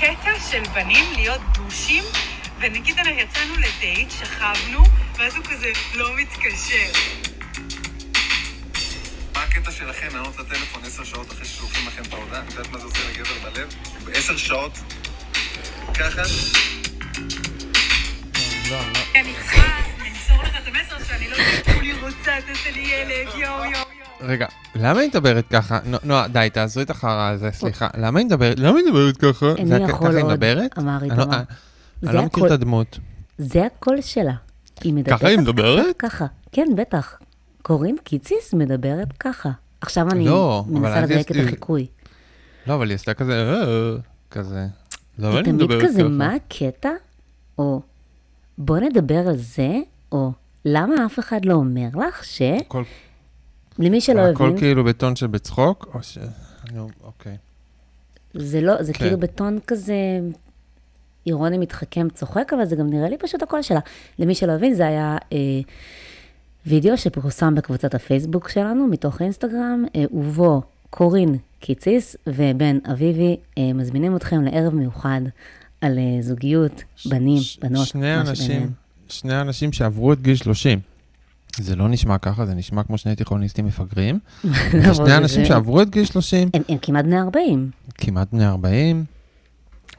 קטע 0.00 0.40
של 0.50 0.62
בנים 0.74 1.04
להיות 1.14 1.40
דושים, 1.54 2.04
ונגיד 2.58 2.98
אנחנו 2.98 3.18
יצאנו 3.18 3.54
לדייט, 3.56 4.10
שכבנו, 4.10 4.82
ואז 5.18 5.36
הוא 5.36 5.44
כזה 5.44 5.72
לא 5.94 6.16
מתקשר. 6.16 6.98
מה 9.34 9.42
הקטע 9.42 9.70
שלכם 9.70 10.08
לענות 10.16 10.38
לטלפון 10.38 10.84
עשר 10.84 11.04
שעות 11.04 11.32
אחרי 11.32 11.44
ששולחים 11.44 11.86
לכם 11.86 12.02
את 12.02 12.12
ההודעה? 12.12 12.40
את 12.40 12.50
יודעת 12.50 12.72
מה 12.72 12.78
זה 12.78 12.84
עושה 12.84 13.10
לגבר 13.10 13.50
בלב? 13.50 13.74
בעשר 14.04 14.36
שעות? 14.36 14.78
ככה? 15.94 16.22
לא, 18.70 18.78
לא. 18.78 18.98
אני 19.14 19.34
צריכה 19.34 19.80
למסור 19.98 20.42
לך 20.42 20.56
את 20.62 20.66
המסר 20.66 21.04
שאני 21.08 21.28
לא 21.30 21.36
יודעת 21.36 21.64
כולי 21.74 21.92
רוצה, 21.92 22.38
תעשה 22.46 22.70
לי 22.70 22.80
ילד, 22.80 23.34
יואו 23.34 23.64
יואו. 23.64 23.93
רגע, 24.20 24.46
למה 24.74 25.00
היא 25.00 25.08
מדברת 25.08 25.44
ככה? 25.50 25.78
נו- 25.84 25.98
נועה, 26.04 26.28
די, 26.28 26.48
תעזרי 26.52 26.82
את 26.82 26.90
החרא 26.90 27.30
הזה, 27.30 27.50
סליחה. 27.52 27.88
למה 27.96 28.18
היא 28.18 28.26
מדברת? 28.26 28.58
למה 28.58 28.78
היא 28.78 28.86
מדברת 28.86 29.16
ככה? 29.16 29.46
איני 29.56 29.84
יכול 29.84 30.16
היא 30.16 30.24
עוד? 30.24 30.40
אמר 30.78 30.98
לא- 31.00 31.04
איתמר. 31.04 31.36
אני 32.06 32.14
לא 32.14 32.22
מכיר 32.22 32.46
את 32.46 32.50
הדמות. 32.50 32.98
זה 33.38 33.66
הקול 33.66 34.00
שלה. 34.00 34.34
היא 34.80 34.94
מדברת 34.94 35.18
ככה 35.18 35.28
היא 35.28 35.38
מדברת? 35.38 35.96
ככה. 35.98 36.26
כן, 36.52 36.66
בטח. 36.76 37.18
קורין 37.62 37.96
קיציס 38.04 38.54
מדברת 38.54 39.08
ככה. 39.20 39.50
עכשיו 39.80 40.10
אני 40.10 40.24
לא, 40.24 40.64
מנסה 40.68 41.00
לדייק 41.00 41.30
את 41.30 41.36
החיקוי. 41.44 41.86
לא, 42.66 42.74
אבל 42.74 42.88
היא 42.88 42.94
עשתה 42.94 43.14
כזה, 43.14 43.32
"אה", 43.32 43.96
כזה. 44.30 44.66
למה 45.18 45.38
אני 45.38 45.52
תמיד 45.52 45.70
כזה? 45.82 46.02
מה 46.02 46.34
הקטע? 46.34 46.90
או 47.58 47.80
בוא 48.58 48.78
נדבר 48.78 49.28
על 49.28 49.36
זה, 49.36 49.70
או 50.12 50.32
למה 50.64 50.94
אף 51.06 51.18
אחד 51.18 51.44
לא 51.44 51.54
אומר 51.54 51.88
לך 52.08 52.24
ש... 52.24 52.42
הכל- 53.74 53.82
למי 53.84 54.00
שלא 54.00 54.20
הכל 54.20 54.44
הבין, 54.46 54.58
כאילו 54.58 54.84
בטון 54.84 55.16
שבצחוק, 55.16 55.86
או 55.94 56.02
ש... 56.02 56.18
נו, 56.72 56.88
אוקיי. 57.04 57.36
זה 58.34 58.60
לא, 58.60 58.82
זה 58.82 58.92
כן. 58.92 58.98
כאילו 58.98 59.18
בטון 59.20 59.58
כזה 59.66 59.94
אירוני 61.26 61.58
מתחכם 61.58 62.06
צוחק, 62.14 62.52
אבל 62.56 62.64
זה 62.64 62.76
גם 62.76 62.90
נראה 62.90 63.08
לי 63.08 63.18
פשוט 63.18 63.42
הקול 63.42 63.62
שלה. 63.62 63.80
למי 64.18 64.34
שלא 64.34 64.52
הבין, 64.52 64.74
זה 64.74 64.86
היה 64.86 65.16
אה, 65.32 65.38
וידאו 66.66 66.96
שפורסם 66.98 67.54
בקבוצת 67.54 67.94
הפייסבוק 67.94 68.48
שלנו, 68.48 68.86
מתוך 68.86 69.22
אינסטגרם, 69.22 69.84
אה, 69.96 70.04
ובו 70.12 70.62
קורין 70.90 71.36
קיציס 71.60 72.16
ובן 72.26 72.78
אביבי 72.92 73.36
אה, 73.58 73.72
מזמינים 73.72 74.16
אתכם 74.16 74.42
לערב 74.42 74.74
מיוחד 74.74 75.20
על 75.80 75.98
אה, 75.98 76.22
זוגיות, 76.22 76.82
בנים, 77.06 77.38
ש- 77.42 77.58
בנות, 77.58 77.86
שני 77.86 78.00
מה 78.16 78.20
אנשים. 78.20 78.70
שני 79.08 79.40
אנשים 79.40 79.72
שעברו 79.72 80.12
את 80.12 80.22
גיל 80.22 80.36
30. 80.36 80.80
זה 81.56 81.76
לא 81.76 81.88
נשמע 81.88 82.18
ככה, 82.18 82.46
זה 82.46 82.54
נשמע 82.54 82.82
כמו 82.82 82.98
שני 82.98 83.16
תיכוניסטים 83.16 83.66
מפגרים. 83.66 84.18
זה 84.84 84.94
שני 84.94 85.16
אנשים 85.16 85.44
שעברו 85.44 85.82
את 85.82 85.90
גיל 85.90 86.04
30, 86.04 86.50
הם, 86.54 86.62
הם 86.68 86.78
כמעט 86.82 87.04
בני 87.04 87.20
40. 87.20 87.70
כמעט 87.94 88.28
בני 88.32 88.46
40, 88.46 89.04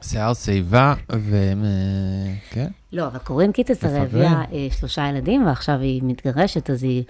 שיער 0.02 0.34
שיבה, 0.34 0.94
והם... 1.08 1.64
אה, 1.64 2.34
כן. 2.50 2.66
לא, 2.92 3.06
אבל 3.06 3.18
קורין 3.18 3.52
קיציס 3.52 3.84
הרי. 3.84 3.98
הביאה 3.98 4.42
אה, 4.52 4.68
שלושה 4.78 5.08
ילדים, 5.08 5.46
ועכשיו 5.46 5.80
היא 5.80 6.02
מתגרשת, 6.04 6.70
אז 6.70 6.82
היא 6.82 7.04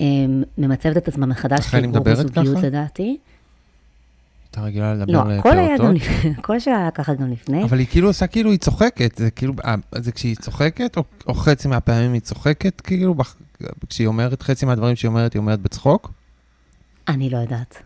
אה, 0.00 0.06
ממצבת 0.58 0.96
את 0.96 1.08
עצמה 1.08 1.26
מחדש 1.26 1.60
לכן 1.60 1.82
היא 1.82 1.88
מדברת 1.88 2.30
בזוגיות? 2.30 2.62
לדעתי. 2.62 3.16
הייתה 4.46 4.60
רגילה 4.60 4.94
לדבר 4.94 5.12
לא, 5.12 5.32
הכל 5.32 5.58
היה 5.58 5.78
גם 5.78 5.94
לפעוטות. 5.94 6.18
לפני, 6.18 6.34
הכל 6.38 6.60
שלה 6.60 6.78
היה 6.78 6.90
ככה 6.90 7.14
גם 7.14 7.30
לפני. 7.32 7.64
אבל 7.64 7.78
היא 7.78 7.86
כאילו 7.90 8.08
עושה 8.08 8.26
כאילו 8.26 8.50
היא 8.50 8.58
צוחקת, 8.58 9.16
זה 9.16 9.30
כאילו, 9.30 9.54
זה 9.94 10.12
כשהיא 10.12 10.36
צוחקת, 10.36 10.96
או, 10.96 11.04
או 11.26 11.34
חצי 11.34 11.68
מהפעמים 11.68 12.12
היא 12.12 12.20
צוחקת, 12.20 12.80
כאילו, 12.80 13.14
בח, 13.14 13.36
כשהיא 13.88 14.06
אומרת, 14.06 14.42
חצי 14.42 14.66
מהדברים 14.66 14.96
שהיא 14.96 15.08
אומרת, 15.08 15.32
היא 15.32 15.40
אומרת 15.40 15.60
בצחוק. 15.60 16.12
אני 17.08 17.30
לא 17.30 17.38
יודעת. 17.38 17.82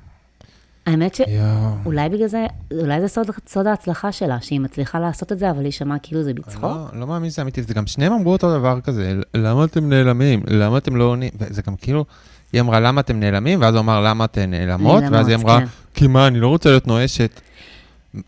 האמת. 0.86 1.14
שאולי 1.14 2.08
בגלל 2.08 2.26
זה, 2.26 2.46
אולי 2.80 3.00
זה 3.00 3.08
סוד, 3.08 3.26
סוד 3.48 3.66
ההצלחה 3.66 4.12
שלה, 4.12 4.40
שהיא 4.40 4.60
מצליחה 4.60 5.00
לעשות 5.00 5.32
את 5.32 5.38
זה, 5.38 5.50
אבל 5.50 5.64
היא 5.64 5.72
שמעה 5.72 5.98
כאילו 5.98 6.22
זה 6.22 6.34
בצחוק. 6.34 6.62
לא, 6.62 6.86
לא 7.00 7.06
מאמין 7.06 7.30
שזה 7.30 7.42
אמיתי, 7.42 7.62
זה 7.62 7.74
גם 7.74 7.86
שניהם 7.86 8.12
אמרו 8.12 8.32
אותו 8.32 8.58
דבר 8.58 8.80
כזה, 8.80 9.20
למה 9.34 9.64
אתם 9.64 9.88
נעלמים? 9.88 10.42
למה 10.46 10.78
אתם 10.78 10.96
לא 10.96 11.04
עונים? 11.04 11.30
וזה 11.38 11.62
גם 11.66 11.76
כאילו, 11.76 12.04
היא 12.52 12.60
אמרה, 12.60 12.80
למה 12.80 13.00
אתם 13.00 13.20
נעלמים? 13.20 13.60
ואז 13.60 13.74
הוא 13.74 13.80
אמר, 13.80 14.00
למה 14.00 14.24
אתן 14.24 14.50
נעלמות? 14.50 15.04
ואז 15.12 15.28
היא 15.28 15.36
אמרה, 15.36 15.60
כן. 15.60 15.66
כי 15.94 16.06
מה, 16.06 16.26
אני 16.26 16.40
לא 16.40 16.48
רוצה 16.48 16.68
להיות 16.68 16.86
נואשת. 16.86 17.40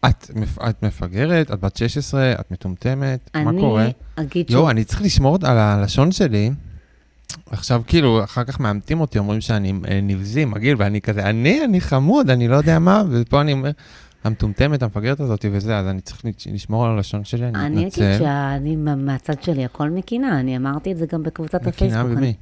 את, 0.04 0.30
את 0.68 0.82
מפגרת, 0.82 1.50
את 1.50 1.60
בת 1.60 1.76
16, 1.76 2.32
את 2.32 2.50
מטומטמת, 2.50 3.30
מה 3.34 3.50
קורה? 3.60 3.82
אני 3.82 3.92
אגיד 4.26 4.50
יואו, 4.50 4.70
אני 4.70 4.84
צריך 4.84 5.02
לשמור 5.02 5.38
על 5.42 5.58
הלשון 5.58 6.12
שלי. 6.12 6.50
עכשיו, 7.50 7.82
כאילו, 7.86 8.24
אחר 8.24 8.44
כך 8.44 8.60
מאמתים 8.60 9.00
אותי, 9.00 9.18
אומרים 9.18 9.40
שאני 9.40 9.72
אה, 9.88 10.00
נבזי, 10.02 10.44
מגעיל, 10.44 10.76
ואני 10.78 11.00
כזה, 11.00 11.22
אני, 11.30 11.64
אני 11.64 11.80
חמוד, 11.80 12.30
אני 12.30 12.48
לא 12.48 12.56
יודע 12.56 12.78
מה, 12.78 13.02
ופה 13.10 13.40
אני 13.40 13.52
אומר, 13.52 13.70
המטומטמת, 14.24 14.82
המפגרת 14.82 15.20
הזאת 15.20 15.44
וזה, 15.52 15.78
אז 15.78 15.86
אני 15.86 16.00
צריך 16.00 16.22
לשמור 16.52 16.86
על 16.86 16.92
הלשון 16.92 17.24
שלי, 17.24 17.48
אני 17.48 17.58
אני 17.58 17.74
אגיד 17.76 17.86
מתנצל. 17.86 18.18
שאני, 18.18 18.76
מה- 18.76 18.94
מהצד 18.96 19.42
שלי, 19.42 19.64
הכל 19.64 19.90
מקינה, 19.90 20.40
אני 20.40 20.56
אמרתי 20.56 20.92
את 20.92 20.96
זה 20.98 21.06
גם 21.12 21.22
בקבוצת 21.22 21.62
מקינה 21.66 21.70
הפייסבוק. 22.00 22.06
אני- 22.06 22.16
במי? 22.16 22.34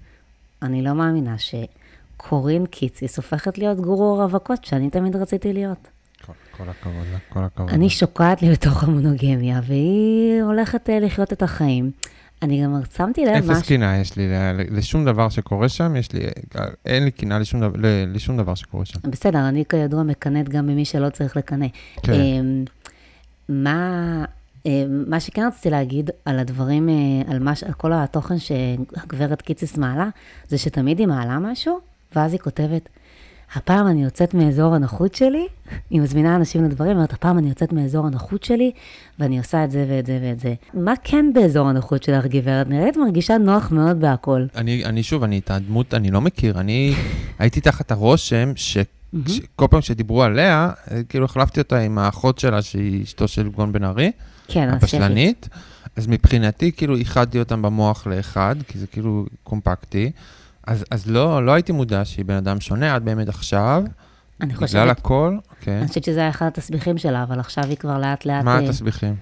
אני 0.62 0.82
לא 0.82 0.92
מאמינה 0.92 1.34
שקורין 1.38 2.66
קיציס 2.66 3.16
הופכת 3.16 3.58
להיות 3.58 3.81
גורו 3.81 4.14
רווקות, 4.16 4.64
שאני 4.64 4.91
תמיד 4.91 5.16
רציתי 5.16 5.52
להיות. 5.52 5.88
כל- 6.26 6.32
כל 6.56 6.64
הכבוד 6.70 7.06
לה, 7.12 7.19
כל 7.28 7.44
הכבוד. 7.44 7.70
אני. 7.70 7.91
שוקעת 7.91 8.42
לי 8.42 8.50
בתוך 8.52 8.84
המונוגמיה, 8.84 9.60
והיא 9.66 10.42
הולכת 10.42 10.91
אה, 10.91 11.00
לחיות 11.00 11.32
את 11.32 11.42
החיים. 11.42 11.91
אני 12.42 12.62
גם 12.64 12.80
שמתי 12.97 13.25
לב, 13.25 13.34
אפס 13.34 13.48
משהו, 13.48 13.62
קנאה 13.66 13.98
יש 13.98 14.16
לי 14.16 14.28
לשום 14.70 15.04
דבר 15.04 15.28
שקורה 15.28 15.69
שם, 15.69 15.97
יש 15.97 16.12
לי, 16.12 16.20
אין 16.86 17.04
לי 17.04 17.10
קנאה 17.10 17.38
לשום 17.38 17.62
לשום 18.14 18.36
דבר 18.36 18.54
שקורה 18.54 18.84
שם. 18.84 18.98
בסדר, 19.04 19.48
אני 19.48 19.64
כידוע 19.69 20.03
מקנאת 20.03 20.48
גם 20.48 20.66
במי 20.66 20.84
שלא 20.84 21.10
צריך 21.10 21.36
לקנא. 21.36 21.66
כן. 22.02 22.12
אמ, 22.12 22.64
מה, 23.48 24.25
אמ, 24.66 25.04
מה 25.06 25.20
שכן 25.20 25.47
רציתי 25.47 25.70
להגיד 25.70 26.10
על 26.25 26.38
הדברים, 26.38 26.88
אה, 26.88 26.94
על, 27.32 27.38
מה, 27.38 27.52
על 27.66 27.72
כל 27.72 27.92
התוכן 27.92 28.38
שהגברת 28.38 29.42
קיציס 29.42 29.76
מעלה, 29.76 30.08
זה 30.48 30.58
שתמיד 30.58 30.98
היא 30.98 31.06
מעלה 31.06 31.38
משהו, 31.38 31.78
ואז 32.16 32.32
היא 32.32 32.41
כותבת, 32.41 32.88
הפעם 33.54 33.86
אני 33.86 34.04
יוצאת 34.04 34.34
מאזור 34.34 34.74
הנוחות 34.74 35.14
שלי, 35.14 35.46
היא 35.90 36.00
מזמינה 36.00 36.36
אנשים 36.36 36.64
לדברים, 36.64 36.96
אומרת, 36.96 37.12
הפעם 37.12 37.38
אני 37.38 37.48
יוצאת 37.48 37.72
מאזור 37.72 38.06
הנוחות 38.06 38.44
שלי, 38.44 38.70
ואני 39.18 39.38
עושה 39.38 39.64
את 39.64 39.70
זה 39.70 39.86
ואת 39.88 40.06
זה 40.06 40.18
ואת 40.22 40.40
זה. 40.40 40.54
מה 40.74 40.92
כן 41.04 41.26
באזור 41.34 41.68
הנוחות 41.68 42.02
שלך, 42.02 42.26
גברת? 42.26 42.68
נראית 42.68 42.96
מרגישה 42.96 43.38
נוח 43.38 43.70
מאוד 43.70 44.00
בהכל. 44.00 44.46
אני, 44.56 44.84
אני 44.84 45.02
שוב, 45.02 45.22
אני 45.22 45.38
את 45.38 45.50
הדמות, 45.50 45.94
אני 45.94 46.10
לא 46.10 46.20
מכיר. 46.20 46.60
אני 46.60 46.94
הייתי 47.38 47.60
תחת 47.60 47.90
הרושם 47.90 48.52
שכל 48.56 49.66
פעם 49.70 49.80
שדיברו 49.80 50.22
עליה, 50.22 50.70
אה, 50.90 51.02
כאילו 51.08 51.24
החלפתי 51.24 51.60
אותה 51.60 51.78
עם 51.78 51.98
האחות 51.98 52.38
שלה, 52.38 52.62
שהיא 52.62 53.02
אשתו 53.02 53.28
של 53.28 53.48
גון 53.48 53.72
בן 53.72 53.84
ארי, 53.84 54.10
כן, 54.48 54.69
השפית. 54.69 54.82
הבשלנית. 54.82 55.48
אז 55.96 56.06
מבחינתי, 56.06 56.72
כאילו, 56.72 56.96
איחדתי 56.96 57.38
אותם 57.38 57.62
במוח 57.62 58.06
לאחד, 58.06 58.56
כי 58.69 58.78
זה 58.78 58.86
כאילו 58.86 59.26
קומפקטי. 59.42 60.10
אז, 60.66 60.84
אז 60.90 61.10
לא, 61.10 61.46
לא 61.46 61.52
הייתי 61.52 61.72
מודע 61.72 62.04
שהיא 62.04 62.24
בן 62.24 62.34
אדם 62.34 62.60
שונה 62.60 62.94
עד 62.94 63.04
באמת 63.04 63.28
עכשיו. 63.28 63.82
אני 64.40 64.52
בגלל 64.54 64.66
חושבת, 64.66 64.98
הכל, 64.98 65.36
כן. 65.60 65.72
אני 65.78 65.88
חושבת 65.88 66.04
שזה 66.04 66.20
היה 66.20 66.28
אחד 66.28 66.46
התסביכים 66.46 66.98
שלה, 66.98 67.22
אבל 67.22 67.40
עכשיו 67.40 67.64
היא 67.64 67.76
כבר 67.76 67.98
לאט 67.98 68.26
לאט, 68.26 68.44
מה 68.44 68.54
אה, 68.58 68.64
התסביכים? 68.64 69.14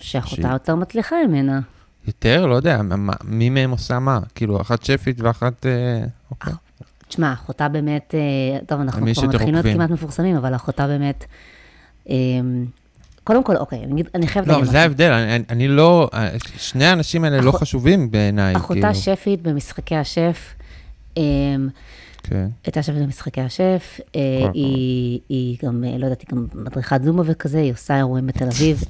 שאחותה 0.00 0.36
שהיא- 0.36 0.52
יותר 0.52 0.74
מצליחה 0.74 1.16
ממנה. 1.28 1.60
יותר? 2.06 2.46
לא 2.46 2.54
יודע, 2.54 2.82
מה- 2.82 3.12
מי 3.24 3.50
מהם 3.50 3.70
עושה 3.70 3.98
מה? 3.98 4.20
כאילו, 4.34 4.60
אחת 4.60 4.84
שפית 4.84 5.20
ואחת... 5.20 5.66
אה, 5.66 6.04
אוקיי. 6.30 6.52
תשמע, 7.08 7.32
אחותה 7.32 7.68
באמת, 7.68 8.14
אה, 8.14 8.58
טוב, 8.66 8.80
אנחנו 8.80 9.00
כבר 9.14 9.26
מתחילים 9.28 9.54
להיות. 9.54 9.66
כמעט 9.66 9.90
מפורסמים, 9.90 10.36
אבל 10.36 10.54
אחותה 10.54 10.86
באמת, 10.86 11.24
אה, 12.10 12.14
קודם 13.30 13.44
כל, 13.44 13.56
אוקיי, 13.56 13.78
אני, 13.84 14.02
אני 14.14 14.26
חייבת 14.26 14.48
לא, 14.48 14.52
להגיד 14.54 14.64
אבל 14.64 14.72
זה 14.72 14.80
ההבדל, 14.82 15.10
אני, 15.10 15.44
אני- 15.50 15.68
לא... 15.68 16.08
אה, 16.14 16.28
שני 16.58 16.84
האנשים 16.86 17.24
האלה 17.24 17.40
לא 17.40 17.50
אחות- 17.50 17.60
חשובים 17.60 18.10
בעיניי, 18.10 18.56
אחותה 18.56 18.80
כאילו. 18.80 18.94
שפית 18.94 19.42
במשחקי 19.42 19.96
השף, 19.96 20.54
אה, 21.18 21.22
כן. 22.22 22.48
הייתה 22.64 22.82
שפית 22.82 23.02
במשחקי 23.02 23.40
השף, 23.40 24.00
אה. 24.16 24.20
היא, 24.54 25.20
היא 25.28 25.56
גם, 25.64 25.84
אה, 25.84 25.98
לא 25.98 26.04
יודעת, 26.04 26.20
היא 26.20 26.26
גם 26.32 26.46
מדריכת 26.54 27.00
זומו 27.04 27.22
וכזה, 27.26 27.58
היא 27.60 27.72
עושה 27.72 27.96
אירועים 27.96 28.26
בתל 28.26 28.44
אביב. 28.48 28.82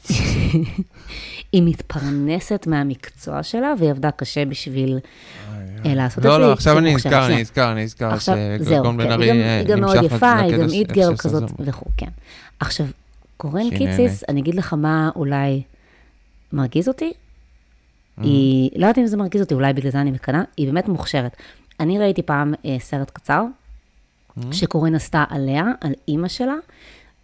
היא 1.53 1.63
מתפרנסת 1.63 2.66
מהמקצוע 2.66 3.43
שלה, 3.43 3.72
והיא 3.78 3.91
עבדה 3.91 4.10
קשה 4.10 4.45
בשביל 4.45 4.98
אה, 5.86 5.95
לעשות 5.95 6.19
את 6.19 6.22
זה. 6.22 6.28
לא, 6.28 6.41
לא, 6.41 6.53
עכשיו 6.53 6.78
אני. 6.78 6.95
נזכר. 6.95 7.27
אני 7.27 7.41
נזכר, 7.41 7.72
אני 7.72 7.84
נזכר 7.84 8.19
שגון 8.19 8.97
בן 8.97 9.04
כן, 9.04 9.13
ארי 9.13 9.28
גם- 9.28 9.36
אה, 9.36 9.59
היא 9.59 9.66
גם 9.66 9.81
מאוד 9.81 9.97
נמשך 9.97 10.13
יפה, 10.13 10.39
היא 10.39 10.57
גם 10.57 10.69
איט 10.69 10.93
גרל 10.93 11.16
כזאת. 11.16 11.51
וכו', 11.59 11.86
כן. 11.97 12.07
עכשיו, 12.60 12.86
קורן 13.41 13.71
קיציס, 13.71 14.25
אני 14.28 14.41
אגיד 14.41 14.54
לך 14.54 14.72
מה 14.72 15.10
אולי 15.16 15.63
מרגיז 16.53 16.89
אותי. 16.89 17.13
היא, 18.16 18.71
לא 18.77 18.87
יודעת 18.87 18.98
אם 18.98 19.07
זה 19.07 19.16
מרגיז 19.16 19.41
אותי, 19.41 19.54
אולי 19.54 19.72
בגלל 19.72 19.92
זה 19.92 20.01
אני 20.01 20.10
מקנאה, 20.10 20.42
היא 20.57 20.66
באמת 20.66 20.89
מוכשרת. 20.89 21.37
אני 21.81 21.98
ראיתי 21.98 22.22
פעם 22.22 22.54
אה, 22.65 22.77
סרט 22.81 23.10
קצר, 23.10 23.45
שקורין 24.53 24.95
עשתה 24.95 25.25
עליה, 25.28 25.65
על 25.81 25.92
אימא 26.09 26.28
שלה 26.28 26.54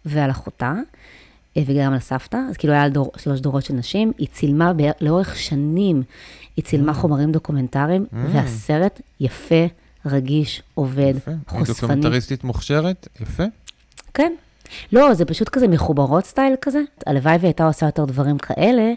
ועל 0.05 0.31
אחותה, 0.31 0.73
אה, 1.57 1.61
וגם 1.65 1.93
על 1.93 1.99
סבתא, 1.99 2.37
אז 2.49 2.57
כאילו 2.57 2.73
היה 2.73 2.83
על 2.83 2.91
דור, 2.91 3.11
שלוש 3.17 3.39
דורות 3.39 3.65
של 3.65 3.73
נשים, 3.73 4.11
היא 4.17 4.27
צילמה 4.27 4.73
ב, 4.73 4.81
לאורך 5.01 5.35
שנים, 5.35 6.03
היא 6.57 6.65
צילמה 6.65 6.93
חומרים 6.93 7.31
דוקומנטריים, 7.31 8.05
והסרט 8.13 9.01
יפה, 9.19 9.65
רגיש, 10.05 10.61
עובד, 10.73 11.13
יפה. 11.17 11.31
היא 11.31 11.39
חושפני. 11.47 11.73
דוקומנטריסטית 11.73 12.43
מוכשרת, 12.43 13.07
יפה. 13.21 13.43
כן. 14.13 14.33
לא, 14.91 15.13
זה 15.13 15.25
פשוט 15.25 15.49
כזה 15.49 15.67
מחוברות 15.67 16.25
סטייל 16.25 16.55
כזה. 16.61 16.81
הלוואי 17.05 17.37
והייתה 17.41 17.65
עושה 17.67 17.85
יותר 17.85 18.05
דברים 18.05 18.37
כאלה, 18.37 18.93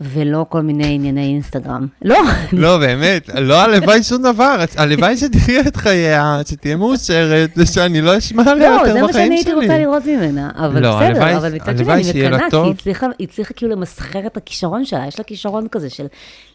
ולא 0.00 0.46
כל 0.48 0.62
מיני 0.62 0.94
ענייני 0.94 1.26
אינסטגרם. 1.26 1.86
לא, 2.02 2.18
לא, 2.52 2.78
באמת, 2.78 3.28
לא 3.34 3.60
הלוואי 3.62 4.02
שום 4.02 4.22
דבר, 4.22 4.56
הלוואי 4.76 5.16
שתחיה 5.16 5.60
את 5.60 5.76
חייה, 5.76 6.40
שתהיה 6.48 6.76
מאושרת, 6.76 7.50
ושאני 7.56 8.00
לא 8.00 8.18
אשמע 8.18 8.42
עליה 8.50 8.70
לא, 8.70 8.82
זה 8.84 8.88
יותר 8.90 9.06
מה 9.06 9.12
שאני 9.12 9.24
בחיים 9.26 9.32
הייתי 9.32 9.52
רוצה 9.52 9.66
שלי. 9.66 9.78
לראות 9.78 10.02
ממנה. 10.06 10.50
אבל 10.56 10.82
לא, 10.82 10.96
בסדר, 10.96 11.22
הלוואי- 11.22 11.36
אבל 11.36 11.54
מצד 11.54 11.76
שני 11.78 11.92
אני 11.92 12.02
מקנאה, 12.10 12.50
כי. 12.50 12.56
היא 12.56 12.72
הצליחה- 12.72 13.06
היא 13.18 13.28
הצליחה 13.30 13.54
כאילו 13.54 13.72
למסחר 13.72 14.26
את 14.26 14.36
הכישרון 14.36 14.84
שלה, 14.84 15.04
יש 15.08 15.18
לה 15.18 15.24
כישרון 15.24 15.66
כזה 15.72 15.90
של 15.90 16.06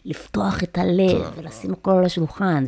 לפתוח 0.06 0.62
את 0.62 0.78
הלב, 0.78 1.22
ולשים 1.38 1.72
הכל 1.72 1.90
על 1.90 2.04
השולחן, 2.04 2.64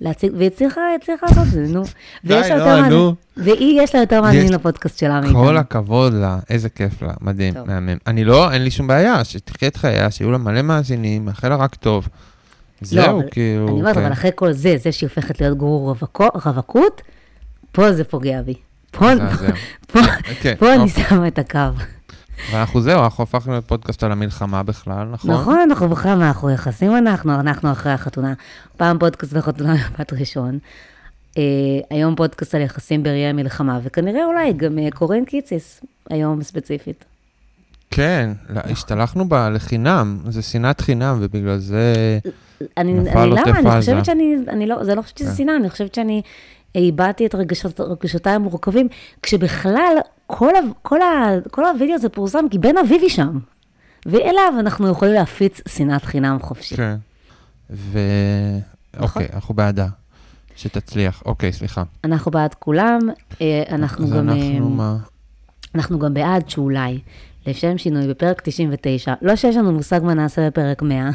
ולהציג, 0.00 0.32
והיא 0.36 0.50
הצליחה 0.56 0.80
לעשות 1.22 1.38
את 1.46 1.50
זה, 1.52 1.60
נו. 1.68 1.82
לה 2.24 2.40
לא, 2.40 2.46
יותר 2.46 2.64
מעניין, 2.66 2.92
נו. 2.92 3.14
והיא, 3.36 3.82
יש 3.82 3.94
לה 3.94 4.00
יותר 4.00 4.20
מעניינים 4.22 4.46
יש- 4.48 4.54
לפודקאסט 4.54 4.98
שלה. 4.98 5.20
כל 5.32 5.56
הכבוד 5.56 6.14
לה, 6.14 6.38
איזה 6.50 6.68
כיף 6.68 7.02
לה, 7.02 7.12
מדהים. 7.20 7.54
מהמם. 7.66 7.96
אני 8.06 8.24
לא, 8.24 8.52
אין 8.52 8.62
לי 8.64 8.70
שום 8.70 8.86
בעיה, 8.86 9.24
שתחיה 9.24 9.68
את 9.68 9.76
חייה, 9.76 10.07
שיהיו 10.10 10.30
לה 10.30 10.38
מלא 10.38 10.62
מאזינים, 10.62 11.24
מאחל 11.24 11.48
לה 11.48 11.56
רק 11.56 11.74
טוב. 11.74 12.08
לא, 12.82 12.88
זהו, 12.88 13.22
כאילו, 13.30 13.68
אני 13.68 13.80
אומרת, 13.80 13.94
כן. 13.94 14.02
אבל 14.04 14.12
אחרי 14.12 14.30
כל 14.34 14.52
זה, 14.52 14.76
זה 14.78 14.92
שהיא 14.92 15.08
הופכת 15.08 15.40
להיות 15.40 15.58
רווקו- 15.60 16.38
רווקות, 16.46 17.02
פה 17.72 17.92
זה 17.92 18.04
פוגע 18.04 18.42
בי. 18.42 18.54
פה, 18.90 19.06
פה 19.92 19.98
אני 20.74 20.82
אוקיי. 20.82 20.88
שמה 20.88 21.28
את 21.28 21.38
הקו. 21.38 21.58
ואנחנו 22.52 22.80
זהו, 22.80 23.04
אנחנו 23.04 23.24
הפכנו 23.24 23.52
להיות 23.52 23.64
פודקאסט 23.68 24.02
על 24.02 24.12
המלחמה 24.12 24.62
בכלל, 24.62 25.04
נכון? 25.12 25.30
נכון, 25.30 25.58
אנחנו 25.60 25.88
בכלל 25.88 26.18
מאחורי 26.18 26.54
יחסים 26.54 26.96
אנחנו, 26.96 27.40
אנחנו 27.40 27.72
אחרי 27.72 27.92
החתונה. 27.92 28.34
פעם 28.76 28.98
פודקאסט 28.98 29.32
בחתונה 29.32 29.74
מבת 29.74 30.12
ראשון. 30.12 30.58
אה, 31.38 31.42
היום 31.90 32.16
פודקאסט 32.16 32.54
על 32.54 32.60
יחסים 32.60 33.02
בראי 33.02 33.26
המלחמה, 33.26 33.80
וכנראה 33.82 34.24
אולי 34.24 34.52
גם 34.52 34.78
אה, 34.78 34.88
קורן 34.94 35.24
קיציס, 35.24 35.80
היום 36.10 36.42
ספציפית. 36.42 37.04
כן, 37.90 38.30
לא, 38.48 38.60
השתלחנו 38.64 39.28
בה 39.28 39.50
לחינם, 39.50 40.18
זה 40.28 40.42
שנאת 40.42 40.80
חינם, 40.80 41.18
ובגלל 41.20 41.58
זה... 41.58 42.18
אני, 42.76 42.94
נפל 42.94 43.30
עוטף 43.30 43.46
למה? 43.46 43.58
אני 43.58 43.68
עזה. 43.68 43.80
חושבת 43.80 44.04
שאני, 44.04 44.36
אני 44.48 44.66
לא, 44.66 44.84
זה 44.84 44.94
לא 44.94 45.02
חושבת 45.02 45.18
שזה 45.18 45.30
כן. 45.30 45.36
שנאה, 45.36 45.56
אני 45.56 45.70
חושבת 45.70 45.94
שאני 45.94 46.22
איבדתי 46.74 47.26
את 47.26 47.34
רגשות, 47.34 47.80
רגשותיי 47.80 48.32
המורכבים, 48.32 48.88
כשבכלל 49.22 49.96
כל, 50.26 50.52
כל, 50.82 50.98
כל 51.50 51.64
הווידאו 51.64 51.94
הזה 51.94 52.08
פורסם 52.08 52.44
כי 52.50 52.58
בן 52.58 52.76
אביבי 52.76 53.10
שם. 53.10 53.38
ואליו 54.06 54.52
אנחנו 54.58 54.88
יכולים 54.88 55.14
להפיץ 55.14 55.60
שנאת 55.68 56.04
חינם 56.04 56.38
חופשי. 56.42 56.76
כן. 56.76 56.96
ו... 57.70 57.98
נכון. 58.94 59.22
אוקיי, 59.22 59.34
אנחנו 59.34 59.54
בעדה. 59.54 59.86
שתצליח. 60.56 61.22
אוקיי, 61.26 61.52
סליחה. 61.52 61.82
אנחנו 62.04 62.30
בעד 62.30 62.54
כולם, 62.54 63.00
אה, 63.40 63.62
אנחנו 63.70 64.04
אז 64.04 64.12
גם... 64.12 64.28
אה, 64.28 64.34
אנחנו 64.34 64.68
מה? 64.70 64.96
אנחנו 65.74 65.98
גם 65.98 66.14
בעד 66.14 66.48
שאולי, 66.50 67.00
לשם 67.48 67.78
שינוי, 67.78 68.08
בפרק 68.08 68.40
99, 68.44 69.14
לא 69.22 69.36
שיש 69.36 69.56
לנו 69.56 69.72
מושג 69.72 70.00
מה 70.02 70.14
נעשה 70.14 70.46
בפרק 70.46 70.82
100, 70.82 71.10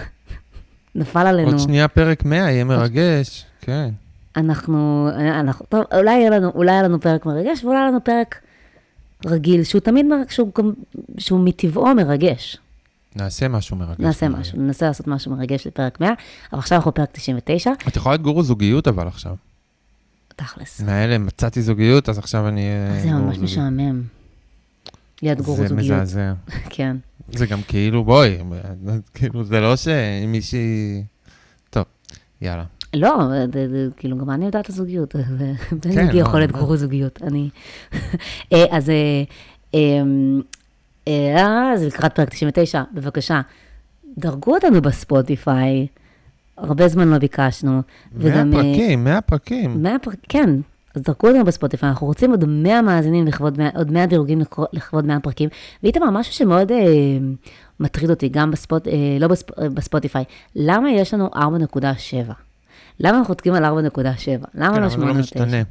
נפל 0.96 1.28
עלינו. 1.28 1.50
עוד 1.52 1.60
שנייה 1.60 1.88
פרק 1.88 2.26
100, 2.26 2.38
יהיה 2.38 2.64
מרגש. 2.64 3.46
כן. 3.62 3.90
אנחנו, 4.36 5.10
אנחנו, 5.20 5.66
טוב, 5.70 5.84
אולי 5.98 6.12
יהיה 6.16 6.30
לנו, 6.30 6.50
אולי 6.50 6.72
יהיה 6.72 6.84
לנו 6.84 7.02
פרק 7.02 7.26
מרגש, 7.26 7.64
ואולי 7.64 7.78
יהיה 7.80 7.88
לנו 7.88 8.04
פרק 8.04 8.36
רגיל, 9.26 9.64
שהוא 9.64 9.82
תמיד, 9.82 10.06
מר- 10.06 10.16
שהוא, 10.30 10.52
גם- 10.58 10.74
שהוא 11.18 11.40
מטבעו 11.40 11.96
מרגש. 11.96 12.58
נעשה 13.16 13.48
משהו 13.48 13.78
מרגש. 13.78 14.00
נעשה 14.00 14.26
כנראה. 14.26 14.40
משהו, 14.40 14.60
ננסה 14.62 14.86
לעשות 14.88 15.08
משהו 15.08 15.32
מרגש 15.32 15.68
לפרק 15.68 16.00
100, 16.02 16.10
אבל 16.54 16.60
עכשיו 16.60 16.78
אנחנו 16.78 16.92
בפרק 16.92 17.10
99, 17.12 17.72
את 17.88 17.96
יכולה 17.96 18.14
להיות 18.14 18.22
גורו 18.24 18.44
זוגיות 18.44 18.88
אבל 18.88 19.08
עכשיו. 19.08 19.36
תכלס. 20.36 20.82
מהאלה 20.82 21.18
מצאתי 21.18 21.62
זוגיות, 21.62 22.10
אז 22.10 22.18
עכשיו 22.18 22.48
אני... 22.48 22.62
אה, 22.70 23.00
זה 23.00 23.08
גורו 23.08 23.20
ממש 23.20 23.36
זוגיות. 23.36 23.52
משעמם. 23.52 24.02
גורו 25.42 25.58
זה 25.58 25.68
זוגיות. 25.68 26.02
מזעזע. 26.02 26.34
כן. 26.75 26.98
זה 27.31 27.46
גם 27.46 27.60
כאילו, 27.68 28.04
בואי, 28.04 28.38
כאילו, 29.14 29.44
זה 29.44 29.60
לא 29.60 29.74
שמישהי... 29.75 31.04
טוב, 31.70 31.84
יאללה. 32.42 32.64
לא, 32.94 33.18
זה, 33.54 33.70
זה, 33.70 33.88
כאילו, 33.98 34.18
גם 34.18 34.30
אני 34.30 34.46
יודעת 34.46 34.70
הזוגיות. 34.70 35.16
זה- 35.38 35.54
בן 35.72 35.80
כן, 35.94 36.06
זוגי 36.06 36.18
לא, 36.18 36.22
יכול 36.22 36.40
להיות 36.40 36.52
לא. 36.52 36.60
גורו 36.60 36.78
זוגיות. 36.78 37.20
אני... 37.24 37.50
אה, 38.54 38.66
אז 38.72 38.90
אה, 38.90 39.24
אמ, 39.74 40.42
אה, 41.08 41.72
אז 41.74 41.84
לקראת 41.84 42.16
פרק 42.16 42.30
99, 42.30 42.84
בבקשה, 42.94 43.42
דרגו 44.18 44.56
אותנו 44.56 44.81
בספוטיפיי. 44.81 45.88
הרבה 46.58 46.88
זמן 46.88 47.08
לא 47.08 47.18
ביקשנו. 47.18 47.72
100 47.72 47.81
וגם, 48.16 48.54
אה, 48.54 48.60
פרקים, 48.62 49.04
100 49.04 49.22
פרקים. 49.22 49.84
100 49.84 50.00
פרקים, 50.00 50.20
כן. 50.30 50.50
אז 50.95 51.01
דרגו 51.01 51.28
אותנו 51.28 51.45
בספוטיפיי, 51.45 51.90
אנחנו 51.90 52.07
רוצים 52.07 52.31
עוד 52.31 52.45
100 52.48 52.81
מאזינים 52.81 53.28
לכבוד 53.28 53.57
100, 53.57 53.69
עוד 53.75 53.92
100 53.92 54.06
דירוגים 54.06 54.40
לכ- 54.42 54.60
לכבוד 54.74 55.06
100 55.06 55.19
פרקים. 55.19 55.50
ואיתמר, 55.84 56.10
משהו 56.10 56.34
שמאוד 56.34 56.72
אה, 56.72 56.78
מטריד 57.80 58.10
אותי, 58.10 58.30
גם 58.30 58.51
בספוט, 58.51 58.88
אה, 58.88 58.94
לא 59.19 59.28
בספ, 59.28 59.60
אה, 59.60 59.69
בספוטיפיי, 59.69 60.24
למה 60.56 60.92
יש 60.92 61.13
לנו 61.13 61.30
4.7? 61.36 62.34
למה 63.00 63.12
אנחנו 63.18 63.25
חותקים 63.25 63.54
על 63.54 63.66
4.7? 63.66 63.69
למה 64.56 64.75
כן, 64.75 64.81
לא 64.81 64.86
אבל 64.86 64.90
זה 64.90 64.98
לא 64.98 65.12
8.9? 65.12 65.18
משתנה. 65.19 65.62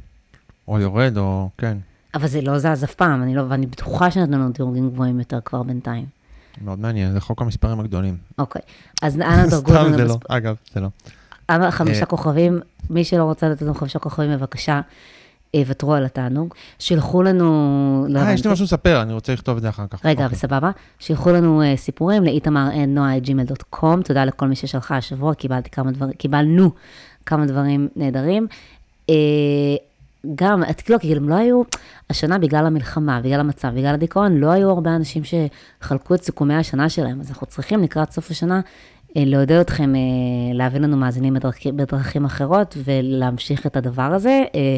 או 0.67 0.79
יורד, 0.79 1.17
או... 1.17 1.49
כן. 1.57 1.77
אבל 2.15 2.27
זה 2.27 2.41
לא 2.41 2.57
זז 2.59 2.83
אף 2.83 2.93
פעם, 2.95 3.23
אני 3.23 3.35
לא, 3.35 3.43
ואני 3.49 3.65
בטוחה 3.65 4.11
שנתנו 4.11 4.37
לנו 4.37 4.49
דירוגים 4.51 4.89
גבוהים 4.89 5.19
יותר 5.19 5.39
כבר 5.45 5.63
בינתיים. 5.63 6.05
מאוד 6.63 6.79
מעניין, 6.79 7.11
זה 7.13 7.21
חוק 7.21 7.41
המספרים 7.41 7.79
הגדולים. 7.79 8.17
אוקיי, 8.37 8.61
אז 9.01 9.15
אנא 9.15 9.45
דרגו 9.51 9.71
סתם 9.71 9.79
אותנו 9.79 9.97
זה 9.97 10.05
לא, 10.05 10.17
אגב, 10.29 10.55
זה 10.73 10.79
לא. 10.81 10.87
חמישה 11.69 12.01
אה, 12.01 12.05
כוכבים, 12.05 12.59
מי 12.89 13.03
שלא 13.03 13.23
רוצה 13.23 13.49
לתת 13.49 13.61
לנו 13.61 13.73
חמישה 13.73 13.99
כוכבים, 13.99 14.31
בבקשה, 14.31 14.81
אה, 15.55 15.61
ותרו 15.67 15.93
על 15.93 16.05
התענוג. 16.05 16.53
שלחו 16.79 17.23
לנו... 17.23 18.05
לא 18.09 18.19
אה, 18.19 18.33
יש. 18.33 18.45
לי 18.45 18.51
משהו 18.51 18.65
לספר, 18.65 19.01
אני 19.01 19.13
רוצה 19.13 19.33
לכתוב 19.33 19.57
את 19.57 19.61
זה 19.61 19.69
אחר 19.69 19.87
כך. 19.89 20.05
רגע, 20.05 20.23
אוקיי. 20.23 20.37
בסבבה. 20.37 20.71
שילחו 20.99 21.31
לנו 21.31 21.61
uh, 21.61 21.77
סיפורים 21.77 22.23
לאיתמר 22.23 22.69
נועה 22.87 23.17
את 23.17 23.23
gmail.com. 23.23 24.03
תודה 24.03 24.25
לכל 24.25 24.47
מי 24.47 24.55
ששלחה 24.55 24.97
השבוע, 24.97 25.33
קיבלתי 25.33 25.69
כמה 25.69 25.91
דברים, 25.91 26.13
קיבלנו 26.13 26.71
כמה 27.25 27.45
דברים 27.45 27.87
נהדרים. 27.95 28.47
גם, 30.35 30.63
את 30.69 30.81
כאילו, 30.81 30.99
כי 30.99 31.15
גם 31.15 31.29
לא 31.29 31.35
היו, 31.35 31.61
השנה 32.09 32.37
בגלל 32.37 32.65
המלחמה, 32.65 33.21
בגלל 33.21 33.39
המצב, 33.39 33.67
בגלל 33.75 33.93
הדיכאון, 33.93 34.37
לא 34.37 34.51
היו 34.51 34.69
הרבה 34.69 34.95
אנשים 34.95 35.23
שחלקו 35.23 36.15
את 36.15 36.23
סיכומי 36.23 36.55
השנה 36.55 36.89
שלהם, 36.89 37.21
אז 37.21 37.29
אנחנו 37.29 37.47
צריכים 37.47 37.83
לקראת 37.83 38.11
סוף 38.11 38.31
השנה 38.31 38.55
אה, 38.55 38.61
לעודד 39.15 39.55
אתכם 39.55 39.95
אה, 39.95 40.01
להביא 40.53 40.79
לנו 40.79 40.97
מאזינים 40.97 41.33
בדרכי, 41.33 41.71
בדרכים 41.71 42.25
אחרות 42.25 42.77
ולהמשיך 42.83 43.65
את 43.65 43.77
הדבר 43.77 44.01
הזה. 44.01 44.43
אה, 44.55 44.77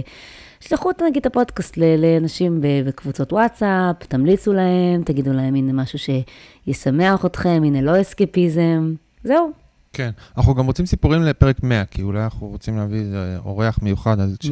שלחו 0.60 0.92
את 0.92 1.02
נגיד 1.02 1.28
הפודקאסט 1.28 1.78
לאנשים 1.78 2.62
בקבוצות 2.62 3.34
וואטסאפ, 3.34 3.96
תמליצו 4.08 4.54
להם, 4.54 5.04
תגידו 5.06 5.34
להם 5.34 5.56
הנה 5.56 5.74
משהו 5.74 6.00
שישמח 6.00 7.26
אתכם, 7.26 7.62
הנה 7.66 7.82
לא 7.82 8.01
אסקפיזם, 8.01 8.94
זהו. 9.24 9.51
כן, 9.94 10.10
אנחנו 10.38 10.56
גם 10.56 10.65
רוצים 10.65 10.86
סיפורים 10.86 11.22
לפרק 11.22 11.63
100, 11.63 11.86
כי 11.86 12.01
אולי 12.01 12.24
אנחנו 12.24 12.48
רוצים 12.48 12.77
להביא 12.77 13.00
איזה 13.00 13.38
אורח 13.46 13.80
מיוחד, 13.82 14.20
אז 14.20 14.38
ש... 14.42 14.46
Mm. 14.46 14.51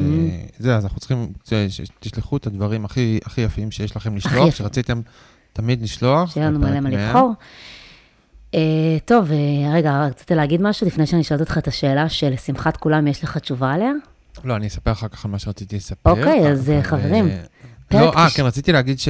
זה, 0.58 0.76
אז 0.76 0.84
אנחנו 0.84 1.00
צריכים 1.00 1.32
שתשלחו 1.68 2.36
את 2.36 2.46
הדברים 2.46 2.84
הכי 2.84 3.18
הכי 3.24 3.40
יפים 3.40 3.70
שיש 3.70 3.96
לכם 3.96 4.16
לשלוח. 4.16 4.54
שרציתם 4.54 5.00
תמיד 5.52 5.82
לשלוח. 5.82 6.32
שיהיה 6.32 6.46
לנו 6.46 6.58
מלא 6.58 6.80
מה 6.80 6.90
100. 6.90 7.06
לבחור. 7.06 7.32
Uh, 8.54 8.56
טוב, 9.04 9.30
uh, 9.30 9.74
רגע, 9.74 10.06
רציתי 10.06 10.34
להגיד 10.34 10.62
משהו 10.62 10.86
לפני 10.86 11.06
שאני 11.06 11.24
שואלת 11.24 11.40
אותך 11.40 11.58
את 11.58 11.68
השאלה 11.68 12.08
שלשמחת 12.08 12.76
כולם 12.76 13.06
יש 13.06 13.24
לך 13.24 13.38
תשובה 13.38 13.72
עליה? 13.72 13.90
לא, 14.44 14.56
אני 14.56 14.66
אספר 14.66 14.92
אחר 14.92 15.08
כך 15.08 15.24
על 15.24 15.30
מה 15.30 15.38
שרציתי 15.38 15.76
לספר. 15.76 16.10
אוקיי, 16.10 16.48
אז, 16.48 16.72
חברים, 16.82 17.28
אה, 17.28 17.42
פרק 17.88 18.00
לא, 18.00 18.20
אה, 18.20 18.30
כן, 18.30 18.42
רציתי 18.42 18.72
להגיד 18.72 18.98
ש... 18.98 19.08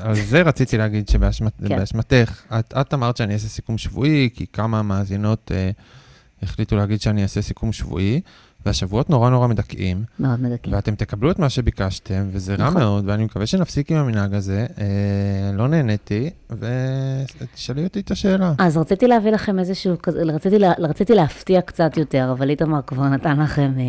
על 0.00 0.14
זה 0.14 0.42
רציתי 0.42 0.78
להגיד 0.78 1.10
כן. 1.10 1.32
שבאשמתך, 1.32 2.42
את 2.58 2.74
את 2.80 2.94
אמרת 2.94 3.16
שאני 3.16 3.34
אעשה 3.34 3.48
סיכום 3.48 3.78
שבועי, 3.78 4.30
כי 4.34 4.46
כמה 4.52 4.82
מאזינות 4.82 5.52
אה, 5.54 5.70
החליטו 6.42 6.76
להגיד 6.76 7.00
שאני 7.00 7.22
אעשה 7.22 7.42
סיכום 7.42 7.72
שבועי, 7.72 8.20
והשבועות 8.66 9.10
נורא 9.10 9.30
נורא 9.30 9.46
מדכאים, 9.48 10.04
מאוד 10.20 10.40
מדכאים. 10.42 10.74
ואתם 10.74 10.94
תקבלו 10.94 11.30
את 11.30 11.38
מה 11.38 11.48
שביקשתם, 11.50 12.28
וזה 12.32 12.54
רע 12.54 12.66
נכון. 12.66 12.80
מאוד, 12.82 13.04
ואני 13.08 13.24
מקווה 13.24 13.46
שנפסיק 13.46 13.90
עם 13.90 13.96
המנהג 13.96 14.34
הזה. 14.34 14.66
אה, 14.78 14.84
לא 15.54 15.68
נהניתי, 15.68 16.30
ותשאלי 16.50 17.84
אותי 17.84 18.00
את 18.00 18.10
השאלה. 18.10 18.52
אז 18.58 18.76
רציתי 18.76 19.06
להביא 19.06 19.30
לכם 19.30 19.58
איזשהו, 19.58 19.94
רציתי, 20.34 20.58
לה- 20.58 20.72
רציתי 20.78 21.14
להפתיע 21.14 21.60
קצת 21.60 21.96
יותר, 21.96 22.28
אבל 22.32 22.50
איתמר 22.50 22.80
כבר 22.86 23.04
נתן 23.08 23.40
לכם... 23.40 23.72
אה, 23.78 23.84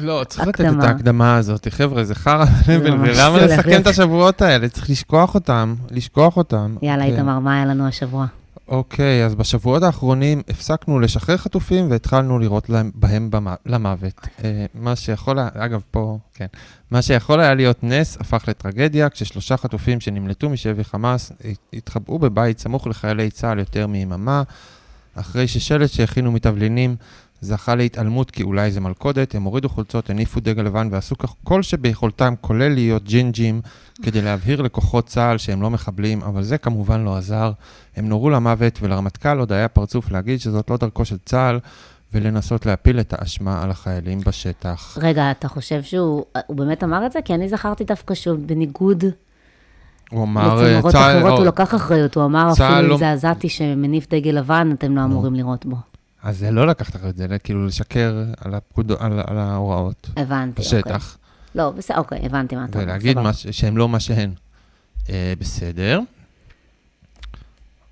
לא, 0.00 0.24
צריך 0.28 0.46
לתת 0.48 0.60
הקדמה. 0.60 0.84
את 0.84 0.88
ההקדמה 0.88 1.36
הזאת. 1.36 1.68
חבר'ה, 1.68 2.04
זה 2.04 2.14
חרא 2.14 2.44
ולמה 2.66 3.06
לסכן 3.46 3.80
את 3.80 3.86
השבועות 3.86 4.42
האלה? 4.42 4.68
צריך 4.68 4.90
לשכוח 4.90 5.34
אותם, 5.34 5.74
לשכוח 5.90 6.36
אותם. 6.36 6.76
יאללה, 6.82 7.04
כן. 7.04 7.10
איתמר, 7.12 7.38
מה 7.38 7.54
היה 7.54 7.64
לנו 7.64 7.86
השבוע? 7.88 8.26
אוקיי, 8.68 9.24
אז 9.24 9.34
בשבועות 9.34 9.82
האחרונים 9.82 10.42
הפסקנו 10.48 11.00
לשחרר 11.00 11.36
חטופים 11.36 11.90
והתחלנו 11.90 12.38
לראות 12.38 12.68
להם, 12.70 12.90
בהם 12.94 13.30
במה, 13.30 13.54
למוות. 13.66 14.20
אה, 14.44 14.66
מה 14.74 14.96
שיכול 14.96 15.38
היה, 15.38 15.48
אגב, 15.54 15.80
פה, 15.90 16.18
כן, 16.34 16.46
מה 16.90 17.02
שיכול 17.02 17.40
היה 17.40 17.54
להיות 17.54 17.84
נס 17.84 18.16
הפך 18.20 18.44
לטרגדיה, 18.48 19.08
כששלושה 19.10 19.56
חטופים 19.56 20.00
שנמלטו 20.00 20.50
משבי 20.50 20.84
חמאס 20.84 21.32
הת- 21.44 21.58
התחבאו 21.72 22.18
בבית 22.18 22.58
סמוך 22.58 22.86
לחיילי 22.86 23.30
צה"ל 23.30 23.58
יותר 23.58 23.86
מיממה, 23.86 24.42
אחרי 25.14 25.48
ששלט 25.48 25.90
שהכינו 25.90 26.32
מתבלינים 26.32 26.96
זכה 27.40 27.74
להתעלמות 27.74 28.30
כי 28.30 28.42
אולי 28.42 28.70
זה 28.70 28.80
מלכודת, 28.80 29.34
הם 29.34 29.42
הורידו 29.42 29.68
חולצות, 29.68 30.10
הניפו 30.10 30.40
דגל 30.40 30.62
לבן 30.62 30.88
ועשו 30.92 31.14
כל 31.44 31.62
שביכולתם, 31.62 32.34
כולל 32.40 32.68
להיות 32.74 33.04
ג'ינג'ים, 33.04 33.60
כדי 34.02 34.22
להבהיר 34.22 34.62
לכוחות 34.62 35.06
צה"ל 35.06 35.38
שהם 35.38 35.62
לא 35.62 35.70
מחבלים, 35.70 36.22
אבל 36.22 36.42
זה 36.42 36.58
כמובן 36.58 37.04
לא 37.04 37.16
עזר. 37.16 37.52
הם 37.96 38.08
נורו 38.08 38.30
למוות, 38.30 38.78
ולרמטכ"ל 38.82 39.38
עוד 39.38 39.52
היה 39.52 39.68
פרצוף 39.68 40.10
להגיד 40.10 40.40
שזאת 40.40 40.70
לא 40.70 40.76
דרכו 40.76 41.04
של 41.04 41.16
צה"ל, 41.24 41.58
ולנסות 42.14 42.66
להפיל 42.66 43.00
את 43.00 43.14
האשמה 43.18 43.62
על 43.62 43.70
החיילים 43.70 44.20
בשטח. 44.20 44.98
רגע, 45.00 45.30
אתה 45.30 45.48
חושב 45.48 45.82
שהוא 45.82 46.24
הוא 46.46 46.56
באמת 46.56 46.84
אמר 46.84 47.06
את 47.06 47.12
זה? 47.12 47.18
כי 47.24 47.34
אני 47.34 47.48
זכרתי 47.48 47.84
דווקא 47.84 48.14
שהוא 48.14 48.38
בניגוד 48.46 49.04
הוא 50.10 50.24
אמר, 50.24 50.62
לצמרות 50.62 50.92
צה"ל- 50.92 51.18
אחרות, 51.18 51.32
או- 51.32 51.36
הוא 51.38 51.46
לקח 51.46 51.74
אחריות, 51.74 52.14
הוא 52.14 52.24
אמר 52.24 52.52
צה"ל 52.54 52.72
אפילו 52.74 52.88
לא- 52.88 52.94
אם 52.94 52.98
זה 52.98 53.12
עזתי 53.12 53.48
שמניף 53.48 54.06
דגל 54.10 54.30
לבן, 54.30 54.70
אתם 54.78 54.96
לא 54.96 55.04
אמורים 55.04 55.34
לראות 55.34 55.66
בו. 55.66 55.76
אז 56.26 56.38
זה 56.38 56.50
לא 56.50 56.66
לקחת 56.66 56.96
אחריות, 56.96 57.16
זה 57.16 57.38
כאילו 57.38 57.66
לשקר 57.66 58.24
על, 58.40 58.54
הפקוד, 58.54 58.92
על, 58.98 59.20
על 59.26 59.38
ההוראות 59.38 60.10
הבנתי, 60.16 60.62
אוקיי. 60.62 60.78
בשטח, 60.80 61.18
לא, 61.54 61.70
בסדר, 61.70 61.98
אוקיי, 61.98 62.26
הבנתי 62.26 62.56
מה 62.56 62.64
אתה 62.64 62.78
אומר. 62.78 62.84
ולהגיד. 62.84 63.18
מה 63.18 63.32
שהם 63.32 63.76
לא 63.76 63.88
מה 63.88 64.00
שהן. 64.00 64.30
אה, 65.10 65.32
בסדר. 65.38 66.00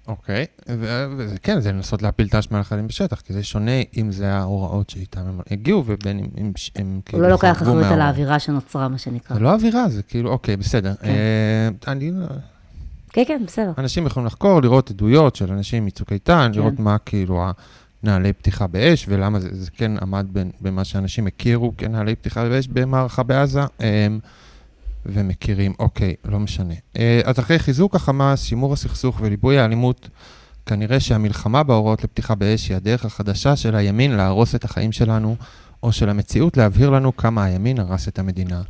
אוקיי, 0.08 0.46
ו- 0.68 1.04
וזה 1.16 1.38
כן, 1.38 1.60
זה 1.60 1.72
לנסות 1.72 2.02
להפיל 2.02 2.26
את 2.26 2.34
האשמה 2.34 2.56
על 2.58 2.60
החיילים 2.60 2.86
בשטח, 2.86 3.20
כי 3.20 3.32
זה 3.32 3.42
שונה 3.42 3.70
אם 3.96 4.12
זה 4.12 4.32
ההוראות 4.32 4.90
שאיתם 4.90 5.20
הם 5.20 5.40
הגיעו, 5.50 5.82
ובין 5.86 6.18
אם 6.18 6.26
אם 6.40 6.52
ש- 6.56 6.70
הם 6.76 6.92
הוא 6.94 7.02
כאילו 7.04 7.22
לא 7.22 7.28
לוקח 7.28 7.52
חרגו 7.58 7.70
אחריות 7.70 7.92
על. 7.92 8.00
האווירה 8.00 8.38
שנוצרה, 8.38 8.88
מה 8.88 8.98
שנקרא. 8.98 9.36
זה 9.36 9.42
לא 9.42 9.52
אווירה, 9.54 9.88
זה 9.88 10.02
כאילו, 10.02 10.30
אוקיי, 10.30 10.56
בסדר. 10.56 10.94
כן. 10.94 11.08
אה, 11.08 11.92
אני, 11.92 12.12
כן, 13.10 13.22
כן, 13.28 13.42
בסדר. 13.46 13.72
אנשים 13.78 14.06
יכולים 14.06 14.26
לחקור, 14.26 14.62
לראות 14.62 14.90
עדויות 14.90 15.36
של 15.36 15.52
אנשים 15.52 15.86
מצוק 15.86 16.12
איתן, 16.12 16.50
כן. 16.54 16.58
לראות 16.60 16.78
מה 16.78 16.98
כאילו 16.98 17.44
הנהלי 18.04 18.32
פתיחה 18.32 18.66
באש, 18.66 19.06
ולמה 19.08 19.40
זה, 19.40 19.48
זה 19.52 19.70
כן 19.70 19.92
עמד 20.02 20.26
בין, 20.32 20.50
במה 20.60 20.84
שאנשים 20.84 21.26
הכירו 21.26 21.72
כנהלי 21.78 22.14
פתיחה 22.14 22.48
באש 22.48 22.66
במערכה 22.66 23.22
בעזה, 23.22 23.60
אמ, 23.80 24.18
ומכירים, 25.06 25.72
אוקיי, 25.78 26.14
לא 26.24 26.40
משנה. 26.40 26.74
אה, 26.98 27.20
אז 27.24 27.38
אחרי 27.38 27.58
חיזוק 27.58 27.94
החמאס, 27.94 28.42
שימור 28.44 28.72
הסכסוך 28.72 29.20
וליבוי 29.20 29.58
האלימות, 29.58 30.08
כנראה 30.66 31.00
שהמלחמה 31.00 31.62
בהוראות 31.62 32.04
לפתיחה 32.04 32.34
באש 32.34 32.68
היא 32.68 32.76
הדרך 32.76 33.04
החדשה 33.04 33.56
של 33.56 33.74
הימין 33.74 34.12
להרוס 34.12 34.54
את 34.54 34.64
החיים 34.64 34.92
שלנו, 34.92 35.36
או 35.82 35.92
של 35.92 36.08
המציאות 36.08 36.56
להבהיר 36.56 36.90
לנו 36.90 37.16
כמה 37.16 37.44
הימין 37.44 37.78
הרס 37.78 38.08
את 38.08 38.18
המדינה. 38.18 38.62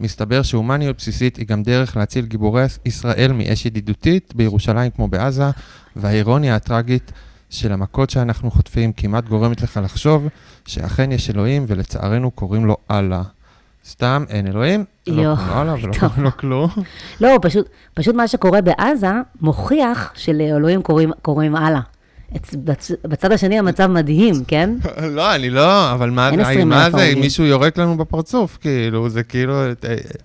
מסתבר 0.00 0.42
שהומניות 0.42 0.96
בסיסית 0.96 1.36
היא 1.36 1.46
גם 1.46 1.62
דרך 1.62 1.96
להציל 1.96 2.26
גיבורי 2.26 2.64
ישראל 2.84 3.32
מאש 3.32 3.66
ידידותית 3.66 4.32
בירושלים 4.36 4.90
כמו 4.90 5.08
בעזה, 5.08 5.50
והאירוניה 5.96 6.56
הטרגית 6.56 7.12
של 7.54 7.72
המכות 7.72 8.10
שאנחנו 8.10 8.50
חוטפים 8.50 8.92
כמעט 8.92 9.28
גורמת 9.28 9.62
לך 9.62 9.80
לחשוב 9.84 10.28
שאכן 10.66 11.12
יש 11.12 11.30
אלוהים 11.30 11.64
ולצערנו 11.68 12.30
קוראים 12.30 12.66
לו 12.66 12.76
אללה. 12.90 13.22
סתם, 13.88 14.24
אין 14.28 14.46
אלוהים, 14.46 14.84
לא 15.06 15.14
קוראים 15.14 15.46
לו 15.48 15.62
אללה 15.62 15.74
ולא. 15.82 15.94
קוראים 16.00 16.24
לו 16.24 16.36
כלום. 16.36 16.68
לא, 17.20 17.38
פשוט, 17.42 17.68
פשוט 17.94 18.14
מה 18.14 18.28
שקורה 18.28 18.60
בעזה 18.60 19.12
מוכיח 19.40 20.12
שלאלוהים 20.14 20.82
קוראים, 20.82 21.10
קוראים 21.22 21.56
אללה. 21.56 21.80
בצד 23.04 23.32
השני 23.32 23.58
המצב 23.58 23.86
מדהים, 23.86 24.44
כן? 24.44 24.70
לא, 25.16 25.34
אני 25.34 25.50
לא, 25.50 25.92
אבל 25.92 26.10
מה 26.10 26.30
מה 26.64 26.90
זה, 26.90 27.02
אם. 27.02 27.20
מישהו 27.20 27.44
יורק 27.44 27.78
לנו 27.78 27.96
בפרצוף, 27.96 28.58
כאילו, 28.60 29.08
זה 29.08 29.22
כאילו, 29.22 29.62
אה, 29.62 29.72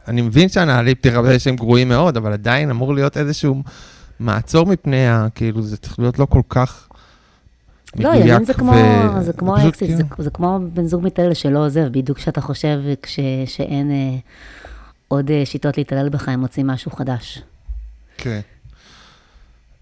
אני 0.07 0.21
מבין 0.21 0.49
שהנהלי 0.49 0.95
פתיחה 0.95 1.21
באש 1.21 1.47
הם 1.47 1.55
גרועים 1.55 1.89
מאוד, 1.89 2.17
אבל 2.17 2.33
עדיין 2.33 2.69
אמור 2.69 2.93
להיות 2.93 3.17
איזשהו 3.17 3.63
מעצור 4.19 4.65
מפני 4.65 5.07
ה... 5.07 5.27
כאילו, 5.35 5.61
זה 5.61 5.77
צריך 5.77 5.99
להיות 5.99 6.19
לא 6.19 6.25
כל 6.25 6.41
כך 6.49 6.88
לא. 7.95 8.09
ימין 8.15 8.45
זה 8.45 8.53
כמו, 8.53 8.71
ו- 8.71 9.21
זה 9.23 9.33
כמו 9.33 9.55
פשוט 9.57 9.67
אקסיט, 9.73 9.97
זה, 9.97 10.03
כאילו- 10.03 10.23
זה 10.23 10.29
כמו 10.29 10.59
בן 10.73 10.85
זוג 10.85 11.03
מתעלל 11.03 11.33
שלא 11.33 11.65
עוזב, 11.65 11.87
בדיוק 11.91 12.17
כשאתה 12.17 12.41
חושב 12.41 12.79
כש, 13.01 13.19
שאין 13.45 13.91
אה, 13.91 14.17
עוד 15.07 15.31
אה, 15.31 15.41
שיטות 15.45 15.77
להתעלל 15.77 16.09
בך, 16.09 16.29
הם 16.29 16.39
מוצאים 16.39 16.67
משהו 16.67 16.91
חדש. 16.91 17.41
כן. 18.17 18.39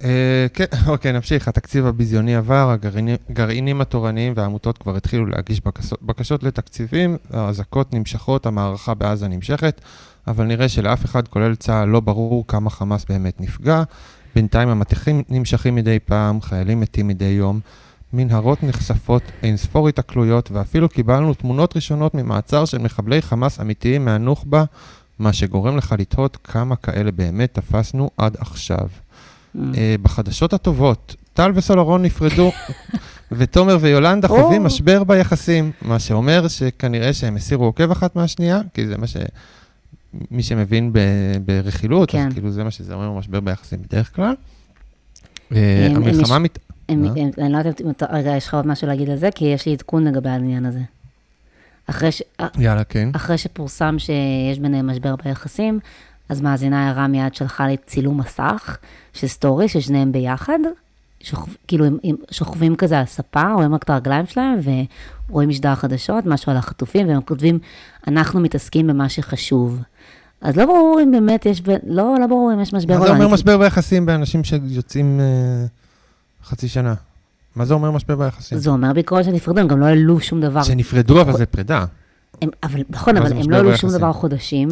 אה, 0.04 0.46
כן, 0.54 0.66
אוקיי, 0.88 1.12
נמשיך. 1.12 1.48
התקציב 1.48 1.86
הביזיוני 1.86 2.36
עבר, 2.36 2.76
הגרעינים 3.30 3.82
התורניים 3.82 4.34
והעמותות 4.36 4.78
כבר 4.78 4.96
התחילו 4.96 5.26
להגיש 5.26 5.62
בקשות, 5.66 6.04
בקשות 6.04 6.44
לתקציבים, 6.44 7.18
האזעקות 7.32 7.94
נמשכות, 7.94 8.46
המערכה 8.46 8.94
בעזה 8.94 9.28
נמשכת, 9.28 9.82
אבל 10.28 10.46
נראה 10.46 10.70
שלאף 10.70 11.06
אחד, 11.06 11.28
כולל 11.28 11.56
צה"ל, 11.56 11.90
לא 11.90 12.00
ברור 12.00 12.48
כמה 12.48 12.70
חמאס 12.70 13.06
באמת 13.10 13.42
נפגע. 13.42 13.84
בינתיים 14.36 14.70
המטחים 14.70 15.24
נמשכים 15.30 15.76
מדי 15.76 16.00
פעם, 16.06 16.42
חיילים 16.42 16.80
מתים 16.80 17.08
מדי 17.08 17.26
יום, 17.26 17.60
מנהרות 18.14 18.64
נחשפות, 18.64 19.24
אין 19.44 19.58
ספור 19.58 19.88
התקלויות, 19.88 20.52
ואפילו 20.52 20.90
קיבלנו 20.90 21.34
תמונות 21.34 21.76
ראשונות 21.76 22.14
ממעצר 22.14 22.66
של 22.66 22.78
מחבלי 22.78 23.22
חמאס 23.22 23.60
אמיתיים 23.62 24.06
מהנוח'בה, 24.06 24.64
מה 25.20 25.34
שגורם 25.34 25.78
לך 25.78 25.96
לתהות 26.00 26.38
כמה 26.44 26.76
כאלה 26.76 27.12
באמת 27.12 27.54
תפסנו 27.54 28.10
עד 28.18 28.38
עכשיו. 28.40 28.88
Mm. 28.88 29.60
אה, 29.78 29.96
בחדשות 30.02 30.54
הטובות, 30.54 31.16
טל 31.34 31.52
וסולרון 31.56 32.02
נפרדו, 32.02 32.52
ותומר 33.32 33.78
ויולנדה. 33.82 34.28
חווים 34.28 34.64
משבר 34.64 35.04
ביחסים, 35.04 35.72
מה 35.82 36.00
שאומר 36.00 36.48
שכנראה 36.48 37.14
שהם 37.14 37.36
הסירו 37.36 37.66
עוקב 37.66 37.92
אחת 37.92 38.16
מהשנייה, 38.16 38.62
כי 38.74 38.88
זה 38.88 38.98
מה 38.98 39.08
ש... 39.08 39.18
מי 40.32 40.44
שמבין 40.44 40.94
ב... 40.94 41.00
ברכילות, 41.46 42.12
כן. 42.12 42.28
אז 42.28 42.34
כאילו 42.34 42.52
זה 42.52 42.64
מה 42.64 42.72
שזה 42.72 42.94
אומר 42.94 43.12
משבר 43.12 43.40
ביחסים 43.40 43.80
בדרך 43.82 44.16
כלל. 44.16 44.34
אה, 45.56 45.88
אם 45.92 45.96
המלחמה 45.96 46.40
מת... 46.40 46.60
הם, 46.90 47.06
אני 47.38 47.52
לא 47.52 47.58
יודעת 47.58 47.82
אם 47.82 47.90
אתה, 47.90 48.06
רגע, 48.10 48.36
יש 48.36 48.48
לך 48.48 48.54
עוד 48.54 48.68
משהו 48.68 48.88
להגיד 48.88 49.10
על 49.10 49.18
זה? 49.18 49.30
כי 49.36 49.46
יש 49.46 49.66
לי 49.66 49.74
עדכון 49.74 50.08
לגבי 50.08 50.30
העניין 50.30 50.66
הזה. 50.66 50.80
אחרי, 51.88 52.12
ש, 52.12 52.22
יאללה, 52.58 52.84
כן. 52.84 53.10
אחרי 53.14 53.38
שפורסם 53.38 53.96
שיש 54.00 54.60
ביניהם 54.60 54.90
משבר 54.90 55.16
ביחסים, 55.26 55.80
אז 56.30 56.42
מאזינה 56.42 56.90
ערה 56.90 57.08
מיד 57.08 57.36
שלחה 57.36 57.68
לי 57.68 57.78
צילום 57.86 58.18
מסך 58.18 58.78
של 59.14 59.28
סטורי, 59.28 59.68
ששניהם 59.68 60.12
ביחד, 60.12 60.60
שוכב, 61.24 61.52
כאילו 61.68 61.86
הם, 61.86 61.98
הם 62.04 62.16
שוכבים 62.32 62.76
כזה 62.76 63.00
על 63.00 63.06
ספה, 63.06 63.54
רואים 63.54 63.76
רק 63.76 63.84
את 63.84 63.90
הרגליים 63.90 64.26
שלהם, 64.26 64.60
ורואים 65.30 65.50
משדר 65.50 65.76
חדשות, 65.76 66.26
משהו 66.26 66.52
על 66.52 66.58
החטופים, 66.58 67.08
והם 67.08 67.22
כותבים, 67.22 67.60
אנחנו 68.08 68.40
מתעסקים 68.40 68.88
במה 68.88 69.10
שחשוב. 69.10 69.82
אז 70.42 70.58
לא 70.58 70.66
ברור 70.66 71.00
אם 71.04 71.12
באמת 71.12 71.46
יש, 71.46 71.62
ב- 71.62 71.78
לא, 71.88 72.16
לא 72.20 72.28
ברור 72.28 72.54
אם 72.54 72.60
יש 72.60 72.74
משבר 72.74 72.94
מה 72.94 73.00
זה 73.02 73.08
לא. 73.08 73.14
אומר 73.14 73.28
משבר 73.28 73.58
ביחסים 73.58 74.06
באנשים 74.06 74.44
שיוצאים 74.44 75.20
אה, 75.20 75.66
חצי 76.48 76.68
שנה? 76.68 76.94
מה 77.56 77.66
זה 77.66 77.74
אומר 77.74 77.92
משבר 77.92 78.16
ביחסים? 78.16 78.58
זה 78.58 78.70
אומר 78.70 78.94
בעיקרון 78.94 79.24
שנפרדו, 79.24 79.62
הם 79.62 79.68
גם 79.68 79.80
לא 79.80 79.86
העלו 79.86 80.20
שום 80.20 80.42
דבר. 80.42 80.64
שנפרדו, 80.64 81.22
אבל 81.22 81.34
זה 81.34 81.46
פרידה. 81.46 81.86
הם, 82.42 82.50
אבל, 82.64 82.84
נכון, 82.90 83.18
אבל 83.18 83.34
הם 83.34 83.50
לא 83.50 83.56
העלו 83.56 83.78
שום? 83.78 83.90
דבר 83.92 84.14
חודשים. 84.14 84.70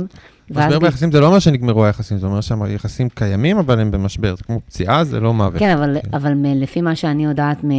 משבר 0.51 0.79
ביחסים 0.79 1.11
זה 1.11 1.19
לא 1.19 1.27
אומר 1.27 1.39
שנגמרו 1.39 1.85
היחסים, 1.85 2.17
זה 2.17 2.25
אומר 2.27 2.41
שהיחסים 2.41 3.09
קיימים, 3.09 3.57
אבל 3.57 3.79
הם 3.79 3.91
במשבר. 3.91 4.35
זה 4.35 4.43
כמו 4.43 4.59
פציעה, 4.65 5.03
זה 5.03 5.19
לא 5.19 5.33
מוות. 5.33 5.59
כן, 5.59 5.77
אבל, 5.77 5.97
אבל 6.13 6.33
מ- 6.33 6.61
לפי 6.61 6.81
מה 6.81 6.95
שאני 6.95 7.25
יודעת 7.25 7.63
מ... 7.63 7.69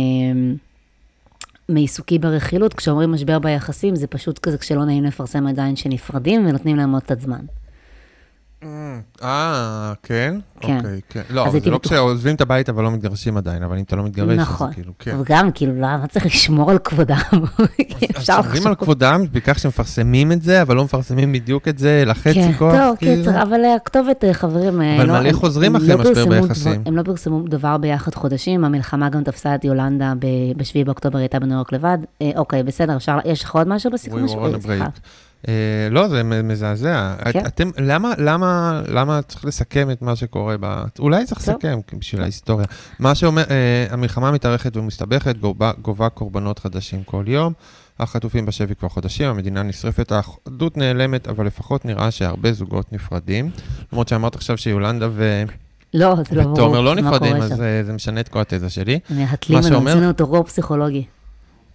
מעיסוקי 1.68 2.18
ברכילות, 2.18 2.74
כשאומרים 2.74 3.12
משבר 3.12 3.38
ביחסים, 3.38 3.96
זה 3.96 4.06
פשוט 4.06 4.38
כזה 4.38 4.58
כשלא 4.58 4.84
נעים 4.84 5.04
לפרסם 5.04 5.46
עדיין 5.46 5.76
שנפרדים 5.76 6.46
ונותנים 6.46 6.76
להם 6.76 6.92
עוד 6.92 7.02
קצת 7.02 7.20
זמן. 7.20 7.40
אה, 9.22 9.92
כן? 10.02 10.34
כן. 10.60 10.76
אוקיי, 10.76 11.00
כן. 11.08 11.22
לא, 11.30 11.50
זה 11.50 11.70
לא 11.70 11.78
כשעוזבים 11.82 12.34
את 12.34 12.40
הבית 12.40 12.68
אבל 12.68 12.82
לא 12.82 12.90
מתגרשים 12.90 13.36
עדיין, 13.36 13.62
אבל 13.62 13.76
אם 13.76 13.82
אתה 13.82 13.96
לא 13.96 14.04
מתגרש, 14.04 14.38
נכון. 14.38 14.68
אז 14.68 14.74
כאילו, 14.74 14.92
כן. 14.98 15.16
וגם, 15.20 15.52
כאילו, 15.52 15.72
למה 15.76 16.06
צריך 16.06 16.26
לשמור 16.26 16.70
על 16.70 16.78
כבודם? 16.78 17.16
אפשר 18.16 18.42
שומרים 18.42 18.66
על 18.66 18.72
לחשוב. 18.72 18.74
כבודם, 18.74 19.24
בעיקר 19.32 19.52
שמפרסמים 19.52 20.32
את 20.32 20.42
זה, 20.42 20.62
אבל 20.62 20.76
לא 20.76 20.84
מפרסמים 20.84 21.32
בדיוק 21.32 21.68
את 21.68 21.78
זה, 21.78 22.02
לחצי 22.06 22.34
כן, 22.34 22.52
כוח, 22.58 22.72
טוב, 22.74 22.96
כאילו. 22.96 23.24
קיצר, 23.24 23.42
אבל 23.42 23.64
אה, 23.64 23.74
הכתובת, 23.74 24.24
אה, 24.24 24.34
חברים, 24.34 24.82
אה, 24.82 24.96
אבל 24.96 25.06
לא- 25.06 25.20
מלא 25.20 25.32
חוזרים 25.32 25.76
הם 25.76 25.82
אחרי 25.82 25.88
לא 26.04 26.10
משבר 26.10 26.40
ביחסים. 26.40 26.82
הם 26.86 26.96
לא 26.96 27.02
פרסמו 27.02 27.42
דבר 27.48 27.76
ביחד 27.76 28.14
חודשים, 28.14 28.64
המלחמה 28.64 29.08
גם 29.08 29.24
תפסה 29.24 29.54
את 29.54 29.64
יולנדה 29.64 30.12
ב-7 30.18 30.84
באוקטובר, 30.84 31.18
הייתה 31.18 31.38
בניו 31.38 31.56
יורק 31.56 31.72
לבד. 31.72 31.98
אוקיי, 32.36 32.62
בסדר, 32.62 32.96
יש 33.24 33.44
לך 33.44 33.54
עוד 33.54 33.68
משהו 33.68 33.90
בסיכום? 33.90 34.26
אה, 35.48 35.52
לא, 35.90 36.08
זה 36.08 36.22
מזעזע. 36.22 37.14
כן. 37.32 37.40
את- 37.40 37.46
אתם, 37.46 37.70
למה, 37.78 38.12
למה, 38.18 38.82
למה 38.88 39.22
צריך 39.22 39.44
לסכם 39.44 39.90
את 39.90 40.02
מה 40.02 40.16
שקורה 40.16 40.56
ב... 40.60 40.82
אולי 40.98 41.24
צריך 41.26 41.44
טוב. 41.44 41.54
לסכם 41.54 41.78
בשביל 41.98 42.22
ההיסטוריה. 42.22 42.66
מה 42.98 43.14
שאומר, 43.14 43.42
אה, 43.50 43.86
המלחמה 43.90 44.30
מתארכת 44.32 44.76
ומסתבכת, 44.76 45.36
גובה, 45.38 45.72
גובה 45.82 46.08
קורבנות 46.08 46.58
חדשים 46.58 47.02
כל 47.04 47.24
יום. 47.26 47.52
החטופים 48.00 48.46
בשבי 48.46 48.74
כבר 48.74 48.88
חודשים, 48.88 49.28
המדינה 49.30 49.62
נשרפת, 49.62 50.12
האחדות 50.12 50.76
נעלמת, 50.76 51.28
אבל 51.28 51.46
לפחות 51.46 51.84
נראה 51.84 52.10
שהרבה 52.10 52.52
זוגות 52.52 52.92
נפרדים. 52.92 53.50
למרות 53.92 54.08
שאמרת 54.08 54.34
עכשיו 54.34 54.58
שיולנדה 54.58 55.08
ו... 55.12 55.42
לא, 55.94 56.14
זה 56.30 56.36
לא 56.36 56.42
ברור. 56.42 56.52
ותומר 56.54 56.80
לא 56.80 56.94
נפרדים, 56.94 57.36
אז. 57.36 57.60
אה, 57.62 57.82
זה 57.84 57.92
משנה 57.92 58.20
את 58.20 58.28
כל 58.28 58.40
התזה 58.40 58.70
שלי. 58.70 58.98
מהתלים, 59.10 59.58
מה 59.58 59.68
שאומר- 59.68 59.90
עשינו 59.90 60.12
טרור 60.12 60.44
פסיכולוגי. 60.44 61.04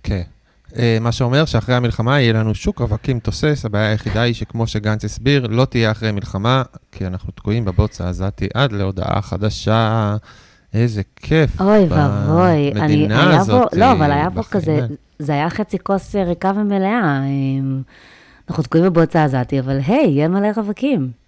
כן. 0.04 0.22
אה, 0.80 0.98
מה 1.02 1.12
שאומר 1.12 1.46
שאחרי 1.46 1.76
המלחמה 1.76 2.22
יהיה 2.22 2.34
לנו 2.34 2.56
שוק 2.56 2.80
רווקים 2.80 3.20
תוסס, 3.20 3.66
הבעיה 3.66 3.90
היחידה 3.90 4.22
היא 4.22 4.34
שכמו 4.34 4.68
שגנץ 4.68 5.06
הסביר, 5.06 5.48
לא 5.50 5.66
תהיה 5.66 5.92
אחרי 5.92 6.12
מלחמה, 6.12 6.64
כי 6.92 7.08
אנחנו 7.08 7.32
תקועים 7.32 7.66
בבוץ 7.66 8.02
העזתי 8.02 8.48
עד 8.54 8.72
להודעה 8.72 9.22
חדשה. 9.22 10.16
איזה 10.74 11.02
כיף. 11.16 11.62
אוי 11.62 11.86
ואבוי, 11.90 12.72
אני, 12.72 12.82
במדינה 12.82 13.40
הזאת. 13.40 13.74
לא, 13.74 13.92
אבל 13.92 14.12
היה 14.12 14.30
פה 14.32 14.44
כזה. 14.44 14.80
זה 15.20 15.34
היה 15.34 15.50
חצי 15.50 15.80
כוס 15.80 16.16
אה, 16.16 16.24
ריקה 16.24 16.52
ומלאה. 16.56 17.22
אנחנו 18.50 18.64
תקועים 18.64 18.94
בבוצה 18.94 19.24
עזתי, 19.24 19.60
אבל 19.60 19.80
היי, 19.88 20.08
יהיה 20.08 20.28
מלא 20.28 20.48
רווקים. 20.56 21.21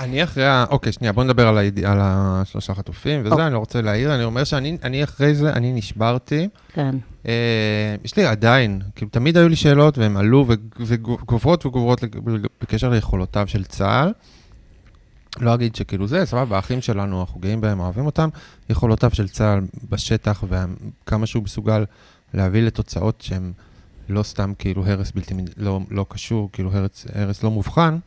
אני 0.00 0.24
אחרי 0.24 0.46
ה... 0.46 0.64
אוקיי, 0.70 0.92
שנייה, 0.92 1.12
בוא 1.12 1.24
נדבר 1.24 1.48
על, 1.48 1.58
היד... 1.58 1.84
על 1.84 1.98
השלושה 2.02 2.74
חטופים, 2.74 3.20
וזה, 3.20 3.30
אוקיי. 3.30 3.46
אני 3.46 3.54
לא 3.54 3.58
רוצה 3.58 3.82
להעיר, 3.82 4.14
אני 4.14 4.24
אומר 4.24 4.44
שאני 4.44 4.78
אני 4.82 5.04
אחרי 5.04 5.34
זה, 5.34 5.52
אני 5.52 5.72
נשברתי. 5.72 6.48
כן. 6.72 6.96
אה, 7.26 7.96
יש 8.04 8.16
לי 8.16 8.26
עדיין, 8.26 8.80
כאילו, 8.94 9.10
תמיד 9.10 9.36
היו 9.36 9.48
לי 9.48 9.56
שאלות, 9.56 9.98
והן 9.98 10.16
עלו 10.16 10.46
וגוברות 10.78 11.66
וגוברות 11.66 12.04
בקשר 12.62 12.90
ליכולותיו 12.90 13.48
של 13.48 13.64
צה"ל. 13.64 14.12
לא 15.40 15.54
אגיד 15.54 15.76
שכאילו 15.76 16.06
זה, 16.06 16.26
סבבה, 16.26 16.56
האחים 16.56 16.80
שלנו, 16.80 17.20
אנחנו 17.20 17.40
גאים 17.40 17.60
בהם, 17.60 17.80
אוהבים 17.80 18.06
אותם. 18.06 18.28
יכולותיו 18.70 19.10
של 19.12 19.28
צה"ל 19.28 19.60
בשטח, 19.90 20.44
וכמה 20.48 21.26
שהוא 21.26 21.42
מסוגל 21.42 21.84
להביא 22.34 22.62
לתוצאות 22.62 23.20
שהן 23.20 23.52
לא 24.08 24.22
סתם 24.22 24.52
כאילו 24.58 24.86
הרס 24.86 25.10
בלתי, 25.10 25.34
לא, 25.56 25.80
לא 25.90 26.06
קשור, 26.08 26.50
כאילו 26.52 26.72
הרס, 26.72 27.06
הרס 27.14 27.42
לא 27.42 27.50
מובחן. 27.50 27.98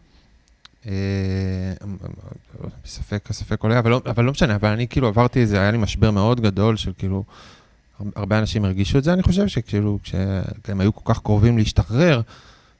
אה, 0.87 0.91
ספק, 2.85 3.27
הספק 3.29 3.63
עולה, 3.63 3.79
אבל 3.79 3.91
לא, 3.91 4.01
אבל 4.05 4.23
לא 4.23 4.31
משנה, 4.31 4.55
אבל 4.55 4.69
אני 4.69 4.87
כאילו 4.87 5.07
עברתי 5.07 5.39
איזה, 5.39 5.61
היה 5.61 5.71
לי 5.71 5.77
משבר 5.77 6.11
מאוד 6.11 6.41
גדול 6.41 6.75
של 6.77 6.91
כאילו, 6.97 7.23
הר- 7.99 8.05
הרבה 8.15 8.39
אנשים 8.39 8.65
הרגישו 8.65 8.97
את 8.97 9.03
זה, 9.03 9.13
אני 9.13 9.23
חושב 9.23 9.47
שכאילו, 9.47 9.99
כשהם 10.03 10.81
היו 10.81 10.95
כל 10.95 11.13
כך 11.13 11.19
קרובים 11.21 11.57
להשתחרר, 11.57 12.21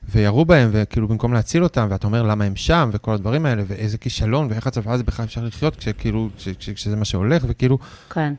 וירו 0.09 0.45
בהם, 0.45 0.69
וכאילו 0.73 1.07
במקום 1.07 1.33
להציל 1.33 1.63
אותם, 1.63 1.87
ואתה 1.89 2.07
אומר 2.07 2.23
למה 2.23 2.45
הם 2.45 2.55
שם, 2.55 2.89
וכל 2.93 3.13
הדברים 3.13 3.45
האלה, 3.45 3.63
ואיזה 3.67 3.97
כישלון, 3.97 4.47
ואיך 4.49 4.67
הצבא 4.67 4.93
הזה 4.93 5.03
בכלל 5.03 5.25
אפשר 5.25 5.43
לחיות, 5.45 5.75
כשכאילו, 5.75 6.29
כש, 6.37 6.49
כש, 6.49 6.69
כשזה 6.69 6.95
מה 6.95 7.05
שהולך, 7.05 7.43
וכאילו, 7.47 7.77
כן. 8.09 8.33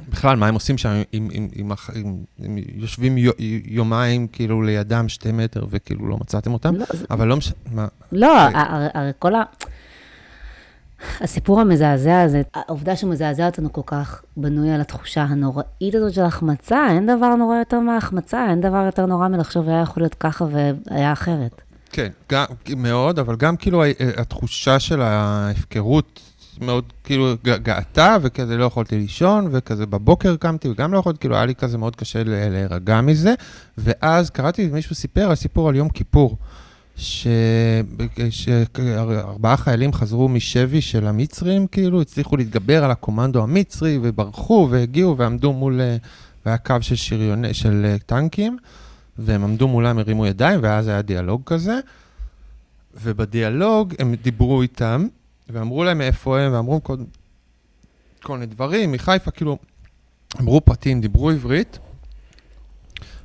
אה, 0.00 0.04
בכלל, 0.08 0.36
מה 0.36 0.46
הם 0.48 0.54
עושים 0.54 0.78
שם, 0.78 0.88
אם, 1.14 1.28
אם, 1.34 1.48
אם, 1.56 1.70
אם, 1.96 2.16
אם 2.46 2.58
יושבים 2.74 3.18
יו, 3.18 3.32
יומיים 3.64 4.26
כאילו 4.26 4.62
לידם 4.62 5.08
שתי 5.08 5.32
מטר, 5.32 5.66
וכאילו 5.70 6.08
לא 6.08 6.16
מצאתם 6.20 6.52
אותם, 6.52 6.74
לא, 6.76 6.84
זה- 6.92 7.04
אבל 7.10 7.28
לא 7.28 7.36
משנה, 7.36 7.86
לא, 8.12 8.46
רגע. 8.48 8.62
הרי 8.94 9.10
כל 9.18 9.34
ה... 9.34 9.42
הסיפור 11.20 11.60
המזעזע 11.60 12.20
הזה, 12.20 12.42
העובדה 12.54 12.96
שמזעזע 12.96 13.46
אותנו 13.46 13.72
כל 13.72 13.80
כך, 13.86 14.22
בנוי 14.36 14.70
על 14.70 14.80
התחושה 14.80 15.22
הנוראית 15.22 15.94
הזאת 15.94 16.12
של 16.14 16.22
החמצה, 16.22 16.86
אין 16.90 17.06
דבר 17.16 17.34
נורא 17.34 17.56
יותר 17.56 17.80
מהחמצה, 17.80 18.46
אין 18.50 18.60
דבר 18.60 18.82
יותר 18.86 19.06
נורא 19.06 19.28
מלחשוב 19.28 19.68
היה 19.68 19.80
יכול 19.82 20.02
להיות 20.02 20.14
ככה 20.14 20.44
והיה 20.90 21.12
אחרת. 21.12 21.60
כן, 21.92 22.08
גם, 22.32 22.44
מאוד, 22.76 23.18
אבל 23.18 23.36
גם 23.36 23.56
כאילו 23.56 23.84
ה- 23.84 23.88
התחושה 24.16 24.78
של 24.78 25.02
ההפקרות 25.02 26.20
מאוד 26.60 26.84
כאילו 27.04 27.34
געתה, 27.42 28.16
וכזה 28.22 28.56
לא 28.56 28.64
יכולתי 28.64 28.98
לישון, 28.98 29.48
וכזה 29.52 29.86
בבוקר 29.86 30.36
קמתי, 30.36 30.68
וגם 30.68 30.92
לא 30.92 30.98
יכולתי, 30.98 31.18
כאילו 31.18 31.36
היה 31.36 31.46
לי 31.46 31.54
כזה 31.54 31.78
מאוד 31.78 31.96
קשה 31.96 32.22
להירגע 32.24 33.00
מזה, 33.00 33.34
ואז 33.78 34.30
קראתי, 34.30 34.66
מישהו 34.66 34.94
סיפר 34.94 35.28
על 35.28 35.34
סיפור 35.34 35.68
על 35.68 35.74
יום 35.74 35.88
כיפור, 35.88 36.36
ש- 36.96 37.26
שארבעה 38.30 39.56
חיילים 39.56 39.92
חזרו 39.92 40.28
משבי 40.28 40.80
של 40.80 41.06
המצרים, 41.06 41.66
כאילו 41.66 42.00
הצליחו 42.00 42.36
להתגבר 42.36 42.84
על 42.84 42.90
הקומנדו 42.90 43.42
המצרי, 43.42 43.98
וברחו, 44.02 44.68
והגיעו, 44.70 45.16
ועמדו 45.16 45.52
מול, 45.52 45.80
אה, 45.80 45.96
והיה 46.46 46.58
קו 46.58 46.74
של 46.80 46.96
שריוני, 46.96 47.54
של 47.54 47.82
אה, 47.84 47.96
טנקים. 48.06 48.58
והם 49.18 49.44
עמדו 49.44 49.68
מולם, 49.68 49.98
הרימו 49.98 50.26
ידיים, 50.26 50.60
ואז 50.62 50.88
היה 50.88 51.02
דיאלוג 51.02 51.42
כזה. 51.46 51.78
ובדיאלוג 53.02 53.94
הם 53.98 54.14
דיברו 54.22 54.62
איתם, 54.62 55.06
ואמרו 55.48 55.84
להם 55.84 55.98
מאיפה 55.98 56.40
הם, 56.40 56.52
ואמרו 56.52 56.82
כל, 56.82 56.96
כל 58.22 58.32
מיני 58.32 58.46
דברים, 58.46 58.92
מחיפה, 58.92 59.30
כאילו, 59.30 59.58
אמרו 60.40 60.60
פרטים, 60.60 61.00
דיברו 61.00 61.30
עברית, 61.30 61.78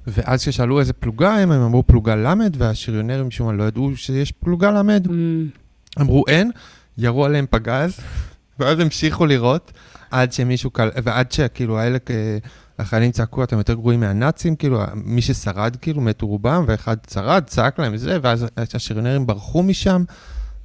ואז 0.08 0.42
כששאלו 0.42 0.80
איזה 0.80 0.94
פלוגה 0.94 1.36
הם, 1.36 1.52
הם 1.52 1.62
אמרו 1.62 1.84
פלוגה 1.84 2.16
ל', 2.16 2.28
והשריונרים 2.58 3.28
משום 3.28 3.48
מה 3.48 3.54
לא 3.54 3.64
ידעו 3.64 3.96
שיש 3.96 4.32
פלוגה 4.32 4.72
ל', 4.72 4.98
Mm, 5.06 6.02
אמרו 6.02 6.24
אין, 6.28 6.52
ירו 6.98 7.26
עליהם 7.26 7.46
פגז, 7.50 8.00
ואז 8.60 8.80
המשיכו 8.80 9.26
לירות, 9.26 9.72
עד 10.12 10.34
שמישהו 10.34 10.70
קל... 10.70 10.90
ועד 11.04 11.32
שכאילו 11.32 11.80
האלה, 11.80 11.98
אה, 12.10 12.38
החיילים 12.80 13.12
צעקו, 13.12 13.44
אתם 13.44 13.58
יותר 13.58 13.74
גרועים 13.74 14.00
מהנאצים, 14.00 14.56
כאילו, 14.56 14.82
מי 14.96 15.22
ששרד, 15.22 15.76
כאילו, 15.76 16.02
מתו 16.02 16.28
רובם, 16.28 16.64
ואחד 16.68 16.98
שרד, 17.14 17.44
צעק 17.46 17.80
להם 17.80 17.98
זה, 17.98 18.18
ואז 18.22 18.46
השריונרים 18.74 19.28
ברחו 19.28 19.64
משם, 19.64 20.04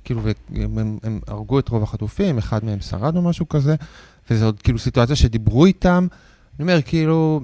כאילו, 0.07 0.21
והם 0.23 0.79
הם, 0.79 0.99
הם 1.03 1.21
הרגו 1.27 1.59
את 1.59 1.69
רוב 1.69 1.83
החטופים, 1.83 2.39
אחד 2.39 2.65
מהם 2.65 2.81
שרד 2.81 3.17
או 3.17 3.23
משהו 3.23 3.49
כזה, 3.49 3.75
וזו 4.31 4.45
עוד 4.47 4.63
כאילו 4.63 4.79
סיטואציה 4.79 5.17
שדיברו 5.17 5.67
איתם. 5.67 6.07
אני 6.59 6.63
אומר, 6.63 6.83
כאילו, 6.83 7.41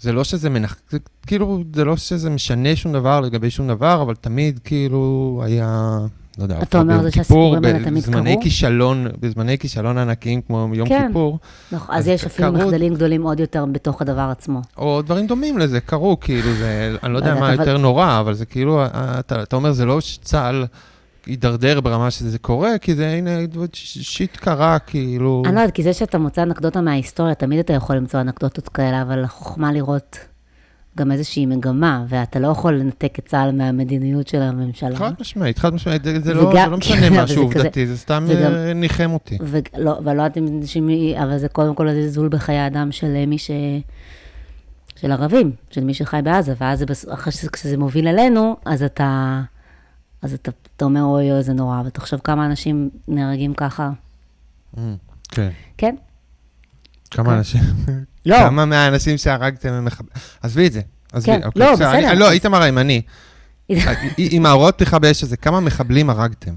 זה 0.00 0.12
לא 0.12 0.24
שזה 0.24 0.50
מנח... 0.50 0.76
זה, 0.90 0.98
כאילו, 1.26 1.62
זה 1.74 1.84
לא 1.84 1.96
שזה 1.96 2.30
משנה 2.30 2.76
שום 2.76 2.92
דבר 2.92 3.20
לגבי 3.20 3.50
שום 3.50 3.68
דבר, 3.68 4.02
אבל 4.02 4.14
תמיד 4.14 4.60
כאילו 4.64 5.40
היה, 5.44 5.98
לא 6.38 6.42
יודע, 6.42 6.62
אתה 6.62 6.80
אומר 6.80 7.02
זה 7.02 7.10
שהסיפורים 7.10 7.64
האלה 7.64 7.84
תמיד 7.84 8.02
בזמני 8.02 8.32
קרו? 8.34 8.42
כישלון, 8.42 9.06
בזמני 9.20 9.58
כישלון 9.58 9.98
ענקיים 9.98 10.40
כמו 10.42 10.68
יום 10.74 10.88
כן. 10.88 11.04
כיפור, 11.08 11.38
נכון, 11.72 11.94
אז 11.94 12.02
אז 12.04 12.08
יש 12.08 12.24
אפילו 12.24 12.52
קרו- 12.52 12.58
מחדלים 12.66 12.94
גדולים 12.94 13.22
עוד 13.22 13.40
יותר 13.40 13.64
בתוך 13.72 14.02
הדבר 14.02 14.28
עצמו. 14.30 14.62
או 14.76 15.02
דברים 15.02 15.26
דומים 15.26 15.58
לזה, 15.58 15.80
קרו, 15.80 16.20
כאילו, 16.20 16.54
זה, 16.54 16.96
אני 17.02 17.12
לא 17.12 17.18
יודע 17.18 17.28
יודעת, 17.28 17.42
מה 17.42 17.52
אבל- 17.54 17.60
יותר 17.60 17.78
נורא, 17.78 18.20
אבל 18.20 18.34
זה 18.34 18.46
כאילו, 18.46 18.84
אתה, 18.86 19.42
אתה 19.42 19.56
אומר, 19.56 19.72
זה 19.72 19.84
לא 19.84 20.00
שצה"ל 20.00 20.64
יידרדר 21.26 21.80
ברמה 21.80 22.10
שזה 22.10 22.38
קורה, 22.38 22.78
כי 22.78 22.94
זה, 22.94 23.10
הנה, 23.10 23.30
שיט 23.72 24.36
קרה, 24.36 24.78
כאילו... 24.78 25.42
אני 25.46 25.54
לא 25.54 25.60
יודעת, 25.60 25.74
כי 25.74 25.82
זה 25.82 25.92
שאתה 25.92 26.18
מוצא 26.18 26.42
אנקדוטה 26.42 26.80
מההיסטוריה, 26.80 27.34
תמיד 27.34 27.58
אתה 27.58 27.72
יכול 27.72 27.96
למצוא 27.96 28.20
אנקדוטות 28.20 28.68
כאלה, 28.68 29.02
אבל 29.02 29.24
החוכמה 29.24 29.72
לראות 29.72 30.18
גם 30.98 31.12
איזושהי 31.12 31.46
מגמה, 31.46 32.04
ואתה 32.08 32.38
לא 32.38 32.48
יכול 32.48 32.74
לנתק 32.74 33.18
את 33.18 33.26
צה"ל 33.28 33.52
מהמדיניות 33.52 34.28
של 34.28 34.42
הממשלה. 34.42 34.96
חד 34.96 35.12
משמעית, 35.20 35.58
חד 35.58 35.74
משמעית, 35.74 36.04
זה, 36.04 36.20
זה, 36.20 36.34
לא, 36.34 36.52
זה 36.52 36.70
לא 36.70 36.76
משנה 36.76 37.10
משהו 37.22 37.36
זה 37.52 37.58
עובדתי, 37.58 37.86
זה 37.86 37.98
סתם 37.98 38.24
וגם- 38.28 38.52
אה, 38.54 38.72
ניחם 38.72 39.10
אותי. 39.12 39.38
ולא, 39.40 39.90
ולא 40.04 40.10
יודעת 40.22 40.38
אם 40.38 40.62
זה 40.62 40.68
שמי, 40.68 41.14
אבל 41.22 41.38
זה 41.38 41.48
קודם 41.48 41.74
כל 41.74 41.88
זלזול 41.92 42.28
בחיי 42.28 42.66
אדם 42.66 42.92
של 42.92 43.14
אה, 43.16 43.26
מי 43.26 43.38
ש... 43.38 43.50
של 45.00 45.12
ערבים, 45.12 45.50
של 45.70 45.84
מי 45.84 45.94
שחי 45.94 46.20
בעזה, 46.24 46.54
ואז 46.60 46.78
זה 46.78 46.86
בס- 46.86 47.06
אחרי 47.12 47.32
שזה, 47.32 47.48
כשזה 47.50 47.76
מוביל 47.76 48.08
אלינו, 48.08 48.56
אז 48.64 48.82
אתה, 48.82 49.40
אז 50.22 50.32
אתה, 50.34 50.50
אתה 50.76 50.84
אומר, 50.84 51.02
אוי, 51.02 51.32
אוי, 51.32 51.42
זה 51.42 51.52
נורא, 51.52 51.82
ותחשוב 51.86 52.20
כמה 52.24 52.46
אנשים 52.46 52.90
נהרגים 53.08 53.54
ככה. 53.54 53.90
כן. 55.28 55.48
כן? 55.76 55.94
כמה 57.10 57.30
כן. 57.30 57.36
אנשים, 57.36 57.62
לא, 58.26 58.36
כמה 58.38 58.64
מהאנשים 58.64 59.18
שהרגתם 59.18 59.72
הם 59.72 59.84
מחבלים, 59.84 60.12
עזבי 60.42 60.66
את 60.66 60.72
זה. 60.72 60.80
עזבי, 61.12 61.32
כן, 61.32 61.40
אוקיי, 61.44 61.62
לא, 61.62 61.72
בסדר, 61.72 62.10
אני-. 62.10 62.18
לא, 62.18 62.30
איתמר 62.30 62.62
הימני. 62.62 63.02
עם 64.18 64.46
ההוראות 64.46 64.74
פתיחה 64.74 64.98
באש 64.98 65.22
הזה, 65.22 65.36
כמה 65.36 65.60
מחבלים 65.60 66.10
הרגתם? 66.10 66.54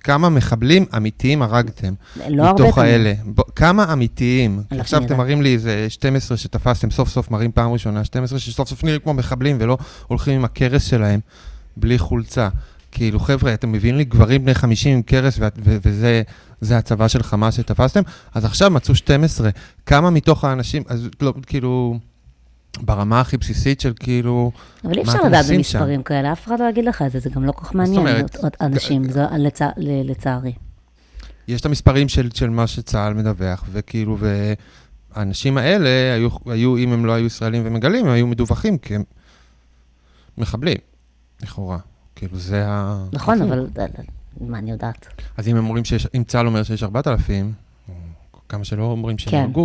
כמה 0.00 0.28
מחבלים 0.28 0.84
אמיתיים 0.96 1.42
הרגתם? 1.42 1.94
לא 2.28 2.46
הרבה 2.46 2.64
מתוך. 2.64 2.78
האלה. 2.78 3.12
כמה 3.56 3.92
אמיתיים? 3.92 4.58
אנחנו 4.58 4.80
עכשיו 4.80 5.04
אתם. 5.04 5.16
מראים 5.16 5.42
לי 5.42 5.54
איזה 5.54 5.86
12 5.88 6.36
שתפסתם, 6.36 6.90
סוף 6.90 7.08
סוף 7.08 7.30
מראים 7.30 7.52
פעם 7.52 7.72
ראשונה, 7.72 8.04
12 8.04 8.38
שסוף 8.38 8.68
סוף 8.68 8.84
נראים 8.84 9.00
כמו 9.00 9.14
מחבלים 9.14 9.56
ולא 9.60 9.78
הולכים 10.06 10.34
עם 10.34 10.44
הכרס 10.44 10.84
שלהם 10.84 11.20
בלי 11.76 11.98
חולצה. 11.98 12.48
כאילו, 12.92 13.20
חבר'ה, 13.20 13.54
אתם 13.54 13.72
מביאים 13.72 13.96
לי 13.96 14.04
גברים 14.04 14.42
בני 14.42 14.54
50 14.54 14.96
עם 14.96 15.02
ו- 15.38 15.76
וזה 15.82 16.22
זה 16.60 16.78
הצבא 16.78 17.08
של 17.08 17.22
חמאס 17.22 17.54
שתפסתם? 17.54 18.02
אז 18.34 18.44
עכשיו 18.44 18.70
מצאו 18.70 18.94
12. 18.94 19.50
כמה 19.86 20.10
מתוך 20.10 20.44
האנשים, 20.44 20.82
אז 20.88 21.08
לא, 21.20 21.34
כאילו, 21.46 21.98
ברמה 22.80 23.20
הכי 23.20 23.36
בסיסית 23.36 23.80
של 23.80 23.92
כאילו... 24.00 24.52
אבל 24.84 24.98
אי 24.98 25.02
מה 25.02 25.02
אפשר 25.02 25.18
אתם 25.18 25.28
לדעת 25.28 25.42
עושים 25.42 25.56
במספרים 25.56 26.02
כאלה, 26.02 26.32
אף 26.32 26.46
אחד 26.46 26.60
לא 26.60 26.68
יגיד 26.70 26.84
לך 26.84 27.02
את 27.02 27.12
זה, 27.12 27.18
זה 27.20 27.30
גם 27.30 27.44
לא 27.44 27.52
כל 27.52 27.64
כך 27.64 27.74
מעניין 27.74 27.98
אומרת? 27.98 28.36
עוד 28.36 28.52
אנשים, 28.60 29.10
זה 29.10 29.24
לצע- 29.38 29.72
לצערי. 29.76 30.52
יש 31.48 31.60
את 31.60 31.66
המספרים 31.66 32.08
של, 32.08 32.28
של 32.34 32.50
מה 32.50 32.66
שצה"ל 32.66 33.14
מדווח, 33.14 33.64
וכאילו, 33.72 34.18
והאנשים 35.14 35.58
האלה 35.58 36.14
היו, 36.14 36.28
היו, 36.46 36.76
אם 36.76 36.92
הם 36.92 37.06
לא 37.06 37.12
היו 37.12 37.26
ישראלים 37.26 37.62
ומגלים, 37.66 38.06
הם 38.06 38.12
היו 38.12 38.26
מדווחים 38.26 38.78
כי 38.78 38.94
הם 38.94 39.02
מחבלים, 40.38 40.78
לכאורה. 41.42 41.78
כאילו, 42.20 42.38
זה 42.38 42.64
ה... 42.68 43.04
נכון, 43.12 43.42
אבל 43.42 43.66
אה, 43.78 43.86
מה 44.40 44.58
אני 44.58 44.70
יודעת? 44.70 45.06
אז 45.36 45.48
אם 45.48 45.56
הם 45.56 45.64
אומרים 45.64 45.84
שיש, 45.84 46.06
אם 46.14 46.24
צה"ל 46.24 46.46
אומר 46.46 46.62
שיש 46.62 46.82
4,000, 46.82 47.52
או 48.34 48.38
כמה 48.48 48.64
שלא 48.64 48.82
אומרים 48.82 49.18
שהם 49.18 49.52
כן. 49.52 49.60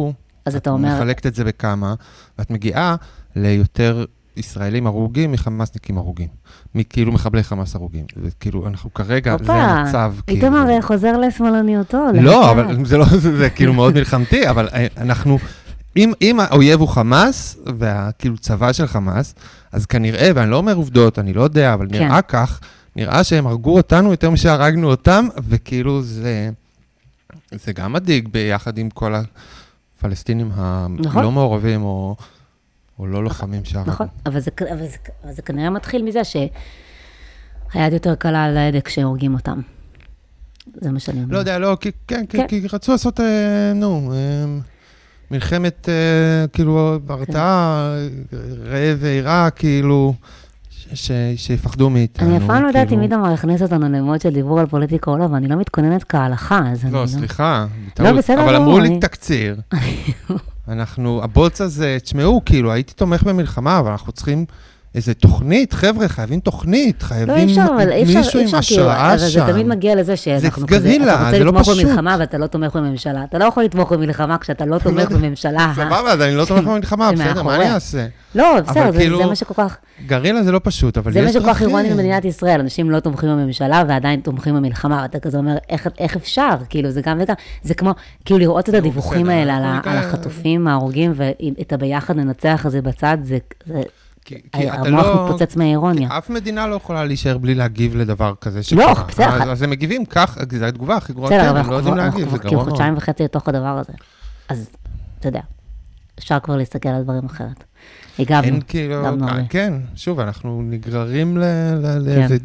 אז 0.45 0.55
אתה 0.55 0.69
אומר, 0.69 0.95
מחלקת 0.95 1.25
את 1.25 1.35
זה 1.35 1.43
בכמה, 1.43 1.93
ואת 2.39 2.51
מגיעה 2.51 2.95
ליותר 3.35 4.05
ישראלים 4.37 4.87
הרוגים 4.87 5.31
מחמאסניקים 5.31 5.97
הרוגים. 5.97 6.27
מכאילו 6.75 7.11
מחבלי 7.11 7.43
חמאס 7.43 7.75
הרוגים. 7.75 8.05
וכאילו, 8.21 8.67
אנחנו 8.67 8.93
כרגע, 8.93 9.37
זה 9.37 9.43
הופה, 9.43 9.53
המצב. 9.53 10.13
כאילו. 10.27 10.45
איתמר 10.45 10.81
חוזר 10.81 11.17
לשמאלניותו. 11.17 12.05
לא, 12.13 12.51
אבל. 12.51 12.85
זה 12.85 12.97
לא, 12.97 13.05
זה, 13.23 13.37
זה 13.37 13.49
כאילו 13.49 13.73
מאוד 13.73 13.93
מלחמתי, 13.93 14.49
אבל 14.49 14.67
אה, 14.73 14.87
אנחנו, 14.97 15.37
אם, 15.97 16.13
אם 16.21 16.39
האויב 16.39 16.79
הוא 16.79 16.87
חמאס, 16.87 17.57
והכאילו 17.77 18.37
צבא 18.37 18.73
של 18.73 18.87
חמאס, 18.87 19.35
אז 19.71 19.85
כנראה, 19.85 20.31
ואני 20.35 20.51
לא 20.51 20.55
אומר 20.55 20.75
עובדות, 20.75 21.19
אני 21.19 21.33
לא 21.33 21.41
יודע, 21.41 21.73
אבל 21.73 21.87
כן. 21.91 22.03
נראה 22.03 22.21
כך, 22.21 22.59
נראה 22.95 23.23
שהם 23.23 23.47
הרגו 23.47 23.75
אותנו 23.75 24.11
יותר 24.11 24.29
משהרגנו 24.29 24.89
אותם, 24.89 25.27
וכאילו 25.49 26.01
זה... 26.01 26.49
זה 27.51 27.73
גם 27.73 27.93
מדאיג 27.93 28.27
ביחד 28.27 28.77
עם 28.77 28.89
כל 28.89 29.13
הפלסטינים 29.15 30.47
נכון. 30.47 31.21
הלא 31.21 31.31
מעורבים 31.31 31.83
או, 31.83 32.15
או 32.99 33.07
לא 33.07 33.23
לוחמים 33.23 33.65
שהרגו. 33.65 33.91
נכון, 33.91 34.07
אבל 34.25 34.39
זה, 34.39 34.51
אבל, 34.71 34.87
זה, 34.87 34.97
אבל 35.23 35.33
זה 35.33 35.41
כנראה 35.41 35.69
מתחיל 35.69 36.03
מזה 36.03 36.23
שהיד 36.23 37.93
יותר 37.93 38.15
קלה 38.15 38.43
על 38.43 38.57
ההדק 38.57 38.89
שהורגים 38.89 39.33
אותם. 39.33 39.61
זה 40.81 40.91
מה 40.91 40.99
שאני 40.99 41.17
אומרת. 41.17 41.31
לא 41.31 41.37
יודע, 41.37 41.59
לא, 41.59 41.77
כי, 41.81 41.91
כן, 42.07 42.25
כן. 42.29 42.47
כי, 42.47 42.61
כי 42.61 42.67
רצו 42.73 42.91
לעשות, 42.91 43.19
אה, 43.19 43.71
נו, 43.75 44.13
אה, 44.13 44.45
מלחמת, 45.31 45.89
אה, 45.89 46.47
כאילו, 46.47 46.99
הרתעה, 47.09 47.89
ראה 48.63 48.93
ועירה, 48.99 49.49
כאילו, 49.49 50.13
ש, 50.93 51.11
שיפחדו 51.35 51.89
מאיתנו. 51.89 52.27
אני 52.27 52.37
אף 52.37 52.43
פעם 52.47 52.63
לא 52.63 52.67
יודעת 52.67 52.83
אם 52.83 52.87
כאילו. 52.87 53.03
איתמר 53.03 53.33
הכניס 53.33 53.61
אותנו 53.61 53.89
למוד 53.89 54.21
של 54.21 54.33
דיבור 54.33 54.59
על 54.59 54.65
פוליטיקה 54.65 55.11
או 55.11 55.17
לא, 55.17 55.23
ואני 55.23 55.47
לא 55.47 55.55
מתכוננת 55.55 56.03
כהלכה, 56.03 56.61
אז 56.71 56.85
אני 56.85 56.93
לא, 56.93 57.01
לא... 57.01 57.07
סליחה, 57.07 57.65
בטעות. 57.87 58.15
בסדר 58.15 58.43
אבל 58.43 58.55
אמרו 58.55 58.79
לי 58.79 58.99
תקציר. 58.99 59.55
אנחנו, 60.67 61.23
הבוץ 61.23 61.61
הזה, 61.61 61.97
תשמעו, 62.03 62.41
כאילו, 62.45 62.71
הייתי 62.71 62.93
תומך 62.93 63.23
במלחמה, 63.23 63.79
אבל 63.79 63.91
אנחנו 63.91 64.11
צריכים 64.11 64.45
איזה 64.95 65.13
תוכנית, 65.13 65.73
חבר'ה, 65.73 66.07
חייבים 66.07 66.39
תוכנית, 66.39 67.03
לא, 67.03 67.07
חייבים 67.07 67.35
אי 67.35 67.45
אפשר, 67.45 67.65
אבל 67.75 67.91
אי 67.91 68.03
אפשר, 68.03 68.17
מישהו 68.19 68.39
אי 68.39 68.41
עם 68.41 68.45
אפשר, 68.45 68.57
השראה 68.57 69.09
אבל 69.09 69.17
זה 69.17 69.29
שם. 69.29 69.51
תמיד 69.51 69.67
מגיע 69.67 69.95
לזה 69.95 70.15
שאנחנו 70.17 70.67
כזה, 70.67 70.77
גרילה, 70.89 71.13
אתה 71.13 71.23
רוצה 71.25 71.37
זה 71.37 71.43
לא 71.43 71.51
לתמוך. 71.51 71.69
במלחמה 71.69 72.15
ואתה 72.19 72.37
לא 72.37 72.47
תומך 72.47 72.75
בממשלה. 72.75 73.23
אתה 73.23 73.37
לא 73.37 73.45
יכול 73.45 73.63
לתמוך 73.63 73.91
במלחמה 73.93 74.37
כשאתה 74.37 74.65
לא 74.65 74.77
תומך 74.77 75.11
בממשלה. 75.11 75.71
סבבה, 75.75 76.11
אז 76.11 76.21
אני 76.21 76.35
לא 76.35 76.45
תומך 76.45 76.63
במלחמה, 76.71 77.11
בסדר, 77.11 77.43
מה. 77.43 77.55
אני 77.55 77.71
אעשה? 77.73 78.05
לא, 78.35 78.61
בסדר, 78.67 78.91
זה- 78.91 78.97
כאילו, 78.97 79.17
זה 79.17 79.25
מה 79.25 79.35
שכל 79.35 79.53
כך... 79.57 79.77
גרילה 80.05 80.43
זה 80.43 80.51
לא 80.51 80.59
פשוט, 80.63 80.97
אבל 80.97 81.11
זה 81.13 81.19
יש 81.19 81.25
מה 81.25 81.31
דרכים. 81.31 81.41
שכל 81.43 81.53
כך 81.53 81.61
אירוני 81.61 81.89
במדינת 81.89 82.25
ישראל, 82.25 82.59
אנשים 82.59 82.91
לא 82.91 82.99
תומכים 82.99 83.29
בממשלה 83.29 83.83
ועדיין 83.87 84.19
תומכים 84.19 84.55
במלחמה, 84.55 84.99
ואתה 85.01 85.19
כזה 85.19 85.37
אומר, 85.37 85.57
איך, 85.69 85.87
איך 85.99 86.15
אפשר? 86.15 86.49
כאילו, 86.69 86.91
זה 86.91 87.01
גם 87.01 87.17
וגם, 87.21 87.35
זה 87.63 87.73
כמו, 87.73 87.91
כאילו 88.25 88.39
לראות 88.39 88.69
את 88.69 88.73
הדיווחים 88.73 89.29
האלה 89.29 89.55
על, 89.57 89.63
על 89.83 89.97
החטופים, 89.97 90.67
ההרוגים, 90.67 91.13
ואת 91.15 91.73
הביחד 91.73 92.15
ננצח 92.17 92.61
הזה 92.65 92.81
בצד, 92.81 93.17
זה, 93.23 93.37
זה 93.65 93.81
כי- 94.25 94.35
כי 94.51 94.69
אתה 94.69 94.73
המוח 94.87 95.05
לא- 95.05 95.25
מתפוצץ 95.25 95.55
מהאירוניה. 95.55 96.17
אף 96.17 96.29
מדינה 96.29 96.67
לא 96.67 96.75
יכולה 96.75 97.05
להישאר 97.05 97.37
בלי 97.37 97.55
להגיב 97.55 97.95
לדבר 97.95 98.33
כזה 98.41 98.57
לא, 98.57 98.63
שקרה. 98.93 99.03
בסדר, 99.07 99.25
אז- 99.43 99.51
אז 99.51 99.61
הם 99.61 99.69
מגיבים 99.69 100.05
כך, 100.05 100.37
זו 100.59 100.65
התגובה 100.65 100.95
הכי 100.95 101.13
גרועה, 101.13 101.29
כן, 101.29 101.55
הם 101.55 101.69
לא 101.71 101.75
יודעים 101.75 101.95
להגיב, 101.97 102.29
זה 102.29 102.37
כאילו 102.37 102.51
גרוע 102.51 102.55
מאוד. 102.63 102.69
חודשיים 102.69 102.97
וחצי 102.97 103.23
לתוך 103.23 103.47
הדבר 103.47 103.67
הזה. 103.77 103.93
אז, 104.49 104.69
אתה 105.19 105.27
יודע, 105.27 105.39
אפשר 106.19 106.39
כבר 106.39 106.57
להסתכל 106.57 106.89
על 106.89 107.03
דברים 107.03 107.25
אחרת. 107.25 107.63
הגבנו, 108.19 108.59
כאילו, 108.67 108.95
הגבנו 109.07 109.27
אה, 109.27 109.31
הרבה. 109.33 109.43
כן, 109.49 109.73
שוב, 109.95 110.19
אנחנו 110.19 110.61
נגררים 110.61 111.37
ל- 111.37 111.43
לאיזה 111.99 112.37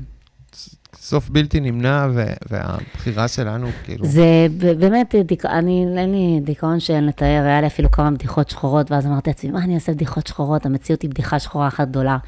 סוף 1.10 1.28
בלתי 1.28 1.60
נמנע, 1.60 2.08
ו- 2.14 2.32
והבחירה 2.50 3.28
שלנו, 3.28 3.68
כאילו, 3.84 4.06
זה 4.06 4.46
באמת, 4.78 5.14
דיכ... 5.24 5.46
אני, 5.46 5.86
אין 5.96 6.12
לי 6.12 6.40
דיכאון 6.44 6.80
שאין 6.80 7.06
לתאר, 7.06 7.42
היה 7.44 7.60
לי 7.60 7.66
אפילו 7.66 7.90
כמה 7.90 8.10
בדיחות 8.10 8.50
שחורות, 8.50 8.90
ואז 8.90 9.06
אמרתי 9.06 9.30
לעצמי, 9.30 9.50
מה 9.50 9.64
אני 9.64 9.74
אעשה 9.74 9.92
בדיחות 9.92 10.26
שחורות? 10.26 10.66
המציאות 10.66 11.02
היא 11.02 11.10
בדיחה 11.10 11.38
שחורה 11.38 11.68
אחת 11.68 11.88
גדולה. 11.88 12.18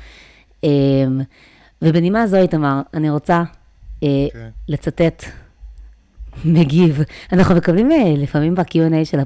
אמ, 0.64 0.68
ובנימה 1.83 2.27
זו, 2.27 2.37
איתמר, 2.37 2.81
אני 2.95 3.11
רוצה 3.11 3.42
אה, 4.03 4.09
כן. 4.33 4.49
לצטט 4.68 5.25
מגיב. 6.45 7.01
אנחנו 7.33 7.55
מקבלים 7.55 7.92
אה, 7.92 8.14
לפעמים 8.16 8.55
ב-Q&A 8.55 9.05
של, 9.05 9.18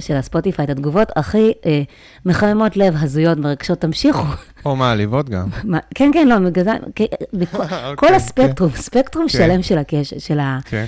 של 0.00 0.16
הספוטיפיי 0.16 0.64
את 0.64 0.70
התגובות 0.70 1.08
הכי 1.16 1.52
אה, 1.66 1.82
מחממות 2.26 2.76
לב, 2.76 2.94
הזויות, 3.00 3.38
מרגשות, 3.38 3.80
תמשיכו. 3.80 4.22
או 4.64 4.76
מעליבות 4.76 5.28
גם. 5.28 5.48
מה- 5.64 5.78
כן, 5.94 6.10
כן, 6.14 6.28
לא, 6.28 6.38
בגלל 6.38 6.64
זה, 6.64 6.70
כן, 6.96 7.04
בכל- 7.32 7.66
כל 7.68 7.74
אוקיי, 7.90 8.14
הספקטרום, 8.16 8.70
ספקטרום 8.70 9.24
כן. 9.24 9.38
שלם 9.38 9.62
של 9.62 9.78
הקש- 9.78 10.14
של 10.18 10.38
ה... 10.40 10.58
כן. 10.64 10.84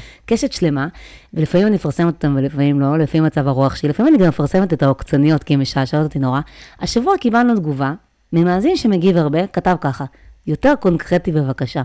שלמה, 0.51 0.87
ולפעמים 1.35 1.67
אני 1.67 1.75
מפרסמת 1.75 2.07
אותם 2.07 2.35
ולפעמים 2.39 2.81
לא, 2.81 2.99
לפי 2.99 3.21
מצב 3.21 3.49
הרוח 3.49 3.77
שלי, 3.77 3.89
לפעמים 3.89 4.15
אני 4.15 4.23
גם 4.23 4.29
מפרסמת 4.29 4.73
את 4.73 4.83
העוקצניות, 4.83 5.45
כי 5.45 5.55
הן 5.55 5.61
משעשעות 5.61 6.05
אותי 6.05 6.19
נורא. 6.19 6.41
השבוע 6.81 7.15
קיבלנו 7.21 7.55
תגובה 7.57 7.93
ממאזין 8.33 8.77
שמגיב 8.77 9.17
הרבה, 9.17 9.47
כתב 9.47 9.77
ככה, 9.81 10.05
יותר 10.47 10.75
קונקרטי 10.81 11.33
בבקשה. 11.33 11.83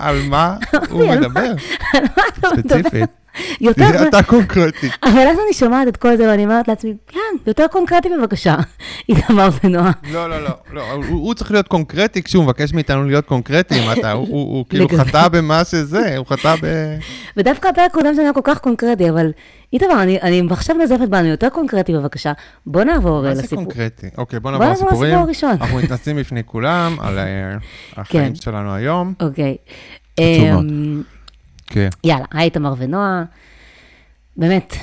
על 0.00 0.22
מה 0.28 0.56
הוא 0.90 1.10
מדבר? 1.10 1.52
ספציפית. 2.46 3.23
יותר... 3.60 3.98
זה 3.98 4.08
אתה 4.08 4.22
קונקרטי. 4.22 4.88
אבל 5.02 5.18
אז 5.18 5.38
אני 5.44 5.52
שומעת 5.54 5.88
את 5.88 5.96
כל 5.96 6.16
זה 6.16 6.28
ואני 6.28 6.44
אומרת 6.44 6.68
לעצמי, 6.68 6.94
כן, 7.08 7.20
יותר 7.46 7.66
קונקרטי 7.66 8.08
בבקשה, 8.18 8.56
איתמר 9.08 9.48
ונועה. 9.64 9.90
לא, 10.12 10.30
לא, 10.30 10.44
לא, 10.44 10.50
לא, 10.72 10.92
הוא, 10.92 11.34
צריך 11.34 11.50
להיות 11.50 11.68
קונקרטי 11.68 12.22
כשהוא 12.22 12.44
מבקש 12.44 12.72
מאיתנו 12.72 13.04
להיות 13.04 13.26
קונקרטי, 13.26 13.86
מה 13.86 13.92
אתה, 13.92 14.12
הוא, 14.12 14.64
כאילו 14.68 14.88
חטא 14.88 15.28
במה 15.28 15.64
שזה, 15.64 16.16
הוא 16.16 16.26
חטא 16.26 16.54
ב... 16.62 16.66
ודווקא 17.36 17.68
הפרק 17.68 17.90
הקודם 17.90 18.14
שלנו 18.14 18.22
היה 18.22 18.32
כל 18.32 18.40
כך 18.44 18.58
קונקרטי, 18.58 19.10
אבל 19.10 19.30
איתמר, 19.72 20.02
אני, 20.02 20.42
עכשיו 20.50 20.76
נזפת 20.76 21.08
בנו, 21.08 21.28
יותר 21.28 21.48
קונקרטי 21.48 21.92
בבקשה. 21.92 22.32
בוא 22.66 22.84
נעבור 22.84 23.22
מה 23.22 23.28
אה, 23.28 23.34
זה 23.34 23.42
לסיפור. 23.42 23.64
קונקרטי? 23.64 24.06
אוקיי, 24.18 24.40
בוא 24.40 24.50
נעבור 24.50 24.66
לסיפורים. 24.66 25.28
לסיפור. 25.28 25.50
אנחנו 25.50 25.78
מתנסים 25.78 26.16
בפני 26.16 26.44
כולם 26.44 26.96
על 27.00 27.18
אה, 27.18 27.24
החיים 27.96 28.28
כן. 28.28 28.34
שלנו 28.34 28.74
היום. 28.74 29.14
אוקיי. 29.20 29.56
כן. 31.66 31.88
יאללה, 32.04 32.24
היי 32.32 32.44
איתמר 32.44 32.74
ונועה. 32.78 33.24
באמת, 34.36 34.74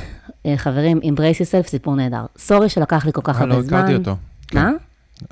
אה, 0.45 0.57
חברים, 0.57 0.99
Embrace 1.03 1.63
yourself, 1.63 1.67
סיפור 1.67 1.95
נהדר. 1.95 2.25
סורי 2.37 2.69
שלקח 2.69 3.05
לי 3.05 3.13
כל 3.13 3.21
כך 3.23 3.35
אה, 3.35 3.41
הרבה 3.41 3.55
לא 3.55 3.61
זמן. 3.61 3.77
הכרתי 3.77 3.95
אותו. 3.95 4.15
כן. 4.47 4.59
מה? 4.63 4.71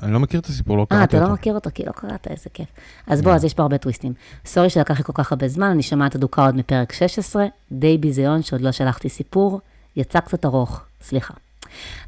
אני 0.02 0.12
לא 0.12 0.20
מכיר 0.20 0.40
את 0.40 0.46
הסיפור, 0.46 0.76
לא 0.76 0.82
אה, 0.82 0.86
קראתי 0.86 1.04
אתה 1.04 1.16
אותו. 1.16 1.28
לא 1.28 1.34
מכיר 1.34 1.54
אותו, 1.54 1.70
כי 1.74 1.84
לא 1.86 1.92
קראת, 1.92 2.26
איזה 2.30 2.50
כיף. 2.54 2.68
אז 3.06 3.22
בוא, 3.22 3.32
אז 3.32 3.44
יש 3.44 3.54
פה 3.54 3.62
הרבה 3.62 3.78
טוויסטים. 3.78 4.12
סורי 4.46 4.70
שלקח 4.70 4.98
לי 4.98 5.04
כל 5.04 5.12
כך 5.14 5.32
הרבה 5.32 5.48
זמן, 5.48 5.66
אני 5.66 5.82
שומעת 5.82 6.16
אדוקה 6.16 6.44
עוד 6.44 6.56
מפרק 6.56 6.92
16, 6.92 7.46
די 7.72 7.98
ביזיון 7.98 8.42
שעוד 8.42 8.60
לא 8.60 8.72
שלחתי 8.72 9.08
סיפור, 9.08 9.60
יצא 9.96 10.20
קצת 10.20 10.44
ארוך, 10.44 10.82
סליחה. 11.02 11.34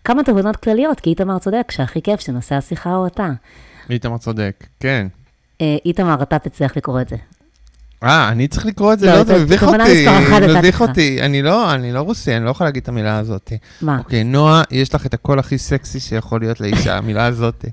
כמה 0.05 0.22
תובנות 0.24 0.57
כלליות, 0.57 1.00
כי 1.00 1.11
איתמר 1.11 1.38
צודק, 1.38 1.70
שהכי 1.70 2.02
כיף 2.02 2.20
שנושא 2.20 2.55
השיחה 2.55 2.94
הוא 2.94 3.07
אתה. 3.07 3.28
איתמר 3.90 4.18
צודק, 4.18 4.66
כן. 4.81 5.07
אה, 5.61 5.76
איתמר, 5.85 6.22
אתה 6.22 6.38
תצליח 6.38 6.76
לקרוא 6.76 7.00
את 7.00 7.09
זה. 7.09 7.16
אה, 8.02 8.28
אני 8.28 8.48
צריך 8.48 8.66
לקרוא 8.66 8.92
את 8.92 8.98
זה? 8.98 9.06
לא, 9.06 9.12
לא, 9.12 9.24
זה 9.24 9.38
מביך 9.38 9.62
אותי, 9.62 10.06
מביך. 10.58 10.80
אותי. 10.80 11.22
אני 11.22 11.42
לא, 11.42 11.74
אני 11.74 11.92
לא 11.92 12.00
רוסי, 12.00 12.36
אני 12.36 12.44
לא 12.44 12.50
יכול 12.50 12.66
להגיד 12.66 12.82
את 12.82 12.88
המילה 12.88 13.18
הזאת. 13.18 13.52
מה? 13.82 13.98
אוקיי, 13.98 14.24
נועה, 14.24 14.62
יש 14.70 14.94
לך 14.94 15.06
את 15.06 15.14
הקול 15.14 15.38
הכי 15.38 15.58
סקסי 15.58 16.00
שיכול 16.00 16.40
להיות 16.40 16.60
לאישה, 16.60 16.96
המילה 16.96 17.26
הזאת. 17.26 17.64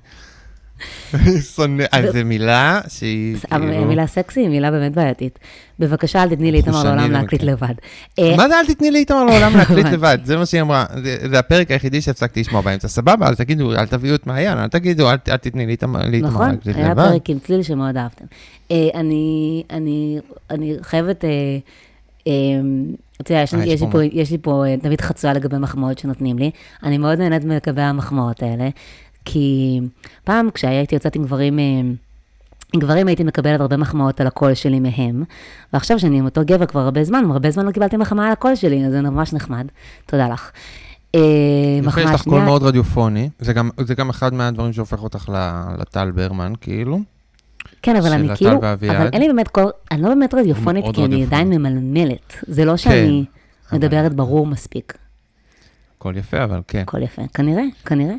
אני 1.14 1.42
שונא, 1.42 1.84
אז 1.92 2.14
זו 2.14 2.20
מילה 2.26 2.82
שהיא 2.88 3.36
כאילו... 3.50 3.86
מילה 3.86 4.08
סקסי 4.08 4.40
היא 4.40 4.50
מילה 4.50 4.72
באמת 4.72 4.92
בעייתית. 4.92 5.40
בבקשה, 5.80 6.24
אל 6.24 6.30
תתני 6.30 6.52
לאיתמר 6.52 6.84
לעולם 6.84 7.12
להקליט 7.12 7.42
מכיר. 7.42 7.54
לבד. 7.54 7.74
אה, 8.20 8.36
מה 8.38 8.50
זה 8.50 8.60
אל 8.60 8.66
תתני 8.66 8.92
לאיתמר 8.92 9.24
לעולם 9.24 9.56
להקליט. 9.58 9.86
לבד? 9.86 10.18
זה 10.24 10.38
מה 10.38 10.46
שהיא 10.46 10.62
אמרה. 10.62 10.86
זה- 11.04 11.40
הפרק 11.40 11.72
היחידי 11.72 12.02
שהפסקתי 12.02 12.40
לשמוע 12.40 12.62
באמצע. 12.62 12.88
סבבה, 12.88 13.28
אל 13.28 13.36
תגידו, 13.36 13.74
אל 13.74 13.86
תביאו 13.88 14.16
את 14.16 14.28
מעיין, 14.28 14.58
אל 14.58 14.68
תגידו, 14.68 15.10
אל 15.12 15.16
תתני 15.18 15.66
לאיתמר 15.66 16.00
נכון, 16.22 16.50
להקליט 16.52 16.76
היה 16.76 16.90
לבד. 16.92 17.10
פרק 17.10 17.30
עם 17.30 17.40
צליל 17.40 17.64
שמאוד 17.64 17.98
אהבתם. 17.98 18.26
אה, 18.72 18.90
אני, 18.94 20.20
חייבת, 20.82 21.26
אה, 21.26 21.30
אה, 22.28 22.34
אתה 23.22 23.32
יודע, 23.34 23.44
יש 23.44 23.54
לי- 23.54 23.72
אה, 24.20 24.38
פה 24.42 24.66
אה, 24.68 24.76
תמיד 24.82 25.02
חצויה 25.02 25.34
לגבי 25.34 25.58
מחמאות 25.58 26.00
שנותנים 26.00 26.40
לי. 26.40 26.52
אני 26.84 26.98
מאוד 26.98 27.20
נהנית 27.20 27.44
לגבי 27.46 27.82
המחמאות 27.82 28.44
האלה, 28.44 28.70
כי 29.34 29.80
פעם 30.24 30.50
כשהייתי 30.54 30.96
יוצאת 30.96 31.16
עם 31.16 31.24
גברים, 31.24 31.60
אה, 31.60 31.64
עם 32.74 32.80
גברים 32.80 33.08
הייתי 33.08 33.24
מקבלת 33.24 33.62
הרבה 33.62 33.78
מחמאות 33.78 34.22
על 34.22 34.28
הקול 34.28 34.54
שלי 34.54 34.80
מהם, 34.80 35.24
ועכשיו 35.74 36.00
שאני 36.00 36.18
עם 36.20 36.26
אותו 36.26 36.42
גבר 36.46 36.66
כבר 36.66 36.80
הרבה 36.80 37.04
זמן, 37.04 37.24
הרבה 37.32 37.52
זמן 37.52 37.66
לא 37.66 37.72
קיבלתי 37.72 37.98
מחמאה 37.98 38.26
על 38.26 38.32
הקול 38.32 38.56
שלי, 38.56 38.86
אז 38.86 38.92
זה 38.92 39.02
ממש 39.02 39.34
נחמד. 39.34 39.66
תודה 40.06 40.28
לך. 40.30 40.52
אה, 41.16 41.20
יפה, 41.80 41.88
מחמאה 41.88 42.04
יש 42.06 42.22
לך 42.22 42.24
קול 42.24 42.42
מאוד 42.42 42.64
רדיופוני, 42.64 43.30
זה 43.40 43.54
גם- 43.54 43.70
זה 43.86 43.96
גם 43.96 44.10
אחד 44.10 44.34
מהדברים 44.34 44.74
שהופך 44.74 45.04
אותך 45.04 45.30
לטל 45.80 46.12
ברמן, 46.12 46.54
כאילו. 46.62 47.00
כן, 47.82 47.96
אבל 47.96 48.12
אני 48.14 48.28
כאילו. 48.36 48.58
אבל 48.58 48.76
אין 49.14 49.22
לי 49.22 49.28
באמת 49.28 49.48
קול, 49.48 49.70
אני 49.92 50.02
לא 50.02 50.10
באמת 50.10 50.34
רדיופונית, 50.34 50.86
כי 50.94 51.06
אני. 51.06 51.24
עדיין 51.24 51.50
ממלמלת. 51.50 52.36
זה 52.48 52.66
לא 52.66 52.78
שאני 52.78 53.26
אבל- 53.72 53.78
מדברת 53.78 54.14
ברור 54.14 54.46
מספיק. 54.48 54.98
קול 56.00 56.18
יפה, 56.18 56.44
אבל 56.44 56.62
כן. 56.68 56.80
הכל 56.80 57.02
יפה, 57.02 57.22
כנראה, 57.34 57.64
כנראה. 57.86 58.16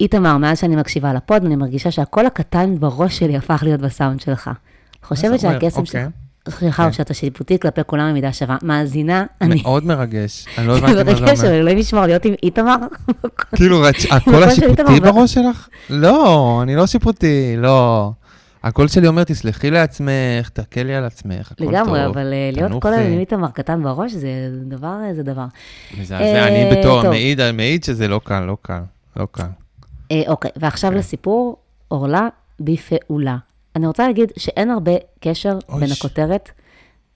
איתמר, 0.00 0.36
מאז 0.36 0.58
שאני 0.58 0.76
מקשיבה 0.76 1.12
ל 1.12 1.18
pod, 1.18 1.44
אני 1.44 1.56
מרגישה 1.56 1.90
שהקול 1.90 2.26
הקטן 2.26 2.74
בראש 2.78 3.18
שלי 3.18 3.36
הפך 3.36 3.60
להיות 3.62 3.80
בסאונד 3.80 4.20
שלך. 4.20 4.50
חושבת? 5.02 5.40
שהקסם 5.40 5.80
אוקיי. 5.80 6.06
שלך, 6.48 6.60
שלך 6.60 6.80
הוא 6.80 6.90
שאתה 6.90 7.14
שיפוטי 7.14 7.58
כלפי 7.58 7.80
כולם 7.86 8.10
במידה 8.10 8.32
שווה. 8.32 8.56
מאזינה, 8.62 9.24
אני... 9.40 9.62
מאוד 9.62 9.84
מרגש. 9.84 10.46
אני 10.58 10.66
לא 10.66 10.76
הבנתי 10.76 10.94
מה 10.94 11.04
זה 11.04 11.20
אומר. 11.20 11.36
שאלוהים 11.36 11.78
ישמור 11.78 12.06
להיות 12.06 12.24
עם 12.24 12.34
איתמר. 12.42 12.76
כאילו, 13.56 13.84
של 14.04 14.42
השיפוטי 14.42 15.00
בראש 15.00 15.34
שלך? 15.34 15.68
לא, 15.90 16.58
אני 16.62 16.76
לא 16.76 16.86
שיפוטי, 16.86 17.54
לא. 17.58 18.12
הקול 18.62 18.88
שלי 18.88 19.06
אומר, 19.06 19.24
תסלחי 19.24 19.70
לעצמך, 19.70 20.48
תקלי 20.52 20.94
על 20.94 21.04
עצמך, 21.04 21.52
הכל 21.52 21.64
טוב. 21.64 21.72
לגמרי, 21.72 22.06
אבל 22.06 22.32
אה, 22.32 22.50
להיות 22.52 22.82
כל. 22.82 22.94
היום 22.94 23.12
עם 23.12 23.18
איתמר 23.18 23.50
קטן 23.50 23.82
בראש, 23.82 24.12
זה 24.12 24.28
דבר, 24.68 24.96
זה 25.12 25.22
דבר. 25.22 25.44
מזעזע, 25.98 26.24
אה, 26.24 26.48
אני 26.48 26.78
בתור 26.80 27.02
טוב. 27.02 27.10
מעיד, 27.10 27.50
מעיד 27.50 27.84
שזה 27.84 28.08
לא 28.08 28.20
קל, 28.24 28.40
לא 28.40 28.56
קל, 28.62 28.80
לא 29.16 29.26
קל. 29.30 29.42
אה, 30.12 30.22
אוקיי, 30.28 30.50
ועכשיו 30.56 30.92
לסיפור, 30.92 31.56
עורלה 31.88 32.28
בפעולה. 32.60 33.36
אני 33.76 33.86
רוצה 33.86 34.06
להגיד 34.06 34.32
שאין 34.36 34.70
הרבה 34.70 34.92
קשר 35.20 35.58
בין 35.80 35.92
הכותרת 35.92 36.50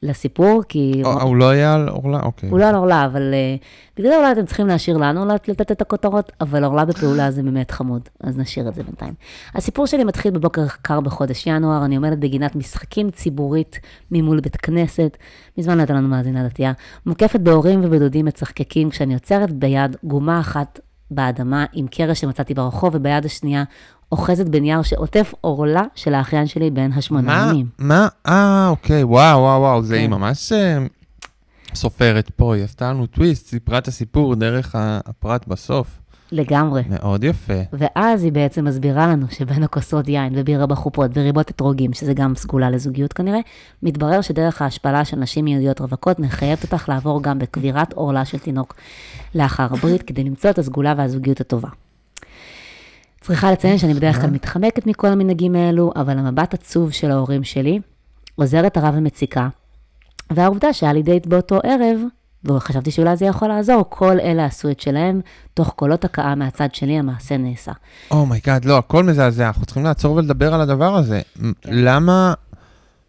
לסיפור, 0.02 0.62
כי... 0.68 1.02
או- 1.04 1.20
הוא 1.22 1.36
לא 1.36 1.48
היה 1.48 1.74
על 1.74 1.88
עורלה? 1.88 2.20
אוקיי. 2.22 2.48
הוא 2.48 2.58
לא 2.58 2.64
על 2.68 2.74
עורלה, 2.74 3.04
אבל 3.06 3.34
uh, 3.34 3.64
בגלל 3.96 4.12
אולי 4.12 4.32
אתם 4.32 4.46
צריכים 4.46 4.66
להשאיר 4.66 4.96
לנו 4.96 5.26
לת- 5.26 5.48
לתת 5.48 5.72
את 5.72 5.82
הכותרות, 5.82 6.32
אבל 6.40 6.64
עורלה 6.64 6.84
בפעולה 6.84 7.30
זה 7.30 7.42
באמת 7.42 7.70
חמוד, 7.70 8.08
אז 8.22 8.38
נשאיר 8.38 8.68
את 8.68 8.74
זה 8.74 8.82
בינתיים. 8.82 9.14
הסיפור 9.54 9.86
שלי 9.86 10.04
מתחיל 10.04 10.30
בבוקר 10.30 10.66
קר 10.82 11.00
בחודש 11.00 11.46
ינואר, 11.46 11.84
אני 11.84 11.96
עומדת 11.96 12.18
בגינת 12.18 12.56
משחקים 12.56 13.10
ציבורית 13.10 13.80
ממול 14.10 14.40
בית 14.40 14.56
כנסת, 14.56 15.16
מזמן 15.58 15.74
לא 15.76 15.80
הייתה 15.80 15.94
לנו 15.94 16.08
מאזינה 16.08 16.44
דתייה, 16.48 16.72
מוקפת 17.06 17.40
בהורים 17.40 17.80
ובדודים 17.84 18.24
מצחקקים, 18.24 18.90
כשאני 18.90 19.14
עוצרת 19.14 19.52
ביד 19.52 19.96
גומה 20.04 20.40
אחת 20.40 20.80
באדמה 21.10 21.64
עם 21.72 21.86
קרש 21.86 22.20
שמצאתי 22.20 22.54
ברחוב, 22.54 22.94
וביד 22.94 23.24
השנייה 23.24 23.64
אוחזת 24.12 24.48
בנייר 24.48 24.82
שעוטף 24.82 25.34
עורלה 25.40 25.84
של 25.94 26.14
האחיין 26.14 26.46
שלי 26.46 26.70
בן 26.70 26.92
השמונה? 26.92 27.46
ימים. 27.50 27.66
מה? 27.78 28.08
אה, 28.28 28.68
אוקיי, 28.68 29.04
וואו, 29.04 29.40
וואו, 29.40 29.60
וואו, 29.60 29.82
זה 29.82 29.94
כן. 29.94 30.00
היא 30.00 30.08
ממש 30.08 30.52
אה, 30.52 30.78
סופרת 31.74 32.30
פה, 32.36 32.54
היא 32.54 32.64
עשתה 32.64 32.90
לנו 32.90 33.06
טוויסט, 33.06 33.46
סיפרה 33.46 33.78
את 33.78 33.88
הסיפור 33.88 34.34
דרך 34.34 34.74
הפרט 34.78 35.46
בסוף. 35.46 35.98
לגמרי. 36.32 36.82
מאוד 36.88 37.24
יפה. 37.24 37.60
ואז 37.72 38.24
היא 38.24 38.32
בעצם 38.32 38.64
מסבירה 38.64 39.06
לנו 39.06 39.26
שבין 39.30 39.62
הכוסות 39.62 40.08
יין 40.08 40.32
ובירה 40.36 40.66
בחופות 40.66 41.10
וריבות 41.14 41.50
אתרוגים, 41.50 41.92
שזה 41.92 42.14
גם 42.14 42.34
סגולה 42.34 42.70
לזוגיות 42.70 43.12
כנראה, 43.12 43.40
מתברר 43.82 44.20
שדרך 44.20 44.62
ההשפלה 44.62 45.04
של 45.04 45.16
נשים 45.16 45.46
יהודיות 45.46 45.80
רווקות 45.80 46.18
מחייבת 46.18 46.62
אותך 46.62 46.88
לעבור 46.88 47.22
גם 47.22 47.38
בקבורת 47.38 47.92
עורלה 47.92 48.24
של 48.24 48.38
תינוק 48.38 48.74
לאחר 49.34 49.66
הברית, 49.70 50.02
כדי 50.02 50.24
למצוא 50.24 50.50
את 50.50 50.58
הסגולה 50.58 50.94
והזוגיות 50.96 51.40
הטובה. 51.40 51.68
צריכה 53.22 53.52
לציין 53.52 53.78
שאני 53.78 53.94
בדרך 53.94 54.20
כלל 54.20 54.30
מתחמקת 54.30 54.86
מכל 54.86 55.06
המנהגים 55.08 55.54
האלו, 55.54 55.92
אבל 55.96 56.18
המבט 56.18 56.54
עצוב 56.54 56.90
של 56.90 57.10
ההורים 57.10 57.44
שלי 57.44 57.80
עוזרת 58.34 58.76
הרע 58.76 58.90
ומציקה, 58.94 59.48
והעובדה 60.32 60.72
שהיה 60.72 60.92
לי 60.92 61.02
דייט 61.02 61.26
באותו 61.26 61.58
ערב, 61.64 62.00
וחשבתי 62.44 62.90
שאולי 62.90 63.16
זה 63.16 63.24
יכול 63.24 63.48
לעזור, 63.48 63.84
כל 63.88 64.20
אלה 64.20 64.44
עשו 64.44 64.70
את 64.70 64.80
שלהם, 64.80 65.20
תוך 65.54 65.68
קולות 65.76 66.04
הכאה 66.04 66.34
מהצד 66.34 66.68
שלי 66.74 66.98
המעשה 66.98 67.36
נעשה. 67.36 67.72
Oh 68.10 68.24
my 68.24 68.37
god, 68.37 68.64
לא, 68.64 68.78
הכל 68.78 69.04
מזעזע, 69.04 69.46
אנחנו 69.46 69.64
צריכים 69.66 69.84
לעצור 69.84 70.16
ולדבר 70.16 70.54
על 70.54 70.60
הדבר 70.60 70.94
הזה. 70.96 71.20
כן. 71.34 71.48
למה 71.64 72.34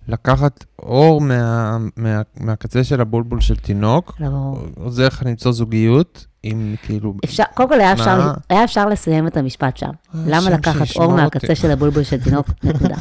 לקחת 0.07 0.65
אור 0.79 1.21
מה- 1.21 1.77
מה- 1.97 2.21
מהקצה 2.39 2.83
של 2.83 3.01
הבולבול 3.01 3.41
של 3.41 3.55
תינוק, 3.55 4.15
לא 4.19 4.29
ברור. 4.29 4.59
עוזר 4.75 5.07
לך 5.07 5.23
למצוא 5.25 5.51
זוגיות, 5.51 6.25
עם 6.43 6.75
כאילו... 6.83 7.13
אפשר, 7.25 7.43
קודם 7.53 7.69
כל 7.69 7.79
היה 7.79 7.93
אפשר? 7.93 8.31
היה 8.49 8.63
אפשר 8.63 8.85
לסיים 8.89 9.27
את 9.27 9.37
המשפט 9.37 9.77
שם. 9.77 9.91
למה 10.13 10.37
השם 10.37 10.51
לקחת 10.51 10.95
אור. 10.95 11.15
מהקצה 11.15 11.55
של 11.55 11.71
הבולבול 11.71 12.03
של 12.03 12.23
תינוק? 12.23 12.47
נקודה. 12.63 12.95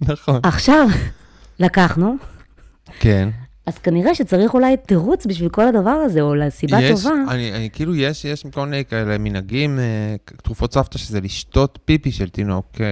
נכון. 0.00 0.40
עכשיו, 0.42 0.88
לקחנו, 1.60 2.16
כן. 3.00 3.28
אז 3.66 3.78
כנראה 3.78 4.14
שצריך 4.14 4.54
אולי 4.54 4.76
תירוץ 4.76 5.26
בשביל 5.26 5.48
כל 5.48 5.68
הדבר 5.68 5.90
הזה, 5.90 6.20
או 6.20 6.34
לסיבה 6.34 6.80
יש, 6.82 7.02
טובה. 7.02 7.14
אני, 7.28 7.52
אני 7.52 7.70
כאילו, 7.72 7.94
יש, 7.94 8.24
יש 8.24 8.46
כל 8.52 8.64
מיני 8.64 8.84
כאלה 8.84 9.18
מנהגים, 9.18 9.78
אה, 9.78 10.16
תרופות 10.42 10.74
סבתא, 10.74 10.98
שזה 10.98 11.20
לשתות 11.20 11.78
פיפי 11.84 12.12
של 12.12 12.28
תינוק. 12.28 12.66
אה, 12.80 12.86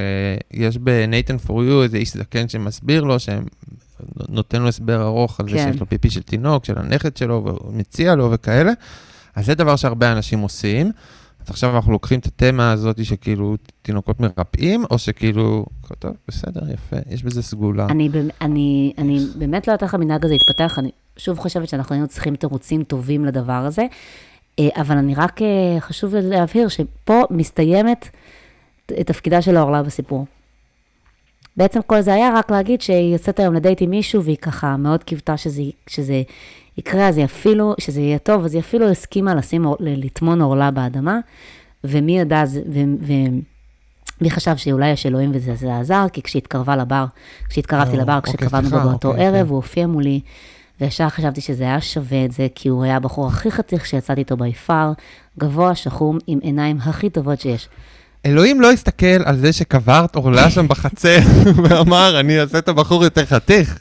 יש 0.50 0.78
בנייתן 0.78 1.38
פור 1.38 1.64
יו 1.64 1.82
איזה 1.82 1.96
איש 1.96 2.16
זקן 2.16 2.48
שמסביר 2.48 3.04
לו, 3.04 3.16
שנותן 3.18 4.62
לו 4.62 4.68
הסבר 4.68 5.02
ארוך 5.02 5.40
על 5.40 5.48
זה 5.48 5.56
כן. 5.56 5.70
שיש 5.72 5.80
לו 5.80 5.88
פיפי 5.88 6.10
של 6.10 6.22
תינוק, 6.22 6.64
של 6.64 6.78
הנכד 6.78 7.16
שלו, 7.16 7.58
ומציע 7.64 8.14
לו 8.14 8.30
וכאלה. 8.30 8.72
אז 9.34 9.46
זה 9.46 9.54
דבר 9.54 9.76
שהרבה 9.76 10.12
אנשים 10.12 10.40
עושים. 10.40 10.92
אז 11.44 11.50
עכשיו 11.50 11.76
אנחנו 11.76 11.92
לוקחים 11.92 12.18
את 12.18 12.26
התמה 12.26 12.72
הזאת 12.72 13.04
שכאילו 13.04 13.56
תינוקות 13.82 14.20
מרפאים, 14.20 14.84
או 14.90 14.98
שכאילו, 14.98 15.66
טוב, 15.98 16.16
בסדר, 16.28 16.60
יפה, 16.72 16.96
יש 17.10 17.22
בזה 17.22 17.42
סגולה. 17.42 17.86
אני, 17.86 18.08
אני, 18.40 18.92
אני 18.98 19.26
באמת 19.38 19.68
לא 19.68 19.72
יודעת 19.72 19.82
איך 19.82 19.94
המנהג 19.94 20.24
הזה 20.24 20.34
יתפתח, 20.34 20.78
אני 20.78 20.90
שוב 21.16 21.38
חושבת 21.38 21.68
שאנחנו 21.68 21.94
היינו 21.94 22.08
צריכים 22.08 22.36
תירוצים 22.36 22.84
טובים 22.84 23.24
לדבר 23.24 23.52
הזה, 23.52 23.86
אה, 24.58 24.68
אבל 24.76 24.96
אני 24.96 25.14
רק, 25.14 25.42
אה, 25.42 25.80
חשוב 25.80 26.14
להבהיר 26.14 26.68
שפה 26.68 27.22
מסתיימת 27.30 28.08
תפקידה 28.86 29.42
של 29.42 29.56
העורלה 29.56 29.82
בסיפור. 29.82 30.26
בעצם 31.56 31.80
כל 31.86 32.00
זה 32.00 32.14
היה 32.14 32.34
רק 32.34 32.50
להגיד 32.50 32.80
שהיא 32.80 33.12
יוצאת 33.12 33.40
היום 33.40 33.54
לדייט 33.54 33.82
עם 33.82 33.90
מישהו, 33.90 34.24
והיא 34.24 34.36
ככה 34.36 34.76
מאוד 34.76 35.02
קיוותה 35.02 35.36
שזה, 35.36 35.62
שזה 35.86 36.22
יקרה, 36.78 37.08
אז 37.08 37.16
היא 37.16 37.24
אפילו, 37.24 37.74
שזה 37.80 38.00
יהיה 38.00 38.18
טוב, 38.18 38.44
אז 38.44 38.54
היא 38.54 38.60
אפילו 38.60 38.90
הסכימה 38.90 39.34
לשים, 39.34 39.66
לטמון 39.80 40.40
עורלה 40.42 40.70
באדמה, 40.70 41.18
ומי 41.84 42.18
ידע, 42.18 42.44
זה- 42.44 42.62
ו... 42.72 42.78
ו 43.06 43.12
מי 44.20 44.30
חשב 44.30 44.56
שאולי 44.56 44.90
יש 44.90 45.06
אלוהים 45.06 45.30
וזה 45.34 45.54
זה 45.54 45.78
עזר, 45.78 46.06
כי 46.12 46.22
כשהתקרבה 46.22 46.76
לבר, 46.76 47.04
כשהתקרבתי 47.48 47.96
לא, 47.96 48.02
לבר, 48.02 48.16
אוקיי, 48.16 48.32
כשקבענו 48.32 48.70
בו 48.70 48.80
באותו 48.80 49.08
אוקיי, 49.08 49.26
ערב, 49.26 49.34
כן. 49.44 49.48
הוא 49.48 49.56
הופיע 49.56 49.86
מולי, 49.86 50.20
וישר 50.80 51.08
חשבתי 51.08 51.40
שזה 51.40 51.64
היה 51.64 51.80
שווה 51.80 52.24
את 52.24 52.32
זה, 52.32 52.46
כי 52.54 52.68
הוא 52.68 52.84
היה 52.84 52.96
הבחור 52.96 53.26
הכי 53.26 53.50
חתיך 53.50 53.86
שיצאתי 53.86 54.20
איתו 54.20 54.36
ביפר, 54.36 54.92
גבוה, 55.38 55.74
שחום, 55.74 56.18
עם 56.26 56.38
עיניים 56.42 56.78
הכי 56.80 57.10
טובות 57.10 57.40
שיש. 57.40 57.68
אלוהים 58.26 58.60
לא 58.60 58.72
הסתכל 58.72 59.24
על 59.24 59.36
זה 59.36 59.52
שקברת 59.52 60.16
עורלה 60.16 60.50
שם 60.50 60.68
בחצר 60.68 61.18
ואמר, 61.64 62.20
אני 62.20 62.40
אעשה 62.40 62.58
את 62.58 62.68
הבחור 62.68 63.04
יותר 63.04 63.24
חתיך. 63.24 63.78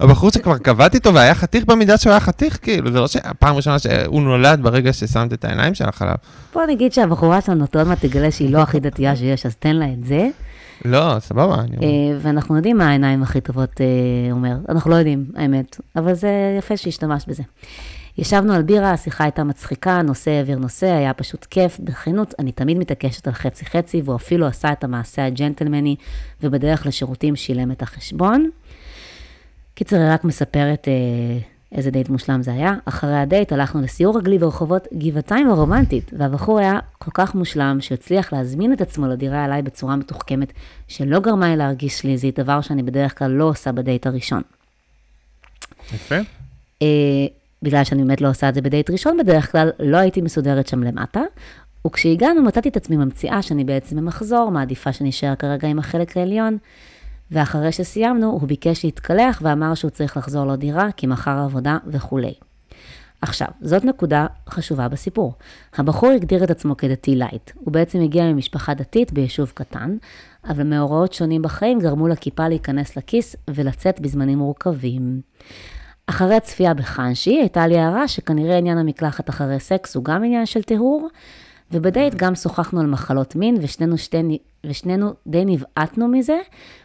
הבחור 0.00 0.30
שכבר 0.30 0.58
קבעתי 0.58 0.96
איתו 0.96 1.14
והיה 1.14 1.34
חתיך 1.34 1.64
במידה 1.64 1.98
שהוא 1.98 2.10
היה 2.10 2.20
חתיך, 2.20 2.58
כאילו, 2.62 2.92
זה 2.92 3.00
לא 3.00 3.06
שהפעם 3.06 3.56
ראשונה 3.56 3.78
שהוא 3.78 4.22
נולד 4.22 4.62
ברגע 4.62 4.92
ששמת 4.92 5.32
את 5.32 5.44
העיניים 5.44 5.74
שלך 5.74 6.02
עליו. 6.02 6.14
בוא 6.54 6.62
נגיד 6.66 6.92
שהבחורה 6.92 7.40
שלנו 7.40 7.66
עוד 7.74 7.86
מעט 7.86 8.04
תגלה 8.04 8.30
שהיא 8.30 8.52
לא 8.52 8.58
הכי 8.58 8.80
דתייה 8.80 9.16
שיש, 9.16 9.46
אז 9.46 9.56
תן 9.56 9.76
לה 9.76 9.86
את 9.92 10.04
זה. 10.04 10.28
לא, 10.84 11.16
סבבה, 11.18 11.54
אני. 11.54 11.76
אה, 11.76 12.18
ואנחנו 12.20 12.56
יודעים 12.56 12.78
מה 12.78 12.88
העיניים 12.88 13.22
הכי 13.22 13.40
טובות 13.40 13.80
אה, 13.80 14.32
אומר. 14.32 14.56
אנחנו 14.68 14.90
לא 14.90 14.96
יודעים, 14.96 15.24
האמת, 15.36 15.80
אבל 15.96 16.14
זה 16.14 16.30
יפה 16.58 16.76
שהשתמשת 16.76 17.28
בזה. 17.28 17.42
ישבנו 18.18 18.52
על 18.52 18.62
בירה, 18.62 18.90
השיחה 18.90 19.24
הייתה 19.24 19.44
מצחיקה, 19.44 20.02
נושא 20.02 20.30
העביר 20.30 20.58
נושא, 20.58 20.86
היה 20.86 21.14
פשוט 21.14 21.44
כיף. 21.44 21.78
בכנות, 21.80 22.34
אני 22.38 22.52
תמיד 22.52 22.78
מתעקשת 22.78 23.26
על 23.26 23.32
חצי-חצי, 23.32 24.02
והוא 24.04 24.16
אפילו 24.16 24.46
עשה 24.46 24.72
את 24.72 24.84
המעשה 24.84 25.26
הג'נטלמני, 25.26 25.96
ובדרך 26.42 26.86
לשירותים 26.86 27.36
שילם 27.36 27.72
את 27.72 27.82
החשבון. 27.82 28.50
קיצר, 29.74 29.96
היא 29.96 30.12
רק 30.12 30.24
מספרת 30.24 30.88
אה, 30.88 31.38
איזה 31.72 31.90
דייט 31.90 32.08
מושלם 32.08 32.42
זה 32.42 32.52
היה. 32.52 32.74
אחרי 32.84 33.16
הדייט 33.16 33.52
הלכנו 33.52 33.82
לסיור 33.82 34.18
רגלי 34.18 34.38
ברחובות 34.38 34.88
גבעתיים 34.94 35.50
הרומנטית, 35.50 36.10
והבחור 36.18 36.58
היה 36.58 36.78
כל 36.98 37.10
כך 37.14 37.34
מושלם 37.34 37.78
שהצליח 37.80 38.32
להזמין 38.32 38.72
את 38.72 38.80
עצמו 38.80 39.06
לדירה 39.06 39.44
אליי 39.44 39.62
בצורה 39.62 39.96
מתוחכמת, 39.96 40.52
שלא 40.88 41.20
גרמה 41.20 41.48
לי 41.48 41.56
להרגיש 41.56 41.98
sleazy, 41.98 42.30
דבר 42.30 42.60
שאני 42.60 42.82
בדרך 42.82 43.18
כלל 43.18 43.30
לא 43.30 43.44
עושה 43.44 43.72
בדייט 43.72 44.06
הראשון. 44.06 44.42
יפה. 45.94 46.16
אה, 46.82 47.26
בגלל 47.62 47.84
שאני 47.84 48.02
באמת 48.02 48.20
לא 48.20 48.30
עושה 48.30 48.48
את 48.48 48.54
זה 48.54 48.60
בדייט 48.60 48.90
ראשון 48.90 49.16
בדרך 49.16 49.52
כלל, 49.52 49.70
לא 49.78 49.96
הייתי 49.96 50.20
מסודרת 50.20 50.66
שם 50.66 50.82
למטה. 50.82 51.20
וכשהגענו 51.86 52.42
מצאתי 52.42 52.68
את 52.68 52.76
עצמי 52.76 52.96
ממציאה 52.96 53.42
שאני 53.42 53.64
בעצם 53.64 53.96
במחזור, 53.96 54.50
מעדיפה 54.50 54.92
שנשאר 54.92 55.34
כרגע 55.34 55.68
עם 55.68 55.78
החלק 55.78 56.16
העליון. 56.16 56.58
ואחרי 57.32 57.72
שסיימנו, 57.72 58.30
הוא 58.30 58.48
ביקש 58.48 58.84
להתקלח 58.84 59.40
ואמר 59.44 59.74
שהוא 59.74 59.90
צריך 59.90 60.16
לחזור 60.16 60.46
לדירה, 60.46 60.88
כי 60.96 61.06
מחר 61.06 61.38
עבודה 61.38 61.78
וכולי. 61.86 62.34
עכשיו, 63.22 63.48
זאת 63.60 63.84
נקודה 63.84 64.26
חשובה 64.48 64.88
בסיפור. 64.88 65.34
הבחור 65.76 66.10
הגדיר 66.10 66.44
את 66.44 66.50
עצמו 66.50 66.76
כדתי 66.76 67.14
לייט. 67.14 67.50
הוא 67.54 67.72
בעצם 67.72 68.00
הגיע 68.00 68.32
ממשפחה 68.32 68.74
דתית 68.74 69.12
ביישוב 69.12 69.52
קטן, 69.54 69.96
אבל 70.48 70.62
מאורעות 70.62 71.12
שונים 71.12 71.42
בחיים 71.42 71.78
גרמו 71.80 72.08
לכיפה 72.08 72.48
להיכנס 72.48 72.96
לכיס 72.96 73.36
ולצאת 73.50 74.00
בזמנים 74.00 74.38
מורכבים. 74.38 75.20
אחרי 76.06 76.34
הצפייה 76.34 76.74
בחנשי, 76.74 77.36
הייתה 77.40 77.66
לי 77.66 77.78
הערה 77.78 78.08
שכנראה 78.08 78.58
עניין 78.58 78.78
המקלחת 78.78 79.30
אחרי 79.30 79.60
סקס 79.60 79.96
הוא 79.96 80.04
גם 80.04 80.24
עניין 80.24 80.46
של 80.46 80.62
טיהור, 80.62 81.08
ובדייט 81.72 82.14
גם 82.14 82.34
שוחחנו 82.34 82.80
על 82.80 82.86
מחלות 82.86 83.36
מין, 83.36 83.56
ושנינו, 83.60 83.98
שתי, 83.98 84.38
ושנינו 84.66 85.14
די 85.26 85.44
נבעטנו 85.44 86.08
מזה, 86.08 86.38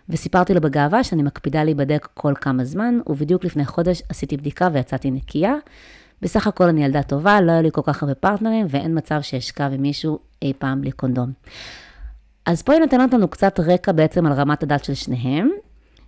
וסיפרתי 0.10 0.54
לו 0.54 0.62
בגאווה 0.62 1.04
שאני 1.04 1.24
מקפידה 1.24 1.64
להיבדק 1.64 2.08
כל 2.14 2.34
כמה 2.42 2.66
זמן, 2.66 3.00
ובדיוק 3.08 3.46
לפני 3.46 3.66
חודש 3.66 4.02
עשיתי 4.10 4.38
בדיקה 4.38 4.68
ויצאתי 4.74 5.12
נקייה. 5.12 5.54
בסך 6.22 6.48
הכל 6.48 6.64
אני 6.64 6.86
ילדה 6.86 7.04
טובה, 7.04 7.42
לא 7.42 7.52
היו 7.52 7.62
לי 7.62 7.70
כל 7.72 7.82
כך 7.86 8.04
הרבה 8.04 8.16
פרטנרים, 8.16 8.66
ואין 8.70 8.98
מצב 8.98 9.22
שאשכב 9.22 9.70
עם 9.74 9.82
מישהו 9.82 10.20
אי 10.42 10.54
פעם 10.60 10.82
בלי 10.82 10.92
קונדום. 10.92 11.32
אז 12.46 12.62
פה 12.62 12.74
היא 12.74 12.82
נותנת 12.82 13.14
לנו 13.14 13.28
קצת 13.28 13.60
רקע 13.60 13.92
בעצם 13.92 14.26
על 14.26 14.34
רמת 14.34 14.64
הדת 14.64 14.84
של 14.84 14.94
שניהם, 14.94 15.50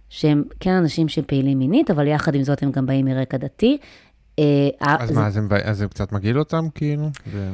שהם 0.09 0.43
כן 0.59 0.71
אנשים 0.73 1.07
שפעילים 1.07 1.59
מינית, 1.59 1.91
אבל 1.91 2.07
יחד 2.07 2.35
עם 2.35 2.43
זאת 2.43 2.63
הם 2.63 2.71
גם 2.71 2.85
באים 2.85 3.05
מרקע 3.05 3.37
דתי. 3.37 3.77
אה, 4.39 4.43
אז 4.79 5.09
זה- 5.09 5.15
מה, 5.15 5.27
אז 5.27 5.37
הם- 5.37 5.47
אז 5.63 5.77
זה 5.77 5.87
קצת 5.87 6.11
מגעיל 6.11 6.39
אותם, 6.39 6.69
כאילו? 6.75 7.09
אה, 7.35 7.49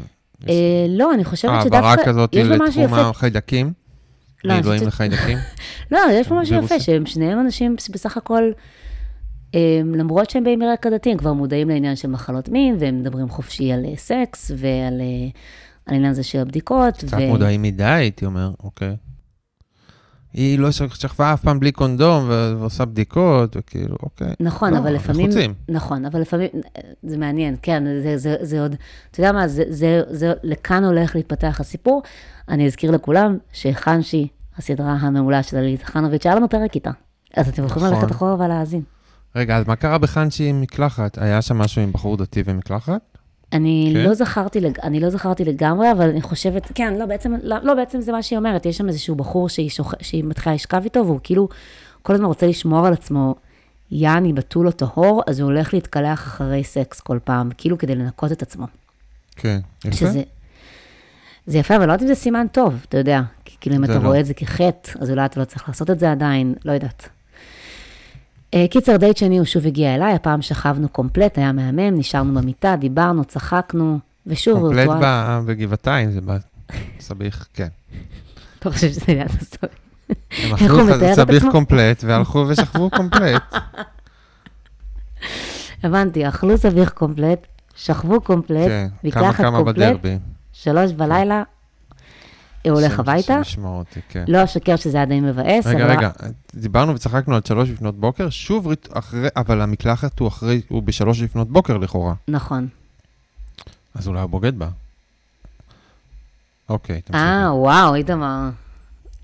לא, 0.89 1.13
אני 1.13 1.23
חושבת 1.23 1.51
העברה 1.51 1.91
שדווקא, 1.93 2.09
כזאת 2.09 2.35
בו 2.35 2.63
משהו 2.63 2.83
לתחום. 2.83 2.99
החיידקים? 2.99 3.73
לא, 4.43 4.53
חושבת- 4.61 4.81
לחיידקים? 4.87 5.37
לא, 5.91 5.99
יש 6.11 6.27
פה 6.27 6.35
משהו 6.35 6.55
יפה. 6.55 6.79
שהם 6.79 7.05
שניהם 7.05 7.39
אנשים 7.39 7.75
בסך 7.93 8.17
הכל, 8.17 8.43
אה, 9.55 9.81
למרות 9.95 10.29
שהם 10.29 10.43
באים 10.43 10.59
מרקע 10.59 10.89
דתי, 10.89 11.11
הם 11.11 11.17
כבר 11.17 11.33
מודעים 11.33 11.69
לעניין 11.69 11.95
של 11.95 12.07
מחלות 12.07 12.49
מין, 12.49 12.75
והם 12.79 12.99
מדברים 12.99 13.29
חופשי 13.29 13.71
על 13.71 13.85
אה, 13.85 13.95
סקס 13.95 14.51
ועל 14.57 15.01
אה, 15.01 15.27
על 15.85 15.93
העניין 15.93 16.11
הזה 16.11 16.23
של 16.23 16.39
הבדיקות. 16.39 16.93
קצת 16.97 17.17
מודעים 17.29 17.61
מדי, 17.61 17.83
הייתי 17.83 18.25
אומר, 18.25 18.51
אוקיי. 18.63 18.95
היא 20.35 20.59
לא 20.59 20.71
שכבה 20.71 21.33
אף 21.33 21.41
פעם 21.41 21.59
בלי 21.59 21.71
קונדום 21.71 22.29
ועושה 22.29 22.85
בדיקות, 22.85 23.57
וכאילו, 23.59 23.95
אוקיי. 24.03 24.33
נכון, 24.39 24.73
לא, 24.73 24.77
אבל 24.77 24.93
לפעמים... 24.93 25.25
רוצים. 25.25 25.53
נכון, 25.69 26.05
אבל 26.05 26.21
לפעמים, 26.21 26.49
זה 27.03 27.17
מעניין, 27.17 27.55
כן, 27.61 27.83
זה, 28.03 28.17
זה, 28.17 28.35
זה 28.41 28.61
עוד, 28.61 28.75
אתה 29.11 29.19
יודע 29.19 29.31
מה, 29.31 29.47
זה, 29.47 29.63
זה, 29.69 30.01
זה, 30.09 30.33
לכאן 30.43 30.83
הולך 30.83 31.15
להתפתח 31.15 31.57
הסיפור. 31.59 32.03
אני 32.49 32.65
אזכיר 32.65 32.91
לכולם 32.91 33.37
שחנשי, 33.53 34.27
הסדרה 34.57 34.93
המעולה 34.93 35.43
של 35.43 35.57
עלית 35.57 35.83
חנוביץ', 35.83 36.25
היה 36.25 36.35
לנו 36.35 36.49
פרק 36.49 36.75
איתה. 36.75 36.91
אז 37.35 37.49
אתם 37.49 37.65
יכולים 37.65 37.87
נכון. 37.87 38.01
ללכת 38.01 38.15
אחורה 38.15 38.45
ולהאזין. 38.45 38.81
רגע, 39.35 39.57
אז 39.57 39.67
מה 39.67 39.75
קרה 39.75 39.97
בחנשי 39.97 40.43
עם 40.43 40.61
מקלחת? 40.61 41.17
היה 41.17 41.41
שם 41.41 41.57
משהו 41.57 41.81
עם 41.81 41.91
בחור 41.91 42.17
דתי 42.17 42.43
ומקלחת? 42.45 43.14
אני 43.53 43.91
כן? 43.93 43.99
לא 43.99 44.13
זכרתי. 44.13 44.59
אני 44.83 44.99
לא 44.99 45.09
זכרתי 45.09 45.45
לגמרי, 45.45 45.91
אבל 45.91 46.09
אני 46.09 46.21
חושבת, 46.21 46.71
כן, 46.75 46.93
לא, 46.93 47.05
בעצם, 47.05 47.33
לא, 47.43 47.57
לא, 47.63 47.73
בעצם 47.73 48.01
זה 48.01 48.11
מה 48.11 48.21
שהיא 48.21 48.37
אומרת, 48.37 48.65
יש 48.65 48.77
שם 48.77 48.87
איזשהו 48.87 49.15
בחור 49.15 49.49
שהיא, 49.49 49.69
שוכ... 49.69 49.93
שהיא 50.01 50.23
מתחילה 50.23 50.55
לשכב 50.55 50.81
איתו, 50.83 51.05
והוא 51.05 51.19
כאילו 51.23 51.47
כל 52.01 52.13
הזמן 52.13 52.25
רוצה 52.25 52.47
לשמור 52.47 52.87
על 52.87 52.93
עצמו, 52.93 53.35
יעני 53.91 54.33
בתול 54.33 54.67
או 54.67 54.71
טהור, 54.71 55.21
אז 55.27 55.39
הוא 55.39 55.45
הולך 55.51 55.73
להתקלח 55.73 56.23
אחרי 56.23 56.63
סקס 56.63 56.99
כל 56.99 57.19
פעם, 57.23 57.49
כאילו 57.57 57.77
כדי 57.77 57.95
לנקות 57.95 58.31
את 58.31 58.41
עצמו. 58.41 58.65
כן. 59.35 59.59
יפה. 59.85 59.95
שזה... 59.95 60.23
זה 61.47 61.57
יפה, 61.57 61.75
אבל 61.75 61.87
לא 61.87 61.91
יודעת 61.91 62.01
אם 62.01 62.07
זה 62.07 62.15
סימן 62.15 62.47
טוב, 62.51 62.85
אתה 62.89 62.97
יודע. 62.97 63.21
כי 63.45 63.57
כאילו 63.61 63.75
אם 63.75 63.83
אתה 63.83 63.99
לא. 63.99 64.07
רואה 64.07 64.19
את 64.19 64.25
זה 64.25 64.33
כחטא, 64.33 64.91
אז 64.99 65.09
אולי 65.09 65.25
אתה 65.25 65.39
לא 65.39 65.45
צריך 65.45 65.69
לעשות 65.69 65.89
את 65.89 65.99
זה 65.99 66.11
עדיין, 66.11 66.55
לא 66.65 66.71
יודעת. 66.71 67.09
אה, 68.55 68.65
קיצר, 68.67 68.97
דייט 68.97 69.17
שני 69.17 69.37
הוא 69.37 69.45
שוב 69.45 69.65
הגיע 69.65 69.95
אליי, 69.95 70.13
הפעם 70.13 70.41
שכבנו 70.41 70.89
קומפלט, 70.89 71.37
היה 71.37 71.51
מהמם, 71.51 71.99
נשארנו 71.99 72.41
במיטה, 72.41 72.75
דיברנו, 72.79 73.25
צחקנו, 73.25 73.99
ושוב, 74.27 74.59
קומפלט 74.59 74.89
בגבעתיים, 75.45 76.11
זה 76.11 76.19
בסביח, 76.21 77.47
כן. 77.53 77.67
אתה 78.59 78.71
חושב 78.71 78.89
שזה 78.89 79.05
ליד 79.07 79.27
הסוף. 79.41 79.71
הם 80.43 80.53
אכלו 80.53 80.85
סביח? 81.15 81.43
קומפלט 81.51 82.03
והלכו 82.03 82.45
ושכבו 82.47 82.89
קומפלט. 82.89 83.55
הבנתי, 85.83 86.27
אכלו 86.27 86.57
סביח 86.57 86.89
קומפלט, 86.89 87.47
שכבו 87.75 88.21
קומפלט, 88.21 88.67
כן, 88.67 88.87
כמה 89.11 89.33
כמה 89.33 89.63
בדרבי. 89.63 90.17
שלוש 90.53 90.91
בלילה, 90.91 91.43
הוא 92.69 92.79
הולך 92.79 92.99
הביתה. 92.99 93.43
שישמור 93.43 93.77
אותי, 93.79 93.99
כן. 94.09 94.23
לא 94.27 94.43
אשקר 94.43 94.75
שזה 94.75 94.97
היה 94.97 95.05
די 95.05 95.19
מבאס, 95.21 95.65
רגע, 95.67 95.85
אבל- 95.85 95.97
רגע, 95.97 96.09
דיברנו 96.55 96.95
וצחקנו 96.95 97.35
על 97.35 97.41
שלוש 97.47 97.69
לפנות 97.69 97.99
בוקר, 97.99 98.29
שוב, 98.29 98.67
אחרי, 98.93 99.27
אבל 99.35 99.61
המקלחת 99.61 100.19
הוא 100.19 100.27
אחרי, 100.27 100.61
הוא 100.67 100.83
בשלוש 100.83 101.21
לפנות 101.21 101.49
בוקר 101.49 101.77
לכאורה. 101.77 102.13
נכון. 102.27 102.67
אז 103.95 104.07
אולי 104.07 104.19
הוא 104.21 104.29
בוגד 104.29 104.59
בה. 104.59 104.67
אוקיי, 106.69 107.01
תמשיכי. 107.01 107.23
אה, 107.25 107.55
וואו, 107.55 107.95
איתמר. 107.95 108.49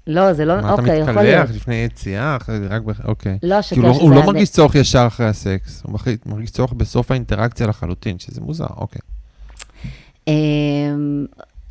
לא, 0.07 0.33
זה 0.33 0.45
לא, 0.45 0.59
אתה 0.59 0.71
אוקיי, 0.71 0.99
יכול 0.99 1.13
להיות. 1.13 1.39
מתקלח 1.43 1.55
לפני 1.55 1.75
יציאה, 1.75 2.35
אחרי 2.35 2.59
זה 2.59 2.67
רק, 2.67 2.81
אוקיי. 3.03 3.37
לא 3.43 3.59
אשקר 3.59 3.75
כאילו, 3.75 3.93
שזה 3.93 4.03
הוא 4.03 4.11
לא 4.15 4.25
מרגיש 4.25 4.49
צורך 4.49 4.75
ישר 4.75 5.03
אחרי 5.07 5.25
הסקס, 5.27 5.81
הוא 5.83 5.91
מרגיש- 5.93 6.17
מרגיש 6.25 6.51
צורך 6.51 6.73
בסוף 6.73 7.11
האינטראקציה 7.11 7.67
לחלוטין, 7.67 8.19
שזה 8.19 8.41
מוזר, 8.41 8.65
אוקיי. 8.77 9.01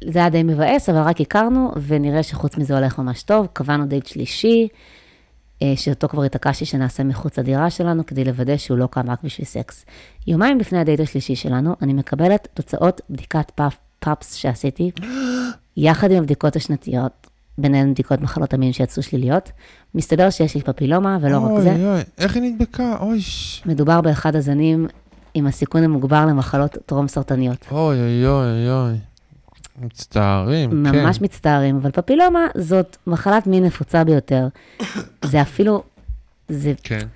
זה 0.08 0.18
היה 0.18 0.30
די 0.30 0.42
מבאס, 0.42 0.88
אבל 0.88 0.98
רק 0.98 1.20
הכרנו, 1.20 1.72
ונראה 1.86 2.22
שחוץ 2.22 2.56
מזה 2.56 2.78
הולך 2.78 2.98
ממש 2.98 3.22
טוב. 3.22 3.46
קבענו 3.52 3.86
דייט 3.86 4.06
שלישי, 4.06 4.68
אה, 5.62 5.72
שאותו 5.76 6.08
כבר 6.08 6.22
התעקשתי 6.22 6.64
שנעשה 6.64 7.04
מחוץ 7.04 7.38
לדירה 7.38 7.70
שלנו, 7.70 8.06
כדי 8.06 8.24
לוודא 8.24 8.56
שהוא 8.56 8.78
לא 8.78 8.86
כאן 8.86 9.10
רק 9.10 9.24
בשביל 9.24 9.46
סקס. 9.46 9.84
יומיים 10.26 10.58
לפני 10.58 10.78
הדייט 10.78 11.00
השלישי 11.00 11.36
שלנו, 11.36 11.74
אני 11.82 11.92
מקבלת 11.92 12.48
תוצאות 12.54 13.00
בדיקת 13.10 13.50
פאפ, 13.54 13.76
פאפס 13.98 14.34
שעשיתי, 14.34 14.90
יחד 15.76 16.10
עם 16.10 16.18
הבדיקות 16.18 16.56
השנתיות, 16.56 17.26
ביניהן 17.58 17.92
בדיקות 17.92 18.20
מחלות 18.20 18.54
המין 18.54 18.72
שיצאו 18.72 19.02
שליליות. 19.02 19.50
מסתבר 19.94 20.30
שיש 20.30 20.54
לי 20.54 20.62
פפילומה, 20.62 21.18
ולא 21.20 21.38
רק 21.38 21.60
זה. 21.62 21.72
אוי, 21.72 21.86
אוי, 21.86 22.00
איך 22.18 22.36
היא 22.36 22.42
נדבקה? 22.42 22.96
אוי. 23.00 23.18
מדובר 23.66 24.00
באחד 24.00 24.36
הזנים 24.36 24.86
עם 25.34 25.46
הסיכון 25.46 25.84
המוגבר 25.84 26.26
למחלות 26.26 26.76
טרום 26.86 27.08
סרטניות. 27.08 27.66
אוי, 27.70 28.00
אוי, 28.00 28.26
אוי, 28.26 28.70
אוי. 28.70 28.98
מצטערים, 29.80 30.70
כן. 30.70 30.76
ממש 30.76 31.20
מצטערים, 31.20 31.76
אבל 31.76 31.90
פפילומה 31.90 32.46
זאת 32.56 32.96
מחלת 33.06 33.46
מין 33.46 33.64
נפוצה 33.64 34.04
ביותר. 34.04 34.48
זה 35.24 35.42
אפילו, 35.42 35.82
זה, 36.48 36.72
כן. 36.82 37.06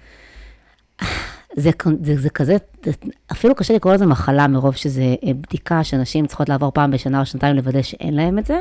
זה, 1.57 1.71
זה, 2.03 2.21
זה 2.21 2.31
כזה, 2.31 2.57
זה, 2.85 2.91
אפילו 3.33 3.55
קשה 3.55 3.75
לקרוא 3.75 3.95
לזה 3.95 4.07
מחלה 4.07 4.47
מרוב 4.47 4.75
שזה 4.75 5.15
אה, 5.25 5.35
בדיקה 5.35 5.85
שנשים 5.85 6.27
צריכות 6.27 6.49
לעבור 6.49 6.71
פעם 6.71 6.91
בשנה 6.91 7.21
או 7.21 7.27
שנתיים 7.27 7.57
לוודא 7.57 7.83
שאין 7.83 8.15
להם 8.15 8.39
את 8.39 8.47
זה, 8.47 8.61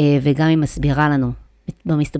אה, 0.00 0.18
וגם 0.22 0.48
היא 0.48 0.58
מסבירה 0.58 1.08
לנו. 1.08 1.32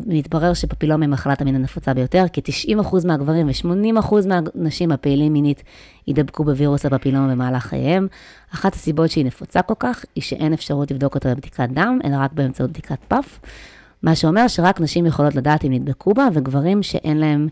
מתברר 0.07 0.55
שפפילומה 0.55 1.05
היא 1.05 1.11
מחלת 1.11 1.41
המין 1.41 1.55
הנפוצה 1.55 1.95
ביותר, 1.95 2.25
כי 2.33 2.41
90% 2.79 3.07
מהגברים 3.07 3.47
ו-80% 3.47 4.15
מהנשים 4.27 4.93
הפעילים 4.93 5.33
מינית 5.33 5.63
יידבקו 6.07 6.45
בווירוס 6.45 6.87
הפפילומה 6.87 7.29
במהלך 7.29 7.67
חייהם. 7.67 8.07
אחת 8.55 8.75
הסיבות 8.75 9.11
שהיא 9.11 9.25
נפוצה 9.25 9.63
כל 9.63 9.75
כך, 9.79 10.05
היא 10.15 10.23
שאין 10.23 10.53
אפשרות 10.53 10.91
לבדוק 10.91 11.15
אותה 11.15 11.35
בבדיקת 11.35 11.69
דם, 11.73 11.99
אלא 12.05 12.17
רק 12.19 12.33
באמצעות 12.33 12.71
בדיקת 12.71 12.99
פאפ, 13.09 13.41
מה 14.03 14.15
שאומר 14.15 14.49
שרק 14.49 14.81
נשים 14.81 15.07
יכולות 15.07 15.35
לדעת 15.35 15.65
אם 15.65 15.73
נדבקו 15.73 16.15
בה, 16.15 16.29
וגברים 16.35 16.83
שאין 16.83 17.17
להם, 17.17 17.49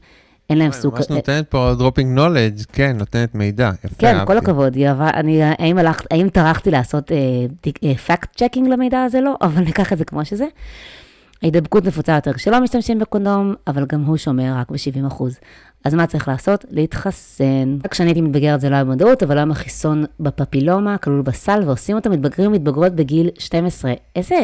אין 0.50 0.58
להם 0.58 0.72
סוג... 0.72 0.94
ממש 0.94 1.08
נותנת 1.10 1.48
פה 1.48 1.72
dropping 1.78 2.18
knowledge, 2.18 2.64
כן, 2.72 2.96
נותנת 2.98 3.34
מידע. 3.34 3.70
יפה, 3.84 3.94
כן, 3.98 4.16
כל. 4.26 4.38
הכבוד, 4.38 4.76
אני, 5.14 5.42
האם, 5.42 5.78
האם 6.10 6.28
טרחתי 6.28 6.70
לעשות 6.70 7.12
fact 8.06 8.36
checking 8.36 8.68
למידע 8.68 9.02
הזה? 9.02 9.20
לא, 9.20 9.36
אבל 9.42 9.62
ניקח 9.62 9.92
את 9.92 9.98
זה 9.98 10.04
כמו 10.04 10.24
שזה. 10.24 10.46
ההידבקות 11.42 11.84
נפוצה 11.84 12.14
יותר 12.14 12.32
כשלא 12.32 12.60
משתמשים 12.60 12.98
בקונדום, 12.98 13.54
אבל 13.66 13.86
גם 13.86 14.04
הוא 14.04 14.16
שומר 14.16 14.54
רק 14.56 14.70
ב-70%. 14.70 15.22
אז 15.84 15.94
מה 15.94 16.06
צריך 16.06 16.28
לעשות? 16.28 16.64
להתחסן. 16.70 17.78
רק 17.84 17.92
כשאני 17.92 18.08
הייתי 18.08 18.20
מתבגרת 18.20 18.60
זה 18.60 18.70
לא 18.70 18.74
היה 18.74 18.84
במודעות, 18.84 19.22
אבל 19.22 19.38
היום 19.38 19.50
החיסון 19.50 20.04
בפפילומה 20.20 20.98
כלול 20.98 21.22
בסל, 21.22 21.62
ועושים 21.66 21.96
אותו 21.96 22.10
מתבגרים 22.10 22.50
ומתבגרות 22.50 22.92
בגיל 22.92 23.30
12. 23.38 23.92
איזה 24.16 24.34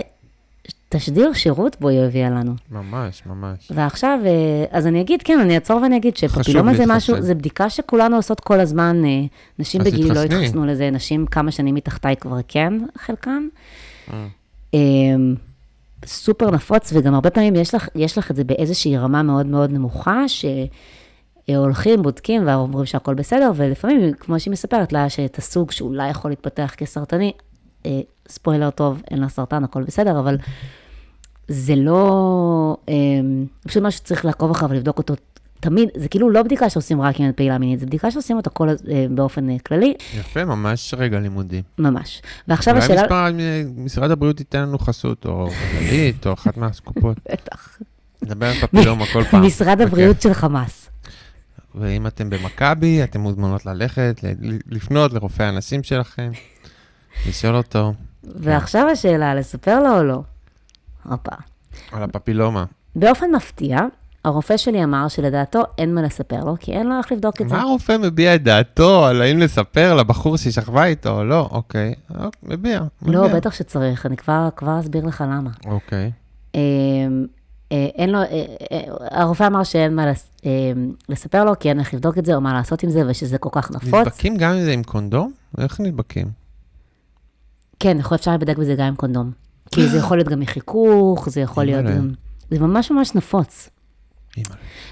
תשדיר 0.88 1.33
שירות 1.33 1.76
בו 1.81 1.88
היא 1.88 2.00
הביאה 2.00 2.31
לנו. 2.31 2.55
ממש, 2.70 3.22
ממש. 3.26 3.72
ועכשיו, 3.74 4.18
אה, 4.24 4.64
אז 4.70 4.87
אני 4.87 5.00
אגיד, 5.00 5.22
כן, 5.22 5.38
אני 5.40 5.55
אעצור 5.55 5.83
ואני 5.83 5.96
אגיד 5.96 6.16
שפפילומה 6.16 6.74
זה. 6.74 6.85
משהו, 6.87 7.22
זה 7.22 7.35
בדיקה 7.35 7.70
שכולנו 7.70 8.16
עושות 8.16 8.40
כל 8.40 8.61
הזמן, 8.61 9.05
אה, 9.05 9.24
נשים 9.59 9.81
בגיל 9.85 10.09
לא 10.09 10.14
תתחסני. 10.14 10.44
התחסנו 10.44 10.66
לזה, 10.66 10.90
נשים 10.90 11.26
כמה 11.26 11.50
שנים 11.50 11.74
מתחתיי 11.74 12.16
כבר 12.16 12.37
כן, 12.48 12.72
חלקן. 12.98 13.42
אה. 14.12 14.26
סופר 16.07 16.51
נפוץ, 16.51 16.93
וגם 16.93 17.15
הרבה 17.15 17.31
פעמים 17.31 17.57
יש 17.57 17.75
לך, 17.75 17.88
יש 17.95 18.19
לך 18.19 18.31
את 18.31 18.37
זה 18.37 18.45
באיזושהי 18.45 18.97
רמה 18.99 19.23
מאוד 19.23 19.47
מאוד 19.47 19.73
נמוכה, 19.73 20.25
שהולכים, 21.49 22.03
בודקים 22.03 22.47
ואומרים 22.47 22.87
שהכל 22.87 23.15
בסדר, 23.15 23.51
ולפעמים, 23.55 24.12
כמו 24.12 24.41
שהיא 24.41 24.53
מספרת 24.53 24.93
לה, 24.93 25.09
שאת 25.09 25.38
הסוג 25.38 25.71
שאולי 25.71 26.11
יכול 26.11 26.31
להתפתח 26.31 26.75
כסרטני, 26.77 27.33
אה, 27.87 28.01
ספוילר 28.29 28.71
טוב, 28.71 29.03
אין 29.11 29.21
לה 29.21 29.29
סרטן, 29.29 29.65
הכל 29.65 29.83
בסדר, 29.83 30.19
אבל 30.19 30.37
זה 31.49 31.75
לא, 31.77 32.77
אה, 32.88 32.95
פשוט 33.67 33.83
משהו 33.83 33.99
שצריך 33.99 34.25
לעקוב 34.25 34.51
אחריו 34.51 34.71
ולבדוק 34.71 34.99
אותו 34.99 35.15
תמיד, 35.62 35.88
זה 35.96 36.09
כאילו 36.09 36.31
לא 36.31 36.42
בדיקה 36.42 36.70
שעושים 36.70 37.01
רק 37.01 37.20
עם 37.20 37.33
פעילה 37.33 37.59
מינית, 37.59 37.81
זה 37.81 37.87
בדיקה 37.87 38.11
שעושים 38.11 38.37
אותה 38.37 38.51
כל, 38.51 38.68
אה, 38.68 39.07
באופן 39.11 39.51
אה, 39.51 39.59
כללי, 39.59 39.94
יפה, 40.14 40.44
ממש 40.44 40.94
רגע 40.98 41.20
לימודי. 41.20 41.62
ממש. 41.79 42.22
ועכשיו 42.48 42.75
אולי 42.75 42.85
השאלה... 42.85 43.03
מספר, 43.03 43.29
משרד 43.77 44.11
הבריאות 44.11 44.40
ייתן 44.40 44.62
לנו 44.62 44.79
חסות, 44.79 45.27
או 45.27 45.48
כללית, 45.79 46.27
או 46.27 46.33
אחת 46.33 46.57
מהקופות. 46.57 47.16
בטח. 47.33 47.79
נדבר 48.22 48.46
על 48.46 48.55
פפילומה 48.55 49.07
כל 49.12 49.25
פעם. 49.25 49.46
משרד 49.46 49.79
בכיף. 49.79 49.88
הבריאות 49.88 50.22
של 50.22 50.35
חמאס. 50.35 50.90
ואם 51.75 52.07
אתם 52.07 52.31
במכבי, 52.31 53.03
אתם 53.03 53.20
מוזמנות 53.20 53.66
ללכת, 53.66 54.20
לפנות 54.70 55.12
לרופא 55.12 55.42
הנשים 55.42 55.83
שלכם, 55.83 56.31
לשאול 57.29 57.57
אותו 57.57 57.92
ועכשיו 58.25 58.88
השאלה, 58.92 59.35
לספר 59.35 59.83
לו 59.83 59.98
או 59.98 60.03
לא? 60.03 60.22
הופה. 61.05 61.37
על 61.92 62.03
הפפילומה. 62.03 62.64
באופן 62.96 63.31
מפתיע, 63.31 63.79
הרופא 64.24 64.56
שלי 64.56 64.85
אמר 64.85 65.08
שלדעתו 65.08 65.62
אין 65.78 65.94
מה 65.94 66.02
לספר 66.02 66.44
לו, 66.44 66.56
כי 66.61 66.72
אין 66.72 66.87
לו 66.88 66.98
איך 66.98 67.12
לבדוק 67.12 67.40
את 67.42 67.48
זה. 67.48 67.54
מה 67.54 67.62
הרופא 67.62 67.96
מביע 68.02 68.35
את 68.35 68.42
דעתו 68.42 69.06
על 69.06 69.22
האם 69.22 69.38
לספר 69.38 69.94
לבחור 69.94 70.37
שהיא 70.37 70.52
שכבה 70.52 70.85
איתו 70.85 71.11
או 71.18 71.24
לא? 71.24 71.48
אוקיי, 71.50 71.94
מביע. 72.42 72.80
לא, 73.06 73.24
מביע. 73.24 73.37
בטח 73.37 73.52
שצריך, 73.54 74.06
אני 74.06 74.16
כבר, 74.16 74.48
כבר 74.56 74.80
אסביר 74.80 75.04
לך 75.06 75.24
למה. 75.28 75.50
אוקיי. 75.66 76.11
אה, 76.54 76.61
אה, 77.72 77.87
אין 77.94 78.11
לו, 78.11 78.18
אה, 78.18 78.24
אה, 78.72 78.80
הרופא 79.22 79.46
אמר 79.46 79.64
שאין 79.64 79.94
מה 79.94 80.06
לס- 80.06 80.31
אה, 80.46 80.50
לספר 81.08 81.44
לו, 81.44 81.58
כי 81.58 81.68
אין 81.68 81.81
איך 81.81 81.94
לבדוק 81.94 82.18
את 82.18 82.27
זה, 82.27 82.35
או 82.35 82.40
מה 82.40 82.52
לעשות 82.52 82.83
עם 82.83 82.90
זה, 82.90 83.02
ושזה 83.08 83.38
כל 83.38 83.48
כך 83.52 83.70
נפוץ. 83.70 83.94
נדבקים 83.94 84.37
גם 84.37 84.52
אם 84.52 84.64
זה 84.64 84.73
עם 84.73 84.83
קונדום? 84.83 85.33
איך 85.58 85.81
נדבקים? 85.81 86.27
כן, 87.81 87.96
יכול, 88.00 88.14
אפשר 88.14 88.31
להיבדק 88.31 88.56
בזה 88.58 88.75
גם 88.75 88.87
עם 88.87 88.94
קונדום. 88.94 89.31
כי 89.75 89.88
זה 89.88 89.96
יכול 89.98 90.16
להיות 90.16 90.29
גם 90.29 90.40
מחיכוך, 90.40 91.29
זה 91.29 91.40
יכול 91.40 91.64
להיות. 91.64 91.85
גם... 91.85 92.10
זה 92.50 92.58
ממש 92.60 92.90
ממש 92.90 93.14
נפוץ. 93.14 93.68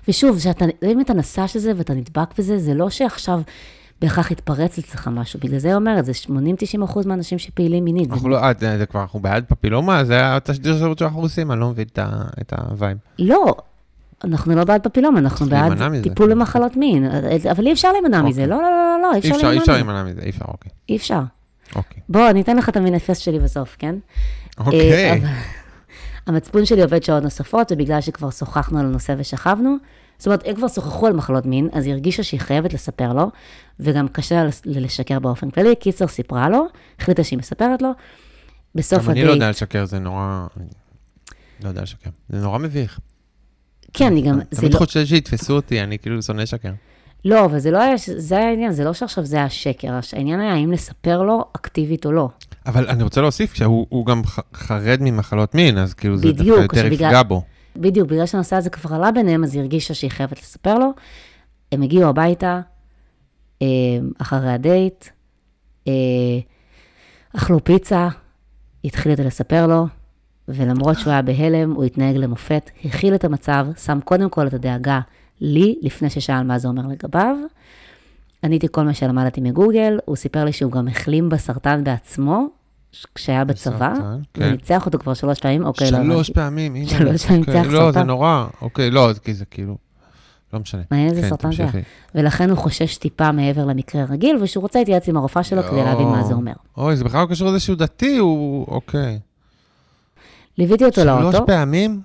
ושוב, 0.08 0.38
שאתה, 0.38 0.64
אם 0.82 1.00
אתה 1.00 1.14
נשא 1.14 1.46
של 1.46 1.58
זה 1.58 1.72
ואתה 1.76 1.94
נדבק 1.94 2.38
בזה, 2.38 2.58
זה 2.58 2.74
לא 2.74 2.90
שעכשיו 2.90 3.40
בהכרח 4.00 4.30
יתפרץ 4.30 4.78
אצלך 4.78 5.08
משהו. 5.12 5.40
בגלל 5.42 5.58
זה 5.58 5.68
היא 5.68 5.74
אומרת, 5.74 6.04
זה 6.04 6.12
80-90 6.26 6.84
אחוז 6.84 7.06
מהאנשים 7.06 7.38
שפעילים 7.38 7.84
מינית. 7.84 8.10
אנחנו 8.10 8.28
לא, 8.28 8.36
אה, 8.44 8.52
זה 8.58 8.78
זה 8.78 8.86
כבר, 8.86 9.00
אנחנו 9.00 9.20
בעד 9.20 9.44
פפילומה, 9.48 10.04
זה 10.04 10.36
התשדיר 10.36 10.94
שאנחנו 10.98 11.20
עושים, 11.20 11.52
אני 11.52 11.60
לא 11.60 11.70
מבין 11.70 11.86
את 12.40 12.52
ה 12.52 12.60
vibe. 12.60 12.98
לא, 13.18 13.54
אנחנו 14.24 14.54
לא 14.54 14.64
בעד 14.64 14.82
פפילומה, 14.82 15.18
אנחנו 15.18 15.46
להימנע 15.46 15.74
בעד 15.74 15.88
מזה. 15.92 16.02
טיפול 16.02 16.30
במחלות 16.30 16.76
מין. 16.76 17.04
אבל 17.50 17.66
אי 17.66 17.72
אפשר 17.72 17.92
להימנע 17.92 18.22
מזה, 18.22 18.42
אוקיי. 18.42 18.56
לא, 18.56 18.62
לא, 18.62 18.70
לא, 18.70 18.98
לא, 19.02 19.12
אי 19.12 19.14
אי 19.14 19.18
אפשר 19.18 19.34
אפשר, 19.34 19.46
אי 19.46 19.48
להימנע 19.48 19.62
אפשר 19.62 19.72
מזה. 19.72 19.82
להימנע 19.82 20.04
מזה, 20.04 20.20
אי 20.22 20.30
אפשר, 20.30 20.44
אוקיי. 20.48 20.70
אי 20.88 20.96
אפשר. 20.96 21.20
אוקיי. 21.76 22.02
בוא, 22.08 22.30
אני 22.30 22.40
אתן 22.40 22.56
לך 22.56 22.68
את 22.68 22.76
המניפסט 22.76 23.22
שלי 23.22 23.38
בסוף, 23.38 23.76
כן? 23.78 23.94
אה, 24.60 24.64
אוקיי. 24.66 25.22
המצפון 26.30 26.64
שלי 26.64 26.82
עובד 26.82 27.02
שעות 27.02 27.22
נוספות, 27.22 27.72
ובגלל 27.72 28.00
שכבר 28.00 28.30
שוחחנו 28.30 28.78
על 28.78 28.86
הנושא 28.86 29.14
ושכבנו, 29.18 29.76
זאת 30.18 30.26
אומרת, 30.26 30.42
הם 30.46 30.54
כבר 30.54 30.68
שוחחו 30.68 31.06
על 31.06 31.12
מחלות 31.12 31.46
מין, 31.46 31.68
אז 31.72 31.86
היא 31.86 31.92
הרגישה 31.92 32.22
שהיא 32.22 32.40
חייבת 32.40 32.72
לספר 32.72 33.12
לו, 33.12 33.30
וגם 33.80 34.08
קשה 34.08 34.44
לה 34.44 34.80
לשקר 34.80 35.18
באופן 35.18 35.50
כללי. 35.50 35.76
קיצר 35.76 36.06
סיפרה 36.06 36.48
לו, 36.48 36.66
החליטה 36.98 37.24
שהיא 37.24 37.38
מספרת 37.38 37.82
לו. 37.82 37.90
בסוף 38.74 39.04
גם 39.04 39.10
אני 39.10 39.24
לא 39.24 39.30
יודע 39.30 39.44
הדייט, 39.44 39.56
לשקר, 39.56 39.84
זה 39.84 39.98
נורא... 39.98 40.46
אני 40.56 40.66
לא 41.64 41.68
יודע 41.68 41.82
לשקר. 41.82 42.10
זה 42.28 42.40
נורא 42.40 42.58
מביך. 42.58 42.98
כן, 43.92 44.16
היא 44.16 44.24
גם, 44.24 44.40
תמיד 44.44 44.74
לא, 44.74 44.78
חושב 44.78 45.06
שיתפסו 45.06 45.56
אותי, 45.56 45.82
אני 45.82 45.98
כאילו 45.98 46.22
שונא 46.22 46.42
לשקר. 46.42 46.72
לא, 47.24 47.44
אבל 47.44 47.58
זה 47.58 47.70
לא 47.70 47.78
היה, 47.82 47.94
זה 48.16 48.36
היה 48.38 48.48
העניין, 48.48 48.72
זה 48.72 48.84
לא 48.84 48.92
שעכשיו 48.92 49.24
זה 49.24 49.36
היה 49.36 49.48
שקר, 49.48 49.98
העניין 50.12 50.40
היה 50.40 50.52
האם 50.52 50.72
לספר 50.72 51.22
לו 51.22 51.44
אקטיבית 51.56 52.06
או 52.06 52.12
לא. 52.12 52.28
אבל 52.66 52.88
אני 52.88 53.02
רוצה 53.02 53.20
להוסיף 53.20 53.54
שהוא 53.54 53.86
הוא 53.88 54.06
גם 54.06 54.22
חרד 54.54 54.98
ממחלות 55.00 55.54
מין, 55.54 55.78
אז 55.78 55.94
כאילו 55.94 56.16
זה 56.16 56.32
דווקא 56.32 56.42
יותר 56.50 56.76
שבגלל- 56.76 56.92
יפגע 56.92 57.22
בו. 57.22 57.42
בדיוק, 57.76 58.08
בגלל 58.08 58.26
שהנושא 58.26 58.56
הזה 58.56 58.70
כבר 58.70 58.94
עלה 58.94 59.12
ביניהם, 59.12 59.44
אז 59.44 59.54
היא 59.54 59.60
הרגישה 59.60 59.94
שהיא 59.94 60.10
חייבת 60.10 60.38
לספר 60.42 60.74
לו. 60.78 60.90
הם 61.72 61.82
הגיעו 61.82 62.08
הביתה, 62.08 62.60
אה, 63.62 63.66
אחרי 64.18 64.52
הדייט, 64.52 65.04
אה, 65.88 65.92
אכלו 67.36 67.64
פיצה, 67.64 68.08
התחיל 68.84 69.12
איתה 69.12 69.22
לספר 69.22 69.66
לו, 69.66 69.86
ולמרות 70.48 70.98
שהוא 70.98 71.12
היה 71.12 71.22
בהלם, 71.22 71.72
הוא 71.72 71.84
התנהג 71.84 72.16
למופת, 72.16 72.70
הכיל 72.84 73.14
את 73.14 73.24
המצב, 73.24 73.66
שם 73.84 73.98
קודם 74.04 74.30
כל 74.30 74.46
את 74.46 74.54
הדאגה 74.54 75.00
לי, 75.40 75.78
לפני 75.82 76.10
ששאל 76.10 76.42
מה 76.42 76.58
זה 76.58 76.68
אומר 76.68 76.82
לגביו. 76.86 77.36
עניתי 78.42 78.66
כל 78.70 78.84
מה 78.84 78.94
שלמדתי 78.94 79.40
מגוגל, 79.40 79.98
הוא 80.04 80.16
סיפר 80.16 80.44
לי 80.44 80.52
שהוא 80.52 80.72
גם 80.72 80.88
החלים 80.88 81.28
בסרטן 81.28 81.84
בעצמו, 81.84 82.46
כשהיה 83.14 83.44
בצבא, 83.44 83.94
כן. 84.34 84.42
וניצח 84.42 84.86
אותו 84.86 84.98
כבר 84.98 85.14
שלוש 85.14 85.40
פעמים, 85.40 85.64
אוקיי, 85.66 85.90
לא 85.90 85.98
שלוש. 85.98 86.30
פעמים, 86.30 86.74
הנה. 86.74 86.88
שלוש 86.88 87.26
פעמים 87.26 87.40
אוקיי, 87.40 87.60
ניצח 87.60 87.72
לא, 87.72 87.86
זה 87.86 87.92
סרטן. 87.92 88.06
נורא. 88.06 88.46
אוקיי, 88.62 88.90
לא, 88.90 89.10
כי 89.24 89.34
זה 89.34 89.44
כאילו... 89.44 89.76
לא 90.52 90.60
משנה. 90.60 90.82
מעניין 90.90 91.10
איזה 91.10 91.22
כן, 91.22 91.28
סרטן 91.28 91.52
זה 91.52 91.62
היה. 91.72 91.82
ולכן 92.14 92.50
הוא 92.50 92.58
חושש 92.58 92.96
טיפה 92.96 93.32
מעבר 93.32 93.64
למקרה 93.64 94.04
רגיל, 94.04 94.36
ושהוא 94.40 94.62
רוצה 94.62 94.78
להתייעץ 94.78 95.08
עם 95.08 95.16
הרופאה 95.16 95.42
שלו 95.42 95.62
כדי 95.62 95.84
להבין 95.84 96.06
מה 96.06 96.24
זה 96.24 96.34
אומר. 96.34 96.52
אוי, 96.76 96.96
זה 96.96 97.04
בכלל 97.04 97.20
לא 97.20 97.26
קשור 97.26 97.48
לזה 97.48 97.60
שהוא 97.60 97.76
דתי, 97.76 98.16
הוא... 98.16 98.66
אוקיי. 98.68 99.18
ליוויתי 100.58 100.84
אותו 100.84 101.00
שלוש 101.00 101.22
לאוטו. 101.34 101.46
פעמים, 101.46 102.00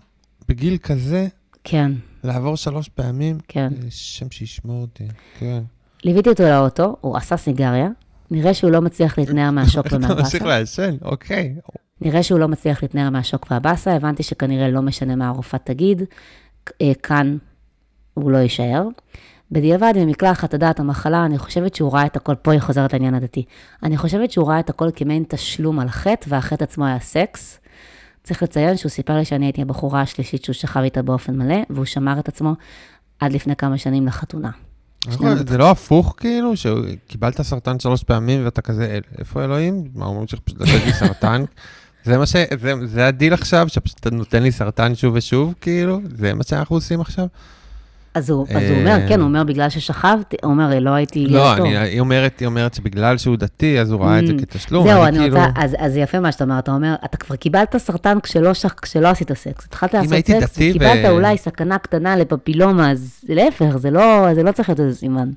בגיל 0.50 0.78
כזה, 0.78 1.28
כן, 1.64 1.92
לעבור 2.26 2.58
שלוש 2.58 2.90
פעמים, 2.90 3.38
כן. 3.48 3.70
אה, 3.84 3.88
שם 3.90 4.32
שישמור 4.32 4.82
אותי, 4.82 5.08
כן. 5.40 5.64
ליוויתי 6.04 6.30
אותו 6.30 6.44
לאוטו, 6.44 6.96
הוא 7.02 7.18
עשה 7.18 7.38
סיגריה, 7.38 7.90
נראה 8.32 8.54
שהוא 8.54 8.72
לא 8.72 8.82
מצליח 8.82 9.18
להתנער 9.18 9.52
מהשוק 9.52 9.86
אתה 9.88 9.96
ומהבאסה. 9.96 10.22
ממשיך 10.22 10.44
לעשן, 10.44 10.96
אוקיי. 11.02 11.56
נראה 12.02 12.24
שהוא 12.24 12.40
לא 12.40 12.48
מצליח 12.48 12.84
להתנער 12.84 13.10
מהשוק 13.10 13.48
והבאסה, 13.52 13.96
הבנתי 13.96 14.24
שכנראה 14.24 14.70
לא 14.70 14.82
משנה 14.82 15.16
מה 15.16 15.28
הרופאה 15.28 15.60
תגיד, 15.60 16.02
אה, 16.82 16.92
כאן 17.04 17.38
הוא 18.14 18.32
לא 18.32 18.38
יישאר. 18.38 18.88
בדיעבד, 19.52 19.94
במקלחת, 19.96 20.54
הדעת 20.54 20.80
המחלה, 20.80 21.26
אני 21.26 21.38
חושבת 21.38 21.76
שהוא 21.76 21.94
ראה 21.94 22.06
את 22.06 22.16
הכל, 22.16 22.36
פה 22.36 22.52
היא 22.52 22.60
חוזרת 22.60 22.94
לעניין 22.94 23.14
הדתי. 23.14 23.46
אני 23.84 23.98
חושבת 23.98 24.32
שהוא 24.32 24.48
ראה 24.50 24.60
את 24.60 24.70
הכל 24.70 24.90
כמעין 24.96 25.24
תשלום 25.28 25.80
על 25.80 25.90
חטא, 25.90 26.26
והחטא 26.30 26.64
עצמו 26.64 26.86
היה 26.86 27.00
סקס. 27.00 27.60
צריך 28.26 28.44
לציין 28.44 28.78
שהוא 28.78 28.90
סיפר 28.90 29.18
לי 29.18 29.26
שאני 29.26 29.46
הייתי 29.46 29.62
הבחורה 29.62 30.02
השלישית 30.02 30.44
שהוא 30.44 30.54
שכב 30.54 30.80
איתה 30.80 31.02
באופן 31.02 31.38
מלא, 31.38 31.56
והוא 31.70 31.86
שמר 31.86 32.20
את 32.20 32.28
עצמו 32.28 32.54
עד 33.20 33.34
לפני 33.34 33.56
כמה 33.56 33.78
שנים 33.78 34.06
לחתונה. 34.08 34.50
נכון, 35.08 35.48
זה 35.48 35.58
לא 35.58 35.72
הפוך 35.72 36.16
כאילו, 36.18 36.54
שקיבלת 36.58 37.42
סרטן 37.42 37.80
שלוש 37.80 38.04
פעמים 38.04 38.46
ואתה 38.46 38.62
כזה, 38.62 38.86
"אל- 38.86 39.18
איפה 39.20 39.44
אלוהים? 39.44 39.84
מה, 39.96 40.06
הוא 40.06 40.22
ממשיך 40.22 40.40
פשוט 40.40 40.62
לתת 40.62 40.86
לי 40.86 40.94
סרטן? 41.08 41.44
זה 42.04 42.18
מה 42.18 42.26
ש... 42.26 42.36
זה, 42.62 42.74
זה 42.86 43.08
הדיל 43.08 43.34
עכשיו, 43.34 43.70
שפשוט 43.70 44.08
נותן 44.08 44.44
לי 44.44 44.52
סרטן 44.52 44.96
שוב 44.96 45.14
ושוב, 45.18 45.54
כאילו? 45.62 46.00
זה 46.16 46.34
מה 46.34 46.44
שאנחנו 46.44 46.76
עושים 46.76 47.02
עכשיו? 47.02 47.26
אז 48.16 48.30
הוא, 48.30 48.46
אז 48.50 48.56
הוא 48.56 48.62
אה, 48.64 48.80
אומר, 48.80 49.08
כן, 49.10 49.20
הוא 49.20 49.28
אומר, 49.28 49.44
בגלל 49.44 49.70
ששכבתי, 49.70 50.38
הוא 50.44 50.52
אומר, 50.52 50.80
לא 50.80 50.90
הייתי 50.90 51.28
לא. 51.28 51.54
אני, 51.58 51.78
היא, 51.78 52.00
אומרת, 52.00 52.40
היא 52.40 52.46
אומרת 52.46 52.74
שבגלל 52.74 53.18
שהוא 53.18 53.36
דתי, 53.38 53.80
אז 53.80 53.92
הוא 53.92 54.02
ראה 54.02 54.20
את 54.20 54.28
זה 54.28 54.34
Mm. 54.34 54.42
כתשלום. 54.42 54.88
זהו, 54.88 55.04
אני 55.04 55.10
אני 55.10 55.18
כאילו... 55.18 55.38
רוצה, 55.40 55.52
אז, 55.56 55.76
אז 55.80 55.98
יפה 55.98 56.20
מה 56.20 56.32
שאתה 56.32 56.44
אומר, 56.44 56.60
אתה 56.60 56.72
אומר, 56.72 56.96
אתה 57.06 57.18
כבר 57.18 57.36
קיבלת 57.36 57.78
סרטן 57.78 58.18
כשלא, 58.20 58.50
עשית 59.10 59.34
סקס. 59.34 59.66
התחלת 59.66 59.94
לעשות 59.94 60.14
סקס, 60.26 60.58
ו- 60.58 60.62
וקיבלת 60.70 61.06
אולי 61.10 61.38
סכנה 61.38 61.78
קטנה 61.78 62.16
לפפילומה, 62.16 62.92
אז 62.92 63.22
להפך, 63.30 63.78
זה 63.78 63.92
לא, 63.92 64.34
זה 64.34 64.44
לא 64.44 64.52
צריך 64.52 64.70
להיות 64.70 64.80
איזה 64.80 64.96
סימן. 64.98 65.30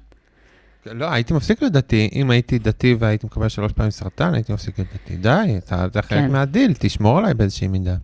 לא, 0.86 1.12
הייתי 1.12 1.34
מפסיק 1.34 1.62
להיות 1.62 1.72
דתי. 1.72 2.10
אם 2.14 2.30
הייתי 2.30 2.58
דתי 2.58 2.96
והייתי 2.98 3.26
מקבל 3.26 3.48
שלוש 3.48 3.72
פעמים 3.72 3.90
סרטן, 3.90 4.34
הייתי 4.34 4.52
מפסיק 4.52 4.78
להיות 4.78 4.90
דתי. 4.94 5.16
די, 5.16 5.58
אתה, 5.58 6.02
חלק 6.02 6.18
כן. 6.18 6.30
מהדיל, 6.32 6.74
תשמור 6.78 7.18
עליי 7.18 7.34
באיזושהי 7.34 7.68
מידה. 7.68 7.94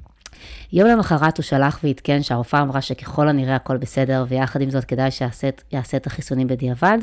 יום 0.73 0.89
למחרת 0.89 1.37
הוא 1.39 1.45
שלח 1.45 1.81
ועדכן 1.85 2.23
שהרופאה 2.23 2.63
אמרה 2.63 2.81
שככל 2.81 3.29
הנראה 3.29 3.57
הכל 3.57 3.77
בסדר, 3.77 4.25
ויחד 4.29 4.61
עם 4.61 4.71
זאת 4.71 4.85
כדאי 4.85 5.11
שיעשה, 5.11 5.49
את- 5.97 6.07
החיסונים 6.07 6.47
בדיעבד. 6.47 6.99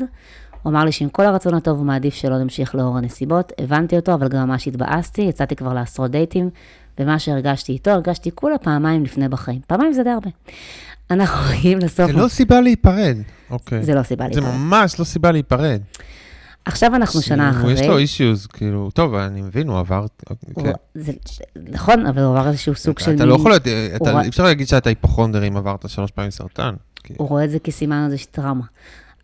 הוא 0.62 0.70
אמר 0.70 0.84
לי 0.84 0.92
שעם 0.92 1.08
כל 1.08 1.22
הרצון 1.26 1.54
הטוב 1.54 1.78
הוא 1.78 1.86
מעדיף 1.86 2.14
שלא 2.14 2.38
נמשיך 2.38 2.74
לאור 2.74 2.98
הנסיבות. 2.98 3.52
הבנתי 3.58 3.96
אותו, 3.96 4.14
אבל 4.14 4.28
גם 4.28 4.48
ממש 4.48 4.68
התבאסתי, 4.68 5.22
יצאתי 5.22 5.56
כבר 5.56 5.72
לעשרות 5.74 6.10
דייטים, 6.10 6.50
ומה 7.00 7.18
שהרגשתי 7.18 7.72
איתו, 7.72 7.90
הרגשתי 7.90 8.30
כולה 8.34 8.58
פעמיים 8.58 9.04
לפני 9.04 9.28
בחיים. 9.28 9.60
פעמיים 9.66 9.92
זה 9.92 10.02
די 10.02 10.10
הרבה. 10.10 10.30
אנחנו 11.10 11.52
מגיעים 11.58 11.78
לסוף. 11.78 12.06
זה 12.06 12.12
לא 12.12 12.28
סיבה 12.28 12.60
להיפרד. 12.60 13.16
אוקיי. 13.50 13.82
זה 13.82 13.94
לא 13.94 14.02
סיבה 14.02 14.24
זה 14.32 14.40
להתערב. 14.40 14.56
ממש 14.56 15.00
לא 15.00 15.04
סיבה 15.04 15.32
להיפרד. 15.32 15.80
עכשיו 16.64 16.94
אנחנו 16.96 17.22
שנה 17.22 17.52
כאילו, 17.52 17.60
אחרי. 17.64 17.72
יש 17.72 17.86
לו 17.86 17.98
אישיוז, 17.98 18.46
כאילו, 18.46 18.90
טוב, 18.94 19.14
אני 19.14 19.42
מבין, 19.42 19.68
הוא 19.68 19.78
עבר... 19.78 20.06
כן. 20.62 20.72
זה, 20.94 21.12
נכון, 21.56 22.06
אבל 22.06 22.22
הוא 22.22 22.38
עבר 22.38 22.48
איזשהו 22.48 22.74
סוג 22.74 22.98
של 22.98 23.14
אתה. 23.14 23.24
לא 23.24 23.34
יכול 23.34 23.50
להיות, 23.50 23.66
אי 23.66 24.28
אפשר 24.28 24.42
להגיד 24.44 24.68
שאתה 24.68 24.88
היפוכונדר 24.88 25.48
אם 25.48 25.56
עברת 25.56 25.88
שלוש 25.88 26.10
פעמים 26.10 26.30
סרטן. 26.30 26.74
כי- 27.04 27.14
הוא 27.16 27.28
רואה 27.28 27.44
את 27.44 27.50
זה 27.50 27.58
כסימן 27.58 28.04
איזושהי 28.06 28.26
טראומה. 28.30 28.64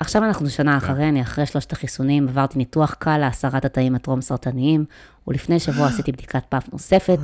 עכשיו 0.01 0.25
אנחנו 0.25 0.51
שנה 0.51 0.77
אחרי, 0.77 1.09
אני 1.09 1.23
אחרי 1.23 1.47
שלושת 1.47 1.73
החיסונים, 1.73 2.29
עברתי 2.29 2.59
ניתוח 2.59 2.95
קל 2.99 3.19
להסרת 3.19 3.65
התאים 3.65 3.95
הטרום-סרטניים, 3.95 4.85
ולפני 5.29 5.61
שבוע 5.61 5.87
עשיתי 5.93 6.13
בדיקת 6.13 6.43
פאפ 6.49 6.73
נוספת, 6.73 7.19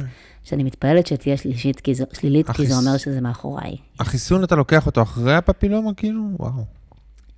שאני 0.45 0.63
מתפעלת 0.65 1.07
שתהיה 1.07 1.37
שלילית, 2.13 2.51
כי 2.51 2.67
זה 2.67 2.77
אומר 2.77 2.97
שזה 2.97 3.21
מאחוריי. 3.21 3.77
החיסון, 4.01 4.45
אתה 4.45 4.57
לוקח 4.57 4.87
אותו 4.87 5.03
אחרי 5.03 5.35
הפפילומה, 5.35 5.95
כאילו? 5.95 6.23
וואו. 6.39 6.65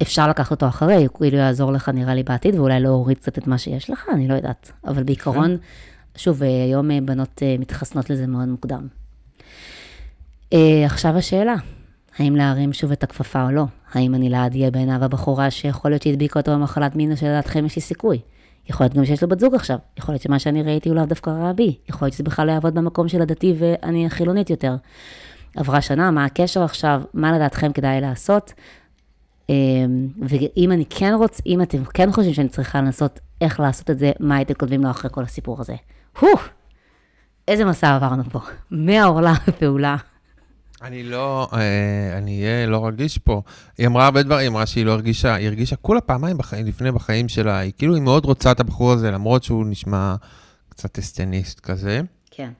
אפשר 0.03 0.28
לקחת 0.28 0.51
אותו 0.51 0.68
אחרי, 0.68 1.07
הוא 1.07 1.14
כאילו 1.14 1.36
יעזור 1.36 1.72
לך 1.72 1.88
נראה 1.88 2.14
לי 2.14 2.22
בעתיד, 2.22 2.55
ואולי 2.55 2.80
להוריד 2.80 3.18
קצת 3.18 3.38
את 3.38 3.47
מה 3.47 3.59
שיש 3.59 3.90
לך, 3.90 4.07
אני 4.12 4.28
לא 4.28 4.34
יודעת. 4.34 4.72
אבל 4.86 5.03
בעיקרון, 5.03 5.57
שוב, 6.16 6.42
אה, 6.42 6.49
היום 6.64 6.90
אה, 6.90 6.99
בנות 7.05 7.42
אה, 7.42 7.57
מתחסנות 7.59 8.11
לזה 8.11 8.26
מאוד 8.26 8.49
מוקדם. 8.49 8.86
עכשיו 10.84 11.16
השאלה, 11.16 11.55
האם 12.18 12.36
להרים 12.36 12.72
שוב 12.72 12.92
את 12.92 13.03
הכפפה 13.03 13.44
או 13.44 13.51
לא? 13.51 13.64
האם 13.92 14.14
אני 14.14 14.28
לעד 14.28 14.55
אהיה 14.55 14.70
בעיניו 14.70 15.05
הבחורה 15.05 15.51
שיכול 15.51 15.90
להיות 15.90 16.03
שהדביקה 16.03 16.40
אותו 16.40 16.53
במחלת 16.53 16.97
מין, 16.97 17.12
או 17.12 17.16
שלדעתכם 17.16 17.66
יש 17.66 17.76
לי 17.76 17.82
סיכוי? 17.82 18.20
יכול 18.68 18.84
להיות 18.84 18.94
גם 18.94 19.05
שיש 19.05 19.22
לו 19.22 19.28
בת 19.28 19.40
זוג 19.40 19.55
עכשיו, 19.55 19.78
יכול 19.99 20.12
להיות 20.12 20.22
שמה 20.22 20.38
שאני 20.38 20.62
ראיתי 20.62 20.88
הוא 20.88 20.97
לאו 20.97 21.07
דווקא 21.07 21.30
רע 21.30 21.53
בי, 21.53 21.76
יכול 21.88 22.07
להיות 22.07 22.14
שזה 22.14 22.24
בכלל 22.24 22.47
לא 22.47 22.53
יעבוד 22.53 22.74
במקום 22.74 23.09
של 23.09 23.22
הדתי 23.22 23.55
ואני 23.59 24.07
החילונית 24.07 24.51
יותר. 24.51 24.76
עברה 25.57 25.80
שנה, 25.80 26.11
מה 26.11 26.24
הקשר 26.24 26.62
עכשיו, 26.62 27.03
מה 27.14 27.32
לדעתכם 27.32 27.72
כדאי 27.72 28.01
לעשות? 28.01 28.53
אמ, 29.51 30.09
ואם 30.28 30.72
אני 30.72 30.84
כן 30.90 31.12
רוצ, 31.18 31.40
אם 31.47 31.62
אתם 31.62 31.84
כן 31.84 32.12
חושבים 32.12 32.34
שאני 32.34 32.49
צריכה 32.49 32.78
לנסות 32.80 33.20
איך 33.40 33.61
לעשות 33.61 33.90
את 33.90 33.99
זה, 33.99 34.12
מה 34.20 34.36
הייתם 34.36 34.55
כותבים 34.55 34.82
לו 34.84 34.90
אחרי 34.90 35.11
כל 35.12 35.22
הסיפור 35.22 35.61
הזה? 35.61 35.74
הו, 36.18 36.28
איזה 37.49 37.64
מסע 37.64 37.94
עברנו 37.94 38.22
פה. 38.30 38.40
מהעורלה 38.70 39.32
לפעולה. 39.49 39.97
אני 40.82 41.03
לא, 41.03 41.49
אה, 41.53 42.18
אני 42.18 42.42
אהיה 42.44 42.66
לא 42.66 42.86
רגיש 42.86 43.18
פה. 43.18 43.42
היא 43.78 43.86
אמרה 43.86 44.05
הרבה 44.05 44.22
דברים, 44.22 44.40
היא 44.40 44.49
אמרה 44.49 44.66
שהיא 44.66 44.86
לא 44.86 44.92
הרגישה, 44.92 45.34
היא 45.34 45.47
הרגישה 45.47 45.76
כולה 45.76 46.01
פעמיים 46.01 46.38
בחיים, 46.38 46.66
לפני 46.66 46.92
בחיים 46.92 47.28
שלה, 47.28 47.59
היא 47.59 47.72
כאילו, 47.78 47.94
היא 47.94 48.03
מאוד 48.03 48.24
רוצה 48.24 48.51
את 48.53 48.61
הבחור 48.61 48.92
הזה, 48.92 49.11
למרות 49.11 49.44
שהוא 49.44 49.66
נשמע 49.66 50.14
קצת 50.68 50.99
אסטניסט 50.99 51.61
כזה. 51.61 52.01
כן. 52.30 52.51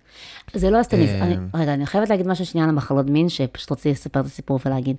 זה 0.55 0.71
לא 0.71 0.81
אסטניסט. 0.81 1.13
אמ. 1.15 1.23
אני- 1.23 1.37
רגע, 1.55 1.75
אני 1.75 1.87
חייבת 1.87 2.11
להגיד 2.11 2.27
משהו 2.27 2.47
שנייה 2.47 2.65
על 2.65 2.71
המחלות 2.71 3.07
מין, 3.11 3.29
שפשוט 3.29 3.73
רציתי 3.73 3.91
לספר 3.91 4.21
את 4.21 4.25
הסיפור 4.25 4.59
ולהגיד. 4.67 4.97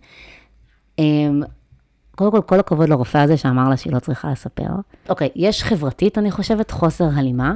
קודם 2.18 2.32
כל, 2.32 2.41
כל 2.41 2.59
הכבוד 2.59 2.89
לרופא 2.89 3.18
הזה 3.18 3.38
שאמר 3.38 3.70
לה 3.70 3.78
שהיא 3.78 3.93
לא 3.93 3.99
צריכה 3.99 4.32
לספר. 4.32 4.70
אוקיי, 5.09 5.30
יש 5.36 5.63
חברתית, 5.63 6.18
אני 6.18 6.32
חושבת, 6.32 6.72
חוסר 6.72 7.09
הלימה 7.15 7.53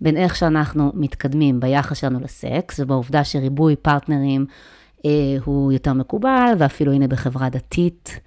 בין 0.00 0.16
איך 0.16 0.36
שאנחנו 0.36 0.92
מתקדמים 0.94 1.60
ביחס 1.60 1.98
שלנו 1.98 2.20
לסקס, 2.20 2.80
ובעובדה 2.80 3.24
שריבוי 3.24 3.76
פרטנרים 3.76 4.46
אה, 5.06 5.10
הוא 5.44 5.72
יותר 5.72 5.92
מקובל, 5.92 6.52
ואפילו 6.58 6.92
הנה 6.92 7.08
בחברה 7.08 7.48
דתית, 7.48 8.20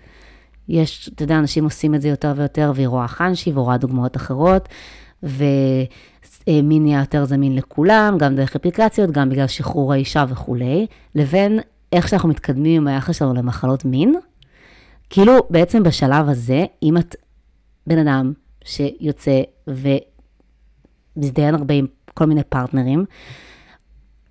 יש, 0.69 1.09
אתה 1.15 1.23
יודע, 1.23 1.39
אנשים 1.39 1.63
עושים 1.63 1.95
את 1.95 2.01
זה 2.01 2.09
יותר 2.09 2.33
ויותר, 2.35 2.71
והיא 2.75 2.87
רואה 2.87 3.07
חנשי 3.07 3.51
ורואה 3.53 3.77
דוגמאות 3.77 4.17
אחרות, 4.17 4.69
ומין 5.23 6.83
נהיה 6.83 6.99
יותר 6.99 7.25
זמין 7.25 7.55
לכולם, 7.55 8.17
גם 8.19 8.35
דרך 8.35 8.55
אפליקציות, 8.55 9.11
גם 9.11 9.29
בגלל 9.29 9.47
שחרור 9.47 9.93
האישה 9.93 10.25
וכולי, 10.29 10.87
לבין 11.15 11.59
איך 11.93 12.07
שאנחנו 12.07 12.29
מתקדמים 12.29 12.81
עם 12.81 12.87
היחס 12.87 13.15
שלנו 13.19 13.33
למחלות 13.33 13.85
מין. 13.85 14.15
כאילו, 15.09 15.33
בעצם 15.49 15.83
בשלב 15.83 16.29
הזה, 16.29 16.65
אם 16.83 16.97
את 16.97 17.15
בן 17.87 18.07
אדם 18.07 18.33
שיוצא 18.65 19.41
ומזדיין 21.17 21.55
הרבה 21.55 21.73
עם 21.73 21.85
כל 22.13 22.25
מיני 22.25 22.43
פרטנרים, 22.43 23.05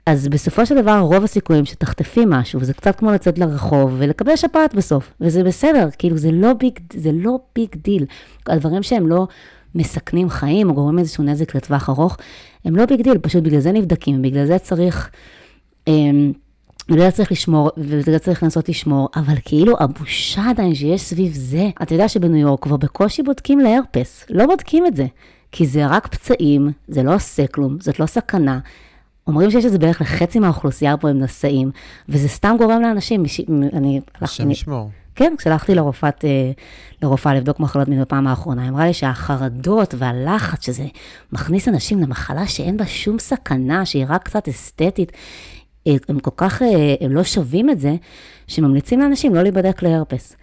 אז 0.07 0.29
בסופו 0.29 0.67
של 0.67 0.83
דבר, 0.83 0.99
רוב 0.99 1.25
הסיכויים 1.25 1.65
שתחטפי 1.65 2.25
משהו, 2.27 2.61
וזה 2.61 2.75
קצת 2.75 2.99
כמו 2.99 3.11
לצאת 3.11 3.39
לרחוב 3.39 3.95
ולקבל 3.99 4.37
שפעת 4.37 4.75
בסוף, 4.75 5.13
וזה 5.21 5.45
בסדר, 5.45 5.89
כאילו 5.99 6.17
זה 6.17 6.31
לא 6.33 6.53
big, 6.53 6.79
זה 6.93 7.11
לא 7.13 7.39
big 7.55 7.69
deal. 7.77 8.07
הדברים 8.47 8.83
שהם 8.83 9.07
לא 9.09 9.27
מסכנים 9.75 10.31
חיים 10.31 10.71
או 10.71 10.75
גורמים 10.75 10.99
איזשהו 10.99 11.25
נזק 11.25 11.55
לטווח 11.55 11.89
ארוך, 11.91 12.17
הם 12.65 12.77
לא 12.77 12.87
big 12.87 13.03
deal, 13.03 13.19
פשוט 13.19 13.43
בגלל 13.43 13.61
זה 13.61 13.73
נבדקים, 13.73 14.23
בגלל 14.23 14.47
זה 14.47 14.59
צריך, 14.59 15.11
אמ, 15.89 16.33
בגלל 16.93 17.11
זה 17.11 17.17
צריך 17.17 17.33
לשמור, 17.33 17.71
ובגלל 17.77 18.01
זה 18.13 18.19
צריך 18.19 18.43
לנסות 18.43 18.69
לשמור, 18.69 19.09
אבל 19.17 19.35
כאילו 19.45 19.77
הבושה 19.81 20.51
עדיין 20.51 20.75
שיש 20.75 21.01
סביב 21.01 21.33
זה, 21.35 21.71
אתה 21.83 21.95
יודע 21.95 22.09
שבניו 22.09 22.41
יורק 22.41 22.63
כבר 22.63 22.77
בקושי 22.77 23.23
בודקים 23.23 23.61
להרפס, 23.61 24.27
לא 24.31 24.47
בודקים 24.47 24.87
את 24.87 24.97
זה, 24.97 25.07
כי 25.53 25.67
זה 25.67 25.87
רק 25.87 26.07
פצעים, 26.07 26.71
זה 26.89 27.03
לא 27.03 27.15
עושה 27.15 27.47
כלום, 27.47 27.77
זאת 27.81 28.01
לא 28.01 28.07
סכנה. 28.07 28.59
אומרים 29.27 29.51
שיש 29.51 29.65
את 29.65 29.73
זה 29.73 29.79
בערך 29.79 30.01
לחצי 30.01 30.39
מהאוכלוסייה 30.39 30.97
פה 30.97 31.09
הם 31.09 31.19
נשאים, 31.19 31.71
וזה 32.09 32.29
סתם 32.29 32.55
גורם 32.59 32.83
לאנשים, 32.83 33.23
מש- 33.23 33.41
אני... 33.73 34.01
השם 34.21 34.51
ישמור. 34.51 34.91
כן, 35.15 35.35
כשהלכתי 35.39 35.75
לרופאת, 35.75 36.25
אה, 36.25 36.51
לרופאה 37.03 37.35
לבדוק 37.35 37.61
מחלות 37.61 37.89
מין 37.89 38.01
בפעם 38.01 38.27
האחרונה, 38.27 38.63
היא 38.63 38.71
אמרה 38.71 38.87
לי 38.87 38.93
שהחרדות 38.93 39.95
והלחץ 39.99 40.67
שזה 40.67 40.87
מכניס 41.33 41.69
אנשים 41.69 42.01
למחלה 42.01 42.47
שאין 42.47 42.77
בה 42.77 42.87
שום 42.87 43.19
סכנה, 43.19 43.87
שהיא 43.87 44.07
רק 44.09 44.23
קצת 44.23 44.49
אסתטית, 44.49 45.13
הם 45.87 46.19
כל 46.19 46.31
כך, 46.37 46.63
אה, 46.63 46.95
הם 47.01 47.13
לא 47.13 47.25
שווים 47.25 47.71
את 47.71 47.81
זה, 47.81 47.95
שממליצים 48.47 49.01
לאנשים 49.01 49.35
לא 49.35 49.43
להיבדק 49.43 49.83
להרפס. 49.83 50.37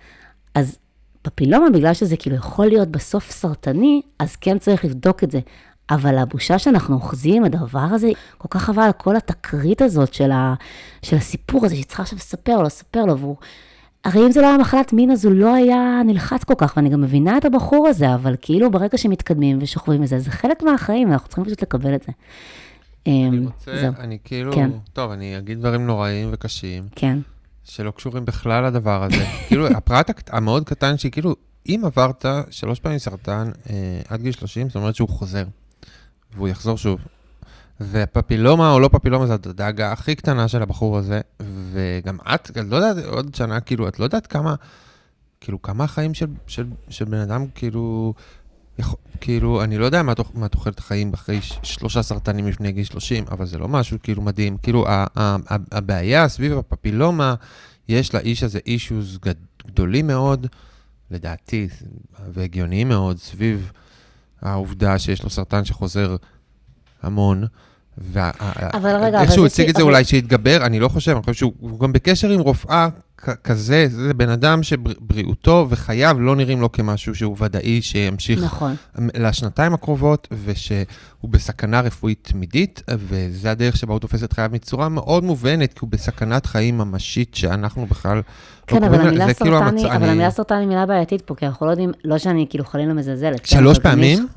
אז 0.56 0.78
פפילומה, 1.22 1.70
בגלל 1.70 1.94
שזה 1.94 2.18
כאילו 2.18 2.36
יכול 2.36 2.66
להיות 2.66 2.88
בסוף 2.88 3.32
סרטני, 3.32 4.02
אז 4.20 4.36
כן 4.36 4.58
צריך 4.58 4.86
לבדוק 4.86 5.24
את 5.24 5.32
זה. 5.32 5.40
אבל 5.90 6.18
הבושה 6.18 6.60
שאנחנו 6.60 6.96
אוחזים, 6.96 7.44
הדבר 7.44 7.80
הזה, 7.80 8.10
כל 8.38 8.48
כך 8.52 8.64
חבל 8.64 8.84
על 8.84 8.92
כל 8.92 9.16
התקרית 9.16 9.82
הזאת 9.82 10.14
של, 10.14 10.32
ה, 10.32 10.54
של 11.02 11.16
הסיפור 11.16 11.66
הזה, 11.66 11.76
שהיא 11.76 11.86
צריכה 11.86 12.04
עכשיו 12.04 12.18
לספר 12.18 12.58
לו, 12.58 12.64
לספר 12.64 13.06
לו, 13.06 13.18
והוא... 13.18 13.36
הרי 14.04 14.26
אם 14.26 14.32
זה 14.32 14.42
לא 14.42 14.48
היה 14.48 14.58
מחלת 14.58 14.94
מין, 14.94 15.12
אז 15.12 15.26
הוא 15.26 15.34
לא 15.34 15.56
היה 15.56 16.02
נלחץ 16.06 16.44
כל 16.44 16.54
כך, 16.58 16.74
ואני 16.78 16.90
גם 16.90 17.02
מבינה 17.02 17.38
את 17.38 17.46
הבחור 17.46 17.88
הזה, 17.88 18.14
אבל 18.14 18.36
כאילו 18.42 18.72
ברגע 18.72 18.98
שמתקדמים 18.98 19.58
ושוכבים 19.62 20.02
מזה, 20.02 20.20
זה 20.20 20.32
חלק 20.32 20.64
מהחיים, 20.64 21.10
ואנחנו 21.10 21.28
צריכים 21.28 21.46
פשוט 21.46 21.62
לקבל 21.62 21.96
את 21.96 22.04
זה. 22.04 22.12
אני 23.06 23.28
אמ, 23.28 23.46
רוצה, 23.46 23.82
זהו, 23.82 23.94
אני 24.00 24.18
כאילו, 24.24 24.54
כן. 24.54 24.72
טוב, 24.94 25.12
אני 25.12 25.38
אגיד 25.38 25.60
דברים 25.60 25.88
נוראים 25.88 26.30
וקשים, 26.32 26.84
כן. 26.96 27.20
שלא 27.64 27.92
קשורים 27.92 28.26
בכלל 28.26 28.66
לדבר 28.66 29.04
הזה. 29.04 29.26
כאילו, 29.48 29.68
הפרט 29.68 30.30
המאוד 30.30 30.64
קטן, 30.66 30.98
שהיא 30.98 31.12
כאילו, 31.12 31.36
אם 31.66 31.82
עברת 31.86 32.26
שלוש 32.50 32.80
פעמים 32.80 33.00
סרטן 33.00 33.52
אה, 33.70 34.02
עד 34.08 34.22
גיל 34.22 34.32
30, 34.32 34.68
זאת 34.68 34.76
אומרת 34.76 34.96
שהוא 34.96 35.10
חוזר, 35.10 35.46
והוא 36.34 36.48
יחזור 36.48 36.78
שוב. 36.78 37.00
ופפילומה 37.82 38.72
או 38.72 38.80
לא 38.80 38.88
פפילומה 38.88 39.28
זו 39.28 39.34
הדאגה 39.34 39.92
הכי 39.92 40.16
קטנה 40.16 40.48
של 40.48 40.62
הבחור 40.62 40.98
הזה, 40.98 41.22
וגם 41.72 42.18
את, 42.36 42.52
את 42.52 42.66
לא 42.70 42.76
יודעת, 42.76 43.06
עוד 43.06 43.36
שנה, 43.36 43.60
כאילו, 43.60 43.88
את 43.88 44.00
לא 44.00 44.04
יודעת 44.04 44.28
כמה, 44.28 44.56
כאילו, 45.42 45.62
כמה 45.62 45.84
החיים 45.84 46.14
של, 46.14 46.28
של, 46.48 46.66
של 46.90 47.06
בן 47.06 47.18
אדם, 47.18 47.46
כאילו, 47.56 48.14
כאילו, 49.22 49.64
אני 49.64 49.78
לא 49.78 49.86
יודע 49.86 50.04
מה, 50.04 50.16
תוח- 50.16 50.32
מה 50.34 50.48
תוחלת 50.48 50.80
החיים 50.80 51.14
אחרי 51.14 51.40
שלושה 51.64 52.02
סרטנים 52.04 52.48
לפני 52.48 52.72
גיל 52.72 52.84
30, 52.84 53.26
אבל 53.32 53.46
זה 53.46 53.58
לא 53.58 53.68
משהו 53.68 53.98
כאילו 54.04 54.22
מדהים. 54.22 54.58
כאילו, 54.58 54.88
ה, 54.88 55.06
ה, 55.16 55.22
ה, 55.50 55.56
הבעיה 55.72 56.28
סביב 56.30 56.58
הפפילומה, 56.58 57.36
יש 57.90 58.16
לאיש 58.16 58.44
הזה 58.44 58.60
אישוז 58.66 59.18
גד, 59.22 59.34
גדולים 59.68 60.08
מאוד, 60.08 60.48
לדעתי, 61.12 61.68
והגיוניים 62.34 62.90
מאוד, 62.90 63.18
סביב 63.18 63.72
העובדה 64.42 65.00
שיש 65.00 65.24
לו 65.24 65.30
סרטן 65.30 65.66
שחוזר 65.66 66.16
המון. 67.02 67.44
וה, 68.02 68.32
אבל 68.74 68.96
רגע, 68.96 69.22
איך 69.22 69.32
שהוא 69.32 69.46
הציג 69.46 69.70
את 69.70 69.76
זה 69.76 69.82
אבל- 69.82 69.90
אולי 69.92 70.04
שהתגבר, 70.04 70.66
אני 70.66 70.80
לא 70.80 70.88
חושב, 70.90 71.12
אני 71.12 71.22
חושב 71.22 71.34
שהוא 71.34 71.54
הוא 71.60 71.80
גם 71.80 71.94
בקשר 71.94 72.30
עם 72.30 72.40
רופאה 72.40 72.88
כזה, 73.44 73.88
זה 73.90 74.14
בן 74.14 74.30
אדם 74.30 74.64
שבריאותו 74.64 75.68
וחייו 75.70 76.18
לא 76.20 76.36
נראים 76.36 76.62
לו 76.62 76.72
כמשהו 76.72 77.16
שהוא 77.16 77.36
ודאי 77.40 77.82
שימשיך 77.82 78.44
נכון. 78.44 78.76
לשנתיים 78.98 79.74
הקרובות, 79.74 80.28
ושהוא 80.46 80.86
בסכנה 81.30 81.82
רפואית 81.82 82.28
תמידית, 82.32 82.82
וזה 82.90 83.52
הדרך 83.52 83.78
שבה 83.78 83.94
הוא 83.94 84.00
תופס 84.00 84.24
את 84.24 84.34
חייו 84.34 84.50
מצורה 84.54 84.90
מאוד 84.90 85.24
מובנת, 85.24 85.74
כי 85.74 85.80
הוא 85.82 85.90
בסכנת 85.90 86.46
חיים 86.46 86.78
ממשית 86.78 87.36
שאנחנו 87.36 87.86
בכלל 87.86 88.18
לא 88.18 88.22
כן, 88.68 88.84
אבל 88.84 89.00
המילה 89.08 89.34
כאילו 89.34 89.60
סרטן 89.60 89.78
היא, 89.78 89.86
המצ- 89.86 89.90
אבל 89.96 90.04
אני- 90.04 90.12
המילה 90.12 90.32
סרטן 90.32 90.56
היא 90.56 90.68
מילה 90.68 90.86
בעייתית 90.86 91.22
פה, 91.22 91.36
כי 91.36 91.46
אנחנו 91.46 91.66
לא 91.66 91.72
יודעים, 91.72 91.92
לא 92.06 92.18
שאני 92.18 92.46
כאילו 92.50 92.66
חלילה 92.66 92.94
מזלזלת. 92.94 93.46
שלוש 93.46 93.80
פעמים? 93.80 94.28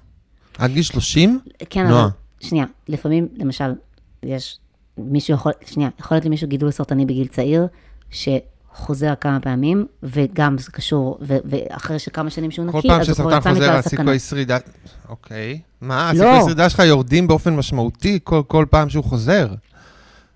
עד 0.59 0.71
גיל 0.71 0.83
30? 0.83 1.41
כן, 1.71 1.87
נועה. 1.89 2.03
אבל, 2.03 2.11
שנייה, 2.43 2.65
לפעמים, 2.89 3.29
למשל, 3.37 3.73
יש 4.23 4.59
מישהו 4.99 5.35
יכול, 5.35 5.53
שנייה, 5.67 5.91
יכול 6.01 6.15
להיות 6.15 6.25
למישהו 6.25 6.49
גידול 6.49 6.71
סרטני 6.71 7.07
בגיל 7.07 7.27
צעיר, 7.27 7.67
שחוזר 8.11 9.15
כמה 9.21 9.41
פעמים, 9.41 9.87
וגם 10.03 10.59
זה 10.59 10.71
קשור, 10.73 11.19
ו- 11.23 11.37
ואחרי 11.45 11.99
שכמה 11.99 12.31
שנים 12.31 12.51
שהוא 12.51 12.73
כל 12.73 12.79
נקי, 12.79 12.89
פעם 12.89 13.01
אז 13.01 13.09
הוא 13.09 13.15
כבר 13.17 13.31
שסרטן 13.31 13.39
יצא 13.41 13.51
חוזר, 13.51 13.65
מכלל 13.67 13.79
הסכנה. 13.79 14.01
הסיכוי 14.01 14.19
שרידה... 14.19 14.59
אוקיי. 15.09 15.61
מה, 15.81 16.13
לא. 16.15 16.25
הסיכוי 16.31 16.45
שרידה 16.45 16.71
שלך 16.71 16.79
יורדים 16.81 17.29
באופן 17.29 17.57
משמעותי 17.57 18.19
כל- 18.25 18.43
כל 18.49 18.67
פעם 18.71 18.89
שהוא 18.89 19.05
חוזר. 19.05 19.49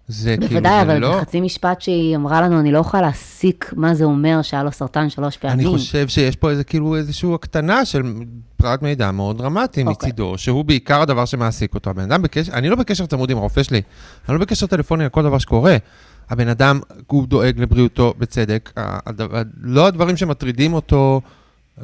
זה 0.09 0.37
כאילו, 0.37 0.49
בוודאי, 0.49 0.73
זה 0.73 0.83
אבל 0.83 0.99
לא... 0.99 1.19
בחצי 1.19 1.41
משפט 1.41 1.81
שהיא 1.81 2.17
אמרה 2.17 2.41
לנו, 2.41 2.61
אני 2.61 2.73
לא 2.73 2.79
יכולה 2.79 3.03
להסיק 3.03 3.73
מה 3.77 3.95
זה 3.95 4.05
אומר 4.05 4.43
שהיה 4.43 4.63
לו 4.63 4.73
סרטן 4.73 5.11
שלוש 5.11 5.37
פעמים. 5.37 5.59
אני 5.69 5.79
חושב 5.79 6.09
שיש 6.09 6.37
פה 6.37 6.51
איזה 6.51 6.65
כאילו 6.65 6.97
איזושהי 6.97 7.35
הקטנה 7.35 7.85
של 7.85 8.03
פרט 8.57 8.83
מידע 8.83 9.11
מאוד 9.11 9.39
דרמטי 9.39 9.83
אוקיי. 9.83 9.93
מצידו, 9.93 10.39
שהוא 10.39 10.65
בעיקר 10.65 11.01
הדבר 11.03 11.25
שמעסיק 11.25 11.75
אותו. 11.75 11.91
הבן 11.91 12.03
אדם 12.03 12.23
בקשר, 12.23 12.53
אני 12.53 12.69
לא 12.69 12.77
בקשר 12.77 13.07
צמוד 13.07 13.31
עם 13.31 13.37
הרופא 13.37 13.63
שלי, 13.63 13.83
אני 14.29 14.35
לא 14.35 14.41
בקשר 14.41 14.67
טלפוני 14.67 15.05
על 15.05 15.11
כל 15.11 15.23
דבר 15.23 15.39
שקורה. 15.39 15.77
הבן 16.31 16.49
אדם, 16.49 16.81
הוא 17.07 17.27
דואג 17.27 17.61
לבריאותו 17.61 18.15
בצדק. 18.19 18.73
הדבר- 18.77 19.43
לא 19.61 19.87
הדברים 19.87 20.17
שמטרידים 20.17 20.75
אותו, 20.75 21.21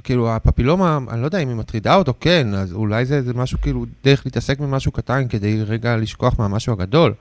כאילו 0.04 0.30
הפפילומה, 0.32 0.98
אני 1.10 1.20
לא 1.20 1.26
יודע 1.26 1.38
אם 1.38 1.48
היא 1.48 1.56
מטרידה 1.56 1.94
אותו, 1.94 2.14
כן, 2.20 2.54
אז 2.54 2.72
אולי 2.72 3.04
זה, 3.04 3.22
זה 3.22 3.34
משהו 3.34 3.58
כאילו, 3.60 3.84
דרך 4.04 4.22
להתעסק 4.24 4.58
במשהו 4.58 4.92
קטן 4.92 5.28
כדי 5.28 5.62
רגע 5.62 5.96
לשכוח 5.96 6.38
מהמשהו 6.38 6.72
הגדול. 6.72 7.14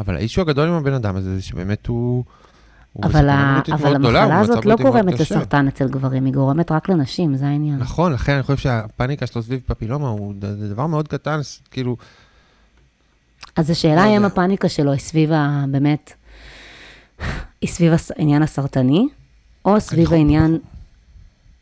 אבל 0.00 0.16
האישו 0.16 0.40
הגדול 0.40 0.68
עם 0.68 0.74
הבן 0.74 0.92
אדם 0.92 1.16
הזה, 1.16 1.34
זה 1.36 1.42
שבאמת 1.42 1.86
הוא... 1.86 2.24
אבל, 3.02 3.28
ה... 3.28 3.60
אבל 3.72 3.98
גדולה, 3.98 4.22
המחלה 4.22 4.40
הזאת 4.40 4.64
לא 4.64 4.76
מאוד 4.80 4.92
גורמת. 4.92 5.20
לסרטן 5.20 5.68
אצל 5.68 5.88
גברים, 5.88 6.24
היא 6.24 6.34
גורמת 6.34 6.72
רק 6.72 6.88
לנשים, 6.88 7.36
זה 7.36 7.46
העניין. 7.46 7.78
נכון, 7.78 8.12
לכן 8.12 8.32
אני 8.32 8.42
חושב 8.42 8.56
שהפאניקה 8.58 9.26
שלו 9.26 9.42
סביב 9.42 9.60
פפילומה 9.66 10.08
הוא 10.08 10.34
דבר 10.74 10.86
מאוד 10.86 11.08
קטן, 11.08 11.40
כאילו, 11.70 11.96
אז 13.56 13.70
השאלה 13.70 13.94
לא 13.94 14.00
היא 14.00 14.16
אם. 14.16 14.24
הפאניקה 14.24 14.68
שלו 14.68 14.92
היא 14.92 15.00
סביב 15.00 15.32
ה... 15.32 15.64
באמת, 15.70 16.12
היא 17.60 17.70
סביב 17.70 17.92
העניין 18.16 18.42
הסרטני, 18.42 19.08
או 19.64 19.80
סביב 19.80 20.00
יכול- 20.04 20.16
העניין... 20.16 20.58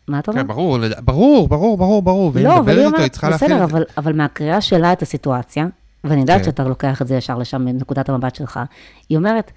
מה 0.08 0.18
אתה 0.18 0.30
אומר? 0.30 0.42
כן, 0.42 0.46
ברור, 0.48 0.78
ברור, 1.02 1.48
ברור, 1.48 1.76
ברור, 1.78 2.02
ברור, 2.02 2.32
לא, 2.40 2.58
אבל 2.58 2.78
היא 2.78 2.86
אומרת, 2.86 3.18
בסדר, 3.32 3.66
אבל 3.96 4.12
מהקריאה 4.16 4.60
שלה 4.60 4.92
את 4.92 5.02
הסיטואציה, 5.02 5.66
ואני 6.04 6.20
יודעת 6.20 6.38
כן. 6.38 6.44
שאתה 6.44 6.64
לוקח 6.64 7.02
את 7.02 7.06
זה 7.06 7.14
ישר 7.14 7.38
לשם 7.38 7.64
מנקודת 7.64 8.08
המבט 8.08 8.34
שלך, 8.34 8.60
היא 9.08 9.18
אומרת, 9.18 9.52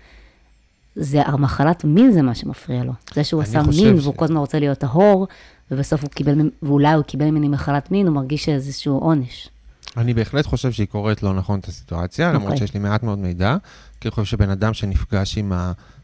זה 0.95 1.21
המחלת 1.25 1.83
מין 1.85 2.11
זה 2.11 2.21
מה 2.21 2.35
שמפריע 2.35 2.83
לו. 2.83 2.93
זה 3.13 3.23
שהוא 3.23 3.41
עשה 3.41 3.61
מין 3.63 3.99
ש- 3.99 4.03
והוא 4.03 4.15
כל 4.15 4.25
הזמן 4.25 4.37
רוצה 4.37 4.59
להיות 4.59 4.77
טהור, 4.77 5.27
ובסוף 5.71 6.01
הוא 6.01 6.09
קיבל, 6.09 6.33
ואולי 6.63 6.93
הוא 6.93 7.03
קיבל 7.03 7.25
ממני 7.25 7.47
מחלת 7.47 7.91
מין, 7.91 8.07
הוא 8.07 8.15
מרגיש 8.15 8.49
איזשהו 8.49 8.97
עונש. 8.97 9.49
אני 9.97 10.13
בהחלט 10.13 10.45
חושב 10.45 10.71
שהיא 10.71 10.87
קוראת 10.87 11.23
לא 11.23 11.33
נכון 11.33 11.59
את 11.59 11.65
הסיטואציה, 11.67 12.33
למרות 12.33 12.43
אוקיי. 12.51 12.57
שיש 12.57 12.73
לי 12.73 12.79
מעט 12.79 13.03
מאוד 13.03 13.19
מידע, 13.19 13.57
כי 14.01 14.07
אני 14.07 14.11
חושב 14.11 14.25
שבן 14.25 14.49
אדם 14.49 14.73
שנפגש 14.73 15.37
עם 15.37 15.53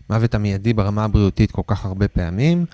המוות 0.09 0.35
המיידי 0.35 0.73
ברמה 0.73 1.03
הבריאותית 1.03 1.51
כל 1.51 1.61
כך 1.67 1.85
הרבה 1.85 2.07
פעמים, 2.07 2.65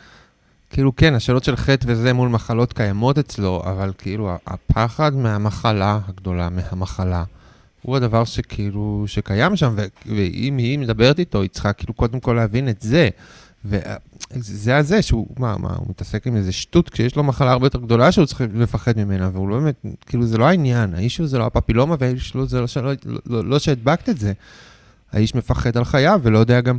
כאילו 0.69 0.95
כן, 0.95 1.13
השאלות 1.13 1.43
של 1.43 1.55
חטא 1.55 1.85
וזה 1.89 2.13
מול 2.13 2.29
מחלות 2.29 2.73
קיימות 2.73 3.17
אצלו, 3.17 3.61
אבל 3.65 3.91
כאילו 3.97 4.37
הפחד 4.47 5.15
מהמחלה 5.15 5.99
הגדולה, 6.07 6.49
מהמחלה, 6.49 7.23
הוא 7.83 7.95
הדבר 7.95 8.23
שכאילו, 8.23 9.03
שקיים 9.07 9.55
שם, 9.55 9.75
ואם 10.05 10.57
היא 10.57 10.79
מדברת 10.79 11.19
איתו, 11.19 11.41
היא 11.41 11.49
צריכה 11.49 11.73
כאילו 11.73 11.93
קודם 11.93 12.19
כל 12.19 12.33
להבין 12.33 12.69
את 12.69 12.81
זה. 12.81 13.09
וזה 13.65 14.77
הזה 14.77 15.01
שהוא, 15.01 15.27
מה, 15.39 15.57
מה, 15.57 15.73
הוא 15.77 15.85
מתעסק 15.89 16.27
עם 16.27 16.35
איזה 16.35 16.51
שטות 16.51 16.89
כשיש 16.89 17.15
לו 17.15 17.23
מחלה 17.23 17.51
הרבה 17.51 17.65
יותר 17.65 17.79
גדולה 17.79 18.11
שהוא 18.11 18.25
צריך 18.25 18.41
לפחד 18.55 18.97
ממנה, 18.97 19.29
והוא 19.33 19.49
לא 19.49 19.59
באמת, 19.59 19.85
כאילו 20.05 20.25
זה 20.25 20.37
לא 20.37 20.45
העניין, 20.47 20.93
האיש 20.93 21.17
הוא 21.17 21.27
זה 21.27 21.37
לא 21.37 21.45
הפפילומה, 21.45 21.95
והאיש 21.99 22.29
שלו 22.29 22.45
זה 22.47 22.61
לא, 22.61 22.67
שלא, 22.67 22.91
לא, 23.05 23.19
לא, 23.25 23.45
לא 23.45 23.59
שהדבקת 23.59 24.09
את 24.09 24.19
זה. 24.19 24.33
האיש 25.11 25.35
מפחד 25.35 25.77
על 25.77 25.83
חייו 25.83 26.19
ולא 26.23 26.39
יודע 26.39 26.61
גם, 26.61 26.77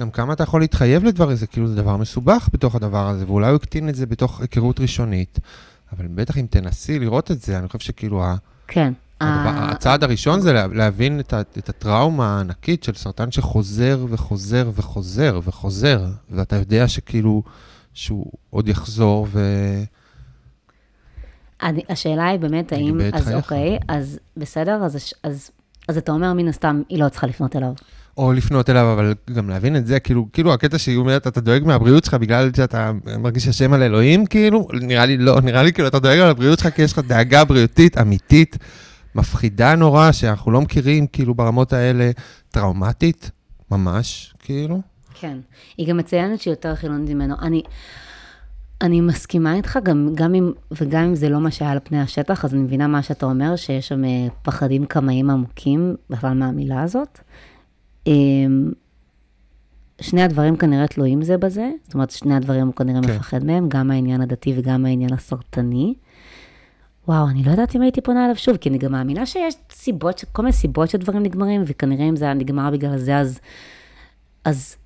גם 0.00 0.10
כמה 0.10 0.32
אתה 0.32 0.42
יכול 0.42 0.60
להתחייב 0.60 1.04
לדבר 1.04 1.30
הזה, 1.30 1.46
כאילו 1.46 1.68
זה 1.68 1.76
דבר 1.76 1.96
מסובך 1.96 2.48
בתוך 2.52 2.74
הדבר 2.74 3.08
הזה, 3.08 3.24
ואולי 3.26 3.48
הוא 3.48 3.56
הקטין 3.56 3.88
את 3.88 3.94
זה 3.94 4.06
בתוך 4.06 4.40
היכרות 4.40 4.80
ראשונית, 4.80 5.38
אבל 5.92 6.06
בטח 6.06 6.38
אם 6.38 6.46
תנסי 6.50 6.98
לראות 6.98 7.30
את 7.30 7.42
זה, 7.42 7.58
אני 7.58 7.68
חושב 7.68 7.78
שכאילו 7.78 8.24
ה- 8.24 8.36
כן. 8.68 8.92
הצעד 9.22 10.04
הראשון 10.04 10.40
זה 10.40 10.52
לה- 10.52 10.66
להבין 10.66 11.20
את, 11.20 11.34
הטראומה 11.68 12.36
הענקית 12.36 12.82
של 12.84 12.94
סרטן 12.94 13.30
שחוזר 13.30 14.06
וחוזר 14.08 14.70
וחוזר 14.74 15.40
וחוזר, 15.44 16.04
ואתה 16.30 16.56
יודע 16.56 16.88
שכאילו, 16.88 17.42
שהוא 17.94 18.32
עוד 18.50 18.68
יחזור, 18.68 19.26
ו... 19.30 19.40
אני, 21.62 21.82
השאלה 21.88 22.28
היא 22.28 22.38
באמת, 22.38 22.72
האם, 22.72 23.00
אז 23.12 23.24
חייך. 23.24 23.36
אוקיי, 23.36 23.78
אז 23.88 24.18
בסדר, 24.36 24.84
אז, 24.84 24.98
אז, 25.22 25.50
אז 25.88 25.96
אתה 25.96 26.12
אומר, 26.12 26.32
מן 26.32 26.48
הסתם, 26.48 26.82
היא 26.88 26.98
לא 26.98 27.08
צריכה 27.08 27.26
לפנות 27.26 27.56
אליו. 27.56 27.72
או 28.16 28.32
לפנות 28.32 28.70
אליו, 28.70 28.92
אבל 28.92 29.14
גם 29.34 29.50
להבין 29.50 29.76
את 29.76 29.86
זה, 29.86 30.00
כאילו, 30.00 30.26
כאילו 30.32 30.52
הקטע 30.54 30.78
שהיא 30.78 30.96
אומרת, 30.96 31.26
אתה 31.26 31.40
דואג 31.40 31.64
מהבריאות 31.64 32.04
שלך 32.04 32.14
בגלל 32.14 32.50
שאתה 32.56 32.92
מרגיש 33.18 33.48
אשם 33.48 33.72
על 33.72 33.82
אלוהים, 33.82 34.26
כאילו, 34.26 34.68
נראה 34.72 35.06
לי 35.06 35.16
לא, 35.16 35.40
נראה 35.40 35.62
לי 35.62 35.72
כאילו 35.72 35.88
אתה 35.88 35.98
דואג 35.98 36.18
על 36.18 36.28
הבריאות 36.28 36.58
שלך 36.58 36.74
כי 36.74 36.82
יש 36.82 36.92
לך 36.92 36.98
דאגה 36.98 37.44
בריאותית 37.44 37.98
אמיתית, 37.98 38.58
מפחידה 39.14 39.74
נורא, 39.74 40.12
שאנחנו 40.12 40.52
לא 40.52 40.60
מכירים, 40.60 41.06
כאילו, 41.06 41.34
ברמות 41.34 41.72
האלה, 41.72 42.10
טראומטית, 42.50 43.30
ממש, 43.70 44.34
כאילו. 44.38 44.80
כן. 45.14 45.38
היא 45.76 45.88
גם 45.88 45.96
מציינת 45.96 46.40
שהיא 46.40 46.52
יותר 46.52 46.74
חילונית 46.74 47.10
ממנו. 47.10 47.34
אני, 47.42 47.62
אני 48.80 49.00
מסכימה 49.00 49.54
איתך, 49.54 49.78
גם, 49.82 50.08
גם 50.14 50.34
אם, 50.34 50.52
וגם 50.80 51.02
אם 51.02 51.14
זה 51.14 51.28
לא 51.28 51.40
מה 51.40 51.50
שהיה 51.50 51.70
על 51.70 51.78
פני 51.84 52.00
השטח, 52.00 52.44
אז 52.44 52.54
אני 52.54 52.62
מבינה 52.62 52.86
מה 52.86 53.02
שאתה 53.02 53.26
אומר, 53.26 53.56
שיש 53.56 53.88
שם 53.88 54.04
אה, 54.04 54.26
פחדים 54.42 54.86
קמאיים 54.86 55.30
עמוקים, 55.30 55.96
בכלל 56.10 56.34
מהמילה 56.34 56.82
הזאת. 56.82 57.18
אמ, 58.06 58.72
שני 60.00 60.22
הדברים 60.22 60.56
כנראה 60.56 60.86
תלויים 60.86 61.22
זה 61.22 61.38
בזה, 61.38 61.70
זאת 61.84 61.94
אומרת, 61.94 62.10
שני 62.10 62.34
הדברים 62.34 62.66
הוא 62.66 62.74
כנראה 62.74 63.02
כן. 63.02 63.14
מפחד 63.14 63.44
מהם, 63.44 63.68
גם 63.68 63.90
העניין 63.90 64.20
הדתי 64.20 64.54
וגם 64.56 64.86
העניין 64.86 65.12
הסרטני. 65.12 65.94
וואו, 67.08 67.28
אני 67.28 67.42
לא 67.42 67.50
יודעת 67.50 67.76
אם 67.76 67.82
הייתי 67.82 68.00
פונה 68.00 68.24
אליו 68.24 68.36
שוב, 68.36 68.56
כי 68.56 68.68
אני 68.68 68.78
גם 68.78 68.92
מאמינה 68.92 69.26
שיש 69.26 69.54
סיבות, 69.72 70.24
כל 70.32 70.42
מיני 70.42 70.52
סיבות 70.52 70.90
שדברים 70.90 71.22
נגמרים, 71.22 71.62
וכנראה 71.66 72.04
אם 72.08 72.16
זה 72.16 72.24
היה 72.24 72.34
נגמר 72.34 72.70
בגלל 72.70 72.98
זה, 72.98 73.16
אז, 73.16 73.40
אז 74.44 74.76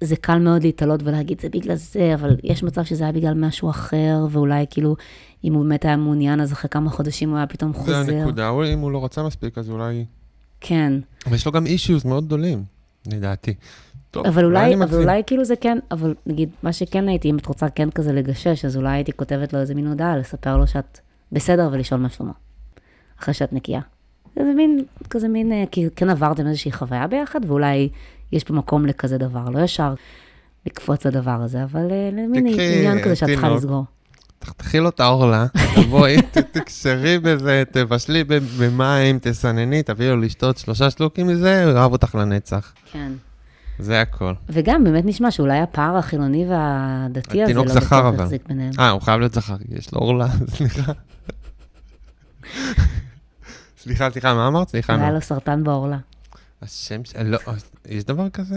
זה 0.00 0.16
קל 0.16 0.38
מאוד 0.38 0.62
להתעלות 0.62 1.02
ולהגיד, 1.02 1.40
זה 1.40 1.48
בגלל 1.48 1.76
זה, 1.76 2.14
אבל 2.14 2.36
יש 2.42 2.62
מצב 2.62 2.84
שזה 2.84 3.04
היה 3.04 3.12
בגלל 3.12 3.34
משהו 3.34 3.70
אחר, 3.70 4.26
ואולי 4.30 4.66
כאילו, 4.70 4.96
אם 5.44 5.54
הוא 5.54 5.64
באמת 5.64 5.84
היה 5.84 5.96
מעוניין, 5.96 6.40
אז 6.40 6.52
אחרי 6.52 6.70
כמה 6.70 6.90
חודשים 6.90 7.30
הוא 7.30 7.36
היה 7.36 7.46
פתאום 7.46 7.72
זה 7.72 7.78
חוזר. 7.78 7.96
הנקודה, 7.96 8.48
או 8.48 8.64
אם 8.64 8.78
הוא 8.78 8.90
לא 8.90 9.04
רצה 9.04 9.22
מספיק, 9.22 9.58
אז 9.58 9.70
אולי... 9.70 10.04
כן, 10.60 10.92
אבל 11.26 11.34
יש 11.34 11.46
לו 11.46 11.52
גם 11.52 11.66
אישיוז 11.66 12.04
מאוד 12.04 12.24
גדולים, 12.24 12.64
לדעתי. 13.06 13.54
טוב, 14.10 14.26
אבל 14.26 14.44
אולי, 14.44 14.74
אני 14.74 14.84
אבל. 14.84 15.02
אולי 15.02 15.22
כאילו 15.26 15.44
זה 15.44 15.56
כן, 15.56 15.78
אבל 15.90 16.14
נגיד, 16.26 16.50
מה 16.62 16.72
שכן 16.72 17.08
הייתי, 17.08 17.30
אם 17.30 17.36
את 17.36 17.46
רוצה 17.46 17.68
כן 17.68 17.90
כזה 17.90 18.12
לגשש, 18.12 18.64
אז 18.64 18.76
אולי 18.76 18.90
הייתי 18.90 19.12
כותבת 19.12 19.52
לו 19.52 19.60
איזה 19.60 19.74
מין 19.74 19.86
הודעה, 19.86 20.16
לספר 20.16 20.56
לו 20.56 20.66
שאת 20.66 20.98
בסדר 21.32 21.68
ולשאול 21.72 22.00
מה 22.00 22.08
שלמה. 22.08 22.32
אחרי 23.20 23.34
שאת 23.34 23.52
נקייה. 23.52 23.80
זה 24.36 24.52
מין, 24.56 24.84
כזה 25.10 25.28
מין, 25.28 25.52
אה, 25.52 25.64
כי 25.70 25.86
כן 25.96 26.10
עברתם 26.10 26.46
איזושהי 26.46 26.72
חוויה 26.72 27.06
ביחד, 27.06 27.40
ואולי 27.46 27.88
יש 28.32 28.44
פה 28.44 28.54
מקום 28.54 28.86
לכזה 28.86 29.18
דבר, 29.18 29.50
לא 29.50 29.60
ישר 29.60 29.94
לקפוץ 30.66 31.06
לדבר 31.06 31.30
הזה, 31.30 31.64
אבל 31.64 31.90
אה, 31.90 32.10
למין 32.12 32.46
עניין 32.46 33.02
כזה 33.02 33.16
שאת 33.16 33.28
צריכה. 33.28 33.48
לסגור. 33.48 33.84
תחתכי 34.38 34.78
לו 34.78 34.88
את 34.88 35.00
העורלה, 35.00 35.46
תבואי, 35.74 36.16
תקשרי 36.52 37.18
בזה, 37.18 37.62
תבשלי 37.70 38.24
במים, 38.58 39.18
תסנני, 39.22 39.82
תביאי 39.82 40.08
לו 40.08 40.16
לשתות 40.16 40.58
שלושה 40.58 40.90
שלוקים 40.90 41.26
מזה, 41.26 41.64
הוא 41.64 41.72
יאהב 41.72 41.92
אותך 41.92 42.14
לנצח. 42.14 42.72
כן. 42.92 43.12
זה 43.82 44.00
הכל. 44.00 44.34
וגם 44.48 44.84
באמת 44.84 45.04
נשמע 45.04 45.30
שאולי 45.30 45.58
הפער 45.58 45.96
החילוני 45.96 46.46
והדתי 46.48 47.42
הזה 47.42 47.54
לא 47.54 47.68
זכר, 47.68 48.08
אבל. 48.08 48.24
יחזיק 48.24 48.48
ביניהם. 48.48 48.70
אה, 48.78 48.90
הוא 48.90 49.00
חייב 49.02 49.20
להיות 49.20 49.34
זכר, 49.34 49.56
יש 49.68 49.92
לו 49.92 50.00
עורלה, 50.00 50.26
סליחה. 50.56 50.92
סליחה, 53.78 54.10
סליחה, 54.10 54.34
מה 54.34 54.48
אמרת? 54.48 54.68
סליחה, 54.68 54.94
היה 54.94 55.08
נו. 55.08 55.14
לו 55.14 55.20
סרטן 55.20 55.64
בעורלה. 55.64 55.98
השם 56.62 57.04
ש... 57.04 57.16
לא, 57.16 57.38
יש 57.88 58.04
דבר 58.04 58.28
כזה? 58.30 58.54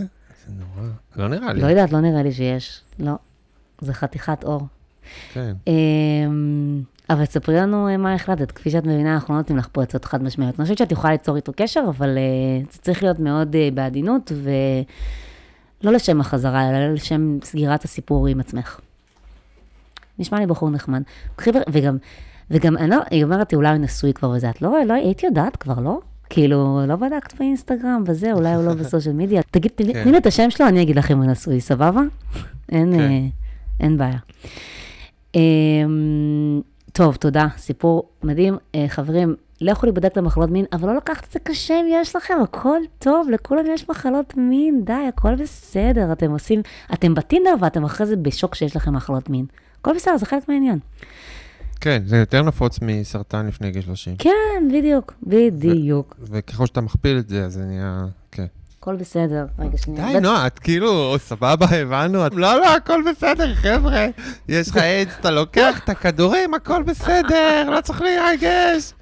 זה 0.47 0.53
נורא. 0.53 0.89
לא 1.15 1.27
נראה 1.27 1.53
לי. 1.53 1.61
לא 1.61 1.67
יודעת, 1.67 1.91
לא 1.91 1.99
נראה 1.99 2.23
לי 2.23 2.31
שיש. 2.31 2.81
לא. 2.99 3.13
זה 3.81 3.93
חתיכת 3.93 4.43
אור. 4.43 4.67
כן. 5.33 5.53
אמ, 7.09 7.15
אבל 7.15 7.25
ספרי 7.25 7.55
לנו 7.55 7.87
אה, 7.87 7.97
מה 7.97 8.13
החלטת. 8.13 8.51
כפי 8.51 8.69
שאת 8.69 8.85
מבינה, 8.85 9.13
אנחנו 9.13 9.33
לא 9.33 9.39
נותנים 9.39 9.57
לך 9.57 9.67
פה 9.71 9.83
עצות 9.83 10.05
חד 10.05 10.23
משמעיות. 10.23 10.59
אני 10.59 10.63
חושבת 10.63 10.77
שאת 10.77 10.91
יכולה 10.91 11.13
ליצור 11.13 11.35
איתו 11.35 11.51
קשר, 11.55 11.83
אבל 11.89 12.17
אה, 12.17 12.63
זה 12.71 12.79
צריך 12.81 13.03
להיות 13.03 13.19
מאוד 13.19 13.55
אה, 13.55 13.69
בעדינות, 13.73 14.31
ולא 14.43 15.93
לשם 15.93 16.21
החזרה, 16.21 16.69
אלא 16.69 16.93
לשם 16.93 17.37
סגירת 17.43 17.83
הסיפור 17.83 18.27
עם 18.27 18.39
עצמך. 18.39 18.79
נשמע 20.19 20.39
לי 20.39 20.45
בחור 20.45 20.69
נחמד. 20.69 21.01
וגם, 21.71 21.97
וגם, 22.51 22.77
אני 22.77 22.89
לא, 22.89 22.97
היא 23.11 23.23
אומרת, 23.23 23.53
אולי 23.53 23.69
הוא 23.69 23.77
נשוי 23.77 24.13
כבר 24.13 24.29
וזה, 24.29 24.49
את 24.49 24.61
לא, 24.61 24.77
לא, 24.87 24.93
הייתי 24.93 25.25
יודעת 25.25 25.55
כבר, 25.55 25.79
לא? 25.79 25.99
כאילו, 26.29 26.81
לא 26.87 26.95
בדקת 26.95 27.39
באינסטגרם 27.39 28.03
וזה, 28.07 28.33
אולי 28.33 28.53
הוא 28.53 28.63
לא 28.63 28.73
בסושיאל 28.79 29.15
מדיה. 29.15 29.41
תגיד, 29.51 29.71
תני 29.75 29.93
כן. 29.93 30.03
תני 30.03 30.11
לי 30.11 30.17
את 30.17 30.25
השם 30.25 30.49
שלו, 30.49 30.67
אני 30.67 30.81
אגיד 30.81 30.95
לך 30.95 31.11
אם 31.11 31.17
הוא 31.17 31.25
נשוי, 31.25 31.61
סבבה? 31.61 32.01
אין, 32.69 32.93
כן. 32.95 33.23
אין 33.79 33.97
בעיה. 33.97 34.17
טוב, 36.93 37.15
תודה, 37.15 37.47
סיפור 37.57 38.09
מדהים. 38.23 38.57
אה, 38.75 38.85
חברים, 38.87 39.35
לכו 39.61 39.85
להיבדק 39.85 40.17
למחלות 40.17 40.49
מין, 40.49 40.65
אבל 40.73 40.87
לא 40.89 40.95
לקחת 40.95 41.27
את 41.27 41.31
זה 41.31 41.39
קשה 41.39 41.73
אם 41.73 41.85
יש 41.89 42.15
לכם, 42.15 42.33
הכל 42.43 42.79
טוב, 42.99 43.29
לכולם 43.29 43.65
יש 43.73 43.89
מחלות 43.89 44.37
מין, 44.37 44.81
די, 44.85 44.93
הכל 44.93 45.35
בסדר. 45.35 46.11
אתם 46.11 46.31
עושים, 46.31 46.61
אתם 46.93 47.13
בטינדר 47.13 47.53
ואתם 47.59 47.83
אחרי 47.83 48.07
זה 48.07 48.15
בשוק 48.15 48.55
שיש 48.55 48.75
לכם 48.75 48.93
מחלות 48.93 49.29
מין. 49.29 49.45
הכל 49.79 49.95
בסדר, 49.95 50.17
זה 50.17 50.25
חלק 50.25 50.49
מהעניין. 50.49 50.79
כן, 51.81 52.03
זה 52.05 52.17
יותר 52.17 52.41
נפוץ 52.41 52.79
מסרטן 52.81 53.47
לפני 53.47 53.71
גיל 53.71 53.81
30. 53.81 54.15
כן, 54.17 54.69
בדיוק, 54.71 55.13
בדיוק. 55.23 56.15
וככל 56.19 56.65
שאתה 56.65 56.81
מכפיל 56.81 57.17
את 57.17 57.29
זה, 57.29 57.45
אז 57.45 57.53
זה 57.53 57.65
נהיה... 57.65 58.05
הכל 58.83 58.95
בסדר. 58.95 59.45
רגע, 59.59 59.77
שנייה. 59.77 60.13
די, 60.13 60.19
נועה, 60.19 60.47
את 60.47 60.59
כאילו, 60.59 61.15
סבבה, 61.19 61.65
הבנו. 61.81 62.27
את- 62.27 62.33
לא, 62.35 62.59
לא, 62.59 62.75
הכל 62.75 63.01
בסדר, 63.11 63.55
חבר'ה. 63.55 64.05
יש 64.47 64.69
לך 64.69 64.77
איידס, 64.77 65.13
אתה 65.19 65.31
לוקח 65.31 65.79
את 65.83 65.89
הכדורים, 65.89 66.53
הכל 66.53 66.83
בסדר, 66.83 67.69
לא 67.75 67.81
צריך 67.81 68.01
להירגש. 68.01 68.93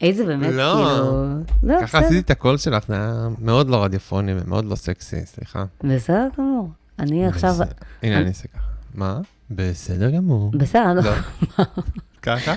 איזה 0.00 0.24
באמת, 0.24 0.52
לא. 0.52 0.74
כאילו... 0.74 1.24
לא, 1.62 1.74
ככה 1.80 1.84
בסדר. 1.98 2.06
עשיתי 2.06 2.20
את 2.20 2.30
הקול 2.30 2.56
שלך, 2.56 2.84
זה 2.88 2.94
היה 2.94 3.28
מאוד 3.38 3.68
לא 3.68 3.84
רדיופוני 3.84 4.32
ומאוד 4.36 4.64
לא 4.64 4.74
סקסי, 4.76 5.26
סליחה. 5.26 5.64
בסדר 5.84 6.26
גמור. 6.38 6.68
אני 6.98 7.26
עכשיו... 7.26 7.50
בסדר. 7.50 7.64
הנה, 8.02 8.16
אני 8.18 8.28
אעשה 8.28 8.48
ככה. 8.48 8.62
מה? 8.94 9.18
בסדר 9.50 10.10
גמור. 10.10 10.50
בסדר, 10.58 10.92
לא. 10.92 11.02
לא. 11.02 11.64
ככה? 12.22 12.54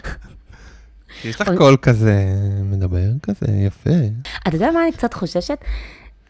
יש 1.25 1.41
לך 1.41 1.51
קול 1.57 1.77
כזה, 1.81 2.23
מדבר 2.63 2.99
כזה, 3.23 3.45
יפה. 3.51 3.89
אתה 4.47 4.55
יודע 4.55 4.71
מה 4.71 4.83
אני 4.83 4.91
קצת 4.91 5.13
חוששת? 5.13 5.57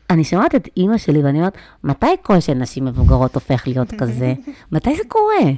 אני 0.10 0.24
שומעת 0.24 0.56
את 0.56 0.70
אימא 0.78 0.98
שלי 0.98 1.24
ואני 1.24 1.38
אומרת, 1.38 1.58
מתי 1.84 2.06
קול 2.22 2.40
של 2.40 2.54
נשים 2.54 2.86
מבוגרות 2.86 3.36
הופך 3.36 3.68
להיות 3.68 3.94
כזה? 3.98 4.34
מתי 4.72 4.96
זה 4.96 5.04
קורה? 5.08 5.54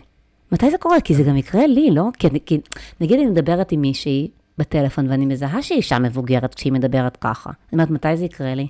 מתי 0.51 0.71
זה 0.71 0.77
קורה? 0.77 1.01
כי 1.01 1.15
זה 1.15 1.23
גם 1.23 1.37
יקרה 1.37 1.67
לי, 1.67 1.91
לא? 1.91 2.03
כי, 2.19 2.27
כי 2.45 2.59
נגיד 3.01 3.19
אני 3.19 3.29
מדברת 3.29 3.71
עם 3.71 3.81
מישהי 3.81 4.29
בטלפון 4.57 5.09
ואני 5.09 5.25
מזהה 5.25 5.61
שהיא 5.61 5.77
אישה 5.77 5.99
מבוגרת 5.99 6.55
כשהיא 6.55 6.73
מדברת 6.73 7.17
ככה. 7.21 7.49
זאת 7.65 7.73
אומרת, 7.73 7.89
מתי 7.89 8.17
זה 8.17 8.25
יקרה 8.25 8.55
לי? 8.55 8.67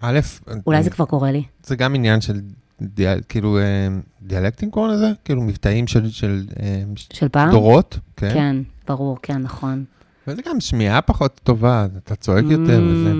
א', 0.00 0.20
אולי 0.66 0.82
זה 0.82 0.90
כבר 0.90 1.04
קורה 1.04 1.32
לי. 1.32 1.42
זה 1.62 1.76
גם 1.76 1.94
עניין 1.94 2.20
של, 2.20 2.40
דיאל, 2.82 3.20
כאילו, 3.28 3.58
אה, 3.58 3.88
דיאלקטים 4.22 4.70
קוראים 4.70 4.92
לזה? 4.92 5.12
כאילו, 5.24 5.42
מבטאים 5.42 5.86
של, 5.86 6.10
של 6.10 6.46
אה, 6.60 6.82
של 7.12 7.28
פעם? 7.28 7.50
דורות, 7.50 7.98
כן? 8.16 8.34
כן, 8.34 8.56
ברור, 8.86 9.18
כן, 9.22 9.38
נכון. 9.38 9.84
וזה 10.26 10.42
גם 10.48 10.60
שמיעה 10.60 11.00
פחות 11.00 11.40
טובה, 11.44 11.86
אתה 11.96 12.14
צועק 12.14 12.44
יותר 12.50 12.82
וזה. 12.88 13.12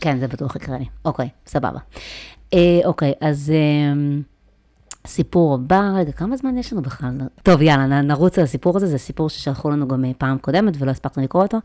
כן, 0.00 0.18
זה 0.18 0.28
בטוח 0.28 0.56
יקרה 0.56 0.78
לי. 0.78 0.84
אוקיי, 1.04 1.28
סבבה. 1.46 1.78
אה, 2.54 2.80
אוקיי, 2.84 3.12
אז 3.20 3.52
אה, 3.54 4.20
סיפור 5.06 5.54
הבא, 5.54 5.92
רגע, 5.94 6.12
כמה 6.12 6.36
זמן 6.36 6.58
יש 6.58 6.72
לנו 6.72 6.82
בכלל? 6.82 7.18
טוב, 7.42 7.62
יאללה, 7.62 8.00
נרוץ 8.00 8.38
על 8.38 8.44
הסיפור 8.44 8.76
הזה, 8.76 8.86
זה 8.86 8.98
סיפור 8.98 9.28
ששלחו 9.28 9.70
לנו 9.70 9.88
גם 9.88 10.04
אה, 10.04 10.10
פעם 10.18 10.38
קודמת 10.38 10.74
ולא 10.78 10.90
הספקנו 10.90 11.22
לקרוא 11.22 11.42
אותו. 11.42 11.58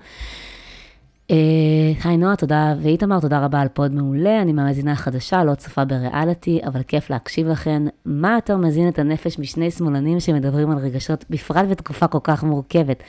היי 2.03 2.17
נועה, 2.17 2.35
תודה, 2.35 2.73
ואיתמר, 2.81 3.19
תודה 3.19 3.39
רבה 3.39 3.61
על 3.61 3.67
פוד 3.67 3.91
מעולה. 3.91 4.41
אני 4.41 4.53
מהמאזינה 4.53 4.91
החדשה, 4.91 5.43
לא 5.43 5.55
צופה 5.55 5.85
בריאליטי, 5.85 6.59
אבל 6.67 6.83
כיף 6.83 7.09
להקשיב 7.09 7.47
לכן. 7.47 7.83
מה 8.05 8.35
יותר 8.35 8.57
מזין 8.57 8.87
את 8.87 8.99
הנפש 8.99 9.39
משני 9.39 9.71
שמאלנים 9.71 10.19
שמדברים 10.19 10.71
על 10.71 10.77
רגשות, 10.77 11.25
בפרט 11.29 11.65
בתקופה 11.69 12.07
כל 12.07 12.19
כך 12.23 12.43
מורכבת? 12.43 13.03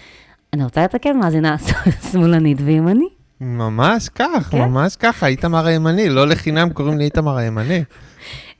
אני 0.52 0.64
רוצה 0.64 0.84
לתקן 0.84 1.18
מאזינה 1.18 1.56
שמאלנית 2.12 2.58
וימני. 2.60 3.17
ממש 3.40 4.08
כך, 4.08 4.48
כן? 4.50 4.58
ממש 4.58 4.96
ככה, 4.96 5.26
איתמר 5.26 5.66
הימני, 5.66 6.08
לא 6.08 6.26
לחינם 6.26 6.70
קוראים 6.70 6.98
לי 6.98 7.04
איתמר 7.04 7.36
הימני. 7.36 7.82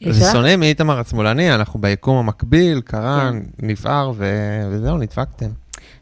זה 0.05 0.21
שלח- 0.21 0.33
שונה 0.33 0.57
מאיתמר 0.57 0.99
השמאלני, 1.01 1.55
אנחנו 1.55 1.81
ביקום 1.81 2.17
המקביל, 2.17 2.81
קרן, 2.81 3.41
נפער, 3.59 4.13
ו- 4.17 4.63
וזהו, 4.71 4.97
נדפקתם. 4.99 5.47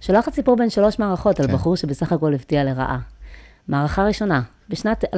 שולחת 0.01 0.35
סיפור 0.35 0.57
בין 0.57 0.70
שלוש 0.70 0.99
מערכות 0.99 1.41
על 1.41 1.47
כן. 1.47 1.53
בחור 1.53 1.77
שבסך 1.77 2.12
הכל 2.12 2.35
הפתיע 2.35 2.64
לרעה. 2.64 2.99
מערכה 3.68 4.05
ראשונה, 4.05 4.43
בשנת 4.68 5.05
2010-2011 5.14 5.16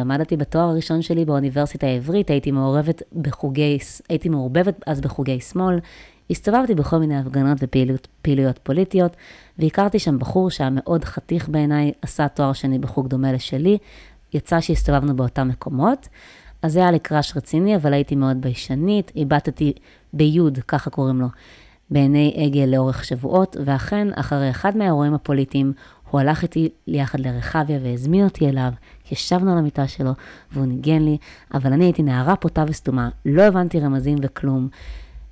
עמדתי 0.00 0.36
בתואר 0.36 0.64
הראשון 0.64 1.02
שלי 1.02 1.24
באוניברסיטה 1.24 1.86
העברית, 1.86 2.30
הייתי 2.30 2.50
מעורבת 2.50 3.02
בחוגי, 3.22 3.78
הייתי 4.08 4.28
מעורבבת 4.28 4.74
אז 4.86 5.00
בחוגי 5.00 5.40
שמאל, 5.40 5.78
הסתובבתי 6.30 6.74
בכל 6.74 6.98
מיני 6.98 7.18
הפגנות 7.18 7.58
ופעילויות 7.62 8.58
פוליטיות, 8.62 9.16
והכרתי 9.58 9.98
שם 9.98 10.18
בחור 10.18 10.50
שהיה 10.50 10.70
מאוד 10.72 11.04
חתיך 11.04 11.48
בעיניי, 11.48 11.92
עשה 12.02 12.28
תואר 12.28 12.52
שני 12.52 12.78
בחוג 12.78 13.08
דומה 13.08 13.32
לשלי, 13.32 13.78
יצא 14.34 14.60
שהסתובבנו 14.60 15.16
באותם 15.16 15.48
מקומות. 15.48 16.08
אז 16.62 16.72
זה 16.72 16.80
היה 16.80 16.90
לי 16.90 16.98
קראש 16.98 17.36
רציני, 17.36 17.76
אבל 17.76 17.92
הייתי 17.92 18.16
מאוד 18.16 18.40
ביישנית, 18.40 19.12
איבדתי 19.16 19.72
ביוד, 20.12 20.58
ככה 20.68 20.90
קוראים 20.90 21.20
לו, 21.20 21.26
בעיני 21.90 22.34
עגל 22.36 22.64
לאורך 22.64 23.04
שבועות, 23.04 23.56
ואכן, 23.64 24.08
אחרי 24.14 24.50
אחד 24.50 24.76
מהאירועים 24.76 25.14
הפוליטיים, 25.14 25.72
הוא 26.10 26.20
הלך 26.20 26.42
איתי 26.42 26.68
יחד 26.86 27.20
לרחביה 27.20 27.78
והזמין 27.82 28.24
אותי 28.24 28.48
אליו, 28.48 28.72
ישבנו 29.10 29.52
על 29.52 29.58
המיטה 29.58 29.88
שלו, 29.88 30.12
והוא 30.52 30.66
ניגן 30.66 31.02
לי, 31.02 31.18
אבל 31.54 31.72
אני 31.72 31.84
הייתי 31.84 32.02
נערה 32.02 32.36
פוטה 32.36 32.64
וסתומה, 32.68 33.08
לא 33.24 33.42
הבנתי 33.42 33.80
רמזים 33.80 34.18
וכלום, 34.22 34.68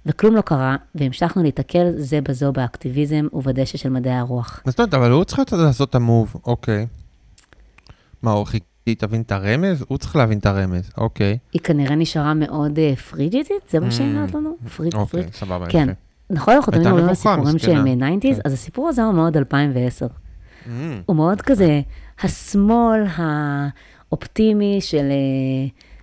וכלום 0.06 0.36
לא 0.36 0.40
קרה, 0.40 0.76
והמשכנו 0.94 1.42
להתקל 1.42 1.92
זה 1.96 2.20
בזו 2.20 2.52
באקטיביזם 2.52 3.26
ובדשא 3.32 3.78
של 3.78 3.88
מדעי 3.88 4.14
הרוח. 4.14 4.62
זאת 4.66 4.78
אומרת, 4.78 4.94
אבל 4.94 5.10
הוא 5.10 5.24
צריך 5.24 5.52
לעשות 5.52 5.90
את 5.90 5.94
המוב, 5.94 6.36
אוקיי. 6.46 6.86
מה, 8.22 8.30
הוא 8.32 8.46
חיכי 8.46 8.94
תבין 8.98 9.20
את 9.22 9.32
הרמז? 9.32 9.84
הוא 9.88 9.98
צריך 9.98 10.16
להבין 10.16 10.38
את 10.38 10.46
הרמז, 10.46 10.90
אוקיי. 10.96 11.38
היא 11.52 11.60
כנראה 11.60 11.94
נשארה 11.94 12.34
מאוד 12.34 12.78
uh, 12.78 13.00
פריג'יטית, 13.00 13.62
זה 13.70 13.80
מה 13.80 13.90
שהיא 13.90 14.08
אומרת 14.08 14.34
לנו? 14.34 14.56
פריג, 14.76 14.94
אוקיי. 14.94 15.22
סבבה, 15.32 15.66
כן. 15.68 15.88
נכון, 16.30 16.54
אנחנו 16.54 16.72
תמיד 16.72 16.86
מדברים 16.86 17.08
על 17.08 17.14
סיפורים. 17.14 17.58
שהם 17.58 17.86
90's, 17.86 18.22
כן. 18.22 18.40
אז 18.44 18.52
הסיפור 18.52 18.88
הזה 18.88 19.04
הוא 19.04 19.14
מאוד 19.14 19.36
2010. 19.36 20.06
Mm, 20.06 20.68
הוא 21.06 21.16
מאוד 21.16 21.42
כזה 21.42 21.80
השמאל 22.22 23.04
האופטימי 23.16 24.80
של... 24.80 25.06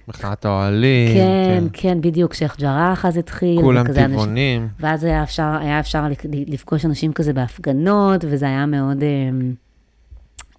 מחאת 0.10 0.45
האוהלים. 0.45 1.14
כן, 1.14 1.64
כן, 1.74 2.01
בדיוק, 2.01 2.34
שייח' 2.34 2.60
ג'ראח 2.60 3.05
אז 3.05 3.18
התחיל. 3.18 3.62
כולם 3.62 3.84
וכזה 3.86 4.05
אנשים- 4.05 4.20
טבעונים. 4.20 4.68
ואז 4.80 5.03
היה 5.03 5.24
אפשר, 5.24 5.57
היה 5.62 5.80
אפשר 5.80 6.07
לפ- 6.07 6.26
לפגוש 6.47 6.86
אנשים 6.86 7.14
כזה 7.14 7.34
בהפגנות, 7.34 8.26
וזה 8.28 8.45
היה 8.45 8.66
מאוד, 8.66 9.03
אה, 9.03 9.10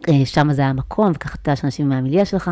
אה, 0.09 0.27
שם 0.27 0.53
זה 0.53 0.63
היה 0.63 0.73
מקום, 0.73 1.13
וככה 1.15 1.35
אתה 1.43 1.51
יודע 1.51 1.57
שאנשים 1.57 1.89
מהמיליה 1.89 2.25
שלך. 2.25 2.51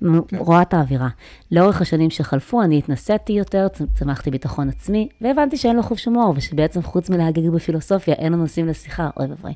כן. 0.00 0.06
רואה 0.38 0.62
את 0.62 0.74
האווירה. 0.74 1.08
לאורך 1.52 1.80
השנים 1.80 2.10
שחלפו, 2.10 2.62
אני 2.62 2.78
התנסיתי 2.78 3.32
יותר, 3.32 3.66
צמחתי 3.94 4.30
ביטחון 4.30 4.68
עצמי, 4.68 5.08
והבנתי 5.20 5.56
שאין 5.56 5.76
לו 5.76 5.82
חוש 5.82 6.04
הומור, 6.04 6.32
ושבעצם 6.36 6.82
חוץ 6.82 7.10
מלהגג 7.10 7.48
בפילוסופיה, 7.48 8.14
אין 8.14 8.32
לו 8.32 8.38
נושאים 8.38 8.66
לשיחה, 8.66 9.10
אוי 9.16 9.26
ואבוי. 9.26 9.52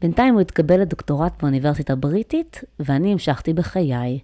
בינתיים 0.00 0.34
הוא 0.34 0.40
התקבל 0.40 0.80
לדוקטורט 0.80 1.32
באוניברסיטה 1.42 1.92
הבריטית, 1.92 2.64
ואני 2.80 3.12
המשכתי 3.12 3.52
בחיי. 3.52 4.18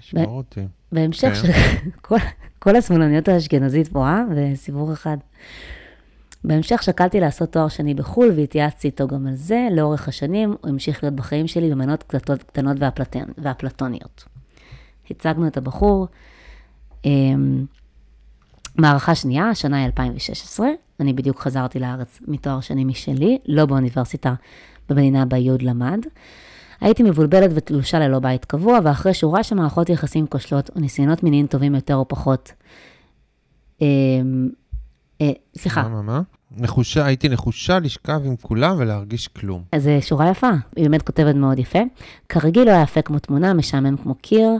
שמור 0.00 0.26
אותי. 0.36 0.60
בהמשך 0.94 1.28
כן. 1.28 1.34
של 1.34 1.52
כל, 2.08 2.16
כל 2.58 2.76
השמאלניות 2.76 3.28
האשכנזית 3.28 3.88
פה, 3.88 4.06
אה? 4.06 4.22
וסיפור 4.36 4.92
אחד. 4.92 5.16
בהמשך 6.44 6.82
שקלתי 6.82 7.20
לעשות 7.20 7.52
תואר 7.52 7.68
שני 7.68 7.94
בחו"ל 7.94 8.32
והתייעצתי 8.36 8.88
איתו 8.88 9.06
גם 9.06 9.26
על 9.26 9.34
זה. 9.34 9.68
לאורך 9.72 10.08
השנים 10.08 10.54
הוא 10.60 10.70
המשיך 10.70 11.02
להיות 11.02 11.14
בחיים 11.14 11.46
שלי 11.46 11.70
במנות 11.70 12.02
קטנות, 12.02 12.42
קטנות 12.42 12.76
והפלטן, 12.80 13.24
והפלטוניות. 13.38 14.24
הצגנו 15.10 15.46
את 15.46 15.56
הבחור. 15.56 16.06
אמ, 17.04 17.64
מערכה 18.76 19.14
שנייה, 19.14 19.50
השנה 19.50 19.76
היא 19.76 19.86
2016. 19.86 20.68
אני 21.00 21.12
בדיוק 21.12 21.40
חזרתי 21.40 21.78
לארץ 21.78 22.20
מתואר 22.26 22.60
שני 22.60 22.84
משלי, 22.84 23.38
לא 23.46 23.66
באוניברסיטה 23.66 24.34
במדינה 24.88 25.24
בה 25.24 25.36
יוד 25.36 25.62
למד. 25.62 26.00
הייתי 26.80 27.02
מבולבלת 27.02 27.50
ותלושה 27.54 27.98
ללא 27.98 28.18
בית 28.18 28.44
קבוע, 28.44 28.78
ואחרי 28.84 29.14
שורה 29.14 29.42
של 29.42 29.54
מערכות 29.54 29.88
יחסים 29.88 30.26
כושלות 30.26 30.70
או 30.76 30.80
ניסיונות 30.80 31.22
מיניים 31.22 31.46
טובים 31.46 31.74
יותר 31.74 31.96
או 31.96 32.08
פחות. 32.08 32.52
אמ, 33.80 34.48
אה, 35.20 35.30
סליחה, 35.58 35.82
מה, 35.82 35.88
מה, 35.88 36.02
מה? 36.02 36.20
נחושה, 36.56 37.06
הייתי 37.06 37.28
נחושה 37.28 37.78
לשכב 37.78 38.20
עם 38.24 38.36
כולם 38.36 38.76
ולהרגיש 38.78 39.28
כלום. 39.28 39.62
אז 39.72 39.82
זו 39.82 39.90
שורה 40.00 40.30
יפה, 40.30 40.50
היא 40.76 40.84
באמת 40.84 41.02
כותבת 41.02 41.34
מאוד 41.34 41.58
יפה. 41.58 41.78
כרגיל 42.28 42.64
לא 42.64 42.70
היה 42.70 42.82
יפה 42.82 43.02
כמו 43.02 43.18
תמונה, 43.18 43.54
משעמם 43.54 43.96
כמו 43.96 44.14
קיר, 44.14 44.50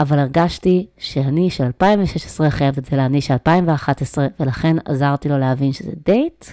אבל 0.00 0.18
הרגשתי 0.18 0.86
שאני 0.98 1.50
של 1.50 1.64
2016 1.64 2.50
חייבת 2.50 2.78
את 2.78 2.84
זה 2.84 2.96
לאני 2.96 3.20
של 3.20 3.32
2011, 3.32 4.26
ולכן 4.40 4.76
עזרתי 4.84 5.28
לו 5.28 5.38
להבין 5.38 5.72
שזה 5.72 5.92
דייט. 6.04 6.44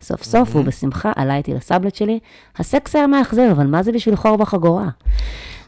סוף 0.00 0.22
סוף, 0.22 0.54
והוא 0.54 0.64
בשמחה 0.64 1.12
עלה 1.16 1.36
איתי 1.36 1.54
לסאבלט 1.54 1.94
שלי. 1.94 2.18
הסקס 2.56 2.96
היה 2.96 3.06
מאכזב, 3.06 3.48
אבל 3.52 3.66
מה 3.66 3.82
זה 3.82 3.92
בשביל 3.92 4.16
חור 4.16 4.36
בחגורה? 4.36 4.88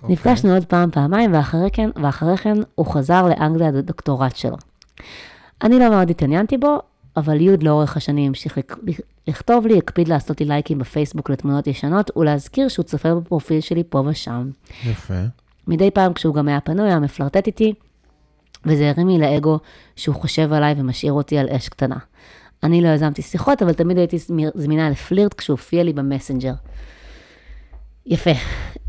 אוקיי. 0.03 0.13
נפגשנו 0.13 0.55
עוד 0.55 0.65
פעם, 0.65 0.91
פעמיים, 0.91 1.35
ואחרי 1.35 1.69
כן, 1.73 1.91
ואחרי 2.03 2.37
כן 2.37 2.57
הוא 2.75 2.87
חזר 2.87 3.29
לאנגליה 3.29 3.71
לדוקטורט 3.71 4.37
שלו. 4.37 4.57
אני 5.63 5.79
לא 5.79 5.89
מאוד 5.91 6.11
התעניינתי 6.11 6.59
בו, 6.59 6.79
אבל 7.17 7.41
יוד 7.41 7.63
לאורך 7.63 7.97
השנים 7.97 8.27
המשיך 8.29 8.59
לכ- 8.59 8.79
לכתוב 9.29 9.67
לי, 9.67 9.79
הקפיד 9.79 10.09
לעשות 10.09 10.41
לי 10.41 10.47
לייקים 10.47 10.79
בפייסבוק 10.79 11.31
לתמונות 11.31 11.67
ישנות, 11.67 12.11
ולהזכיר 12.17 12.69
שהוא 12.69 12.83
צופה 12.85 13.15
בפרופיל 13.15 13.61
שלי 13.61 13.83
פה 13.89 14.03
ושם. 14.07 14.51
יפה. 14.87 15.15
מדי 15.69 15.91
פעם 15.91 16.13
כשהוא 16.13 16.35
גם 16.35 16.49
היה 16.49 16.61
פנוי, 16.61 16.87
היה 16.89 16.99
מפלרטט 16.99 17.47
איתי, 17.47 17.75
וזה 18.67 18.91
הרים 18.91 19.09
לי 19.09 19.19
לאגו 19.19 19.59
שהוא 19.97 20.15
חושב 20.15 20.53
עליי 20.53 20.75
ומשאיר 20.79 21.13
אותי 21.13 21.39
על 21.39 21.49
אש 21.49 21.69
קטנה. 21.69 21.97
אני 22.63 22.81
לא 22.81 22.89
יזמתי 22.89 23.23
שיחות, 23.23 23.63
אבל 23.63 23.73
תמיד 23.73 23.99
הייתי 23.99 24.19
זמינה 24.55 24.91
לפלירט 24.91 25.35
כשהוא 25.35 25.55
הופיע 25.55 25.83
לי 25.83 25.93
במסנג'ר. 25.93 26.53
יפה. 28.07 28.31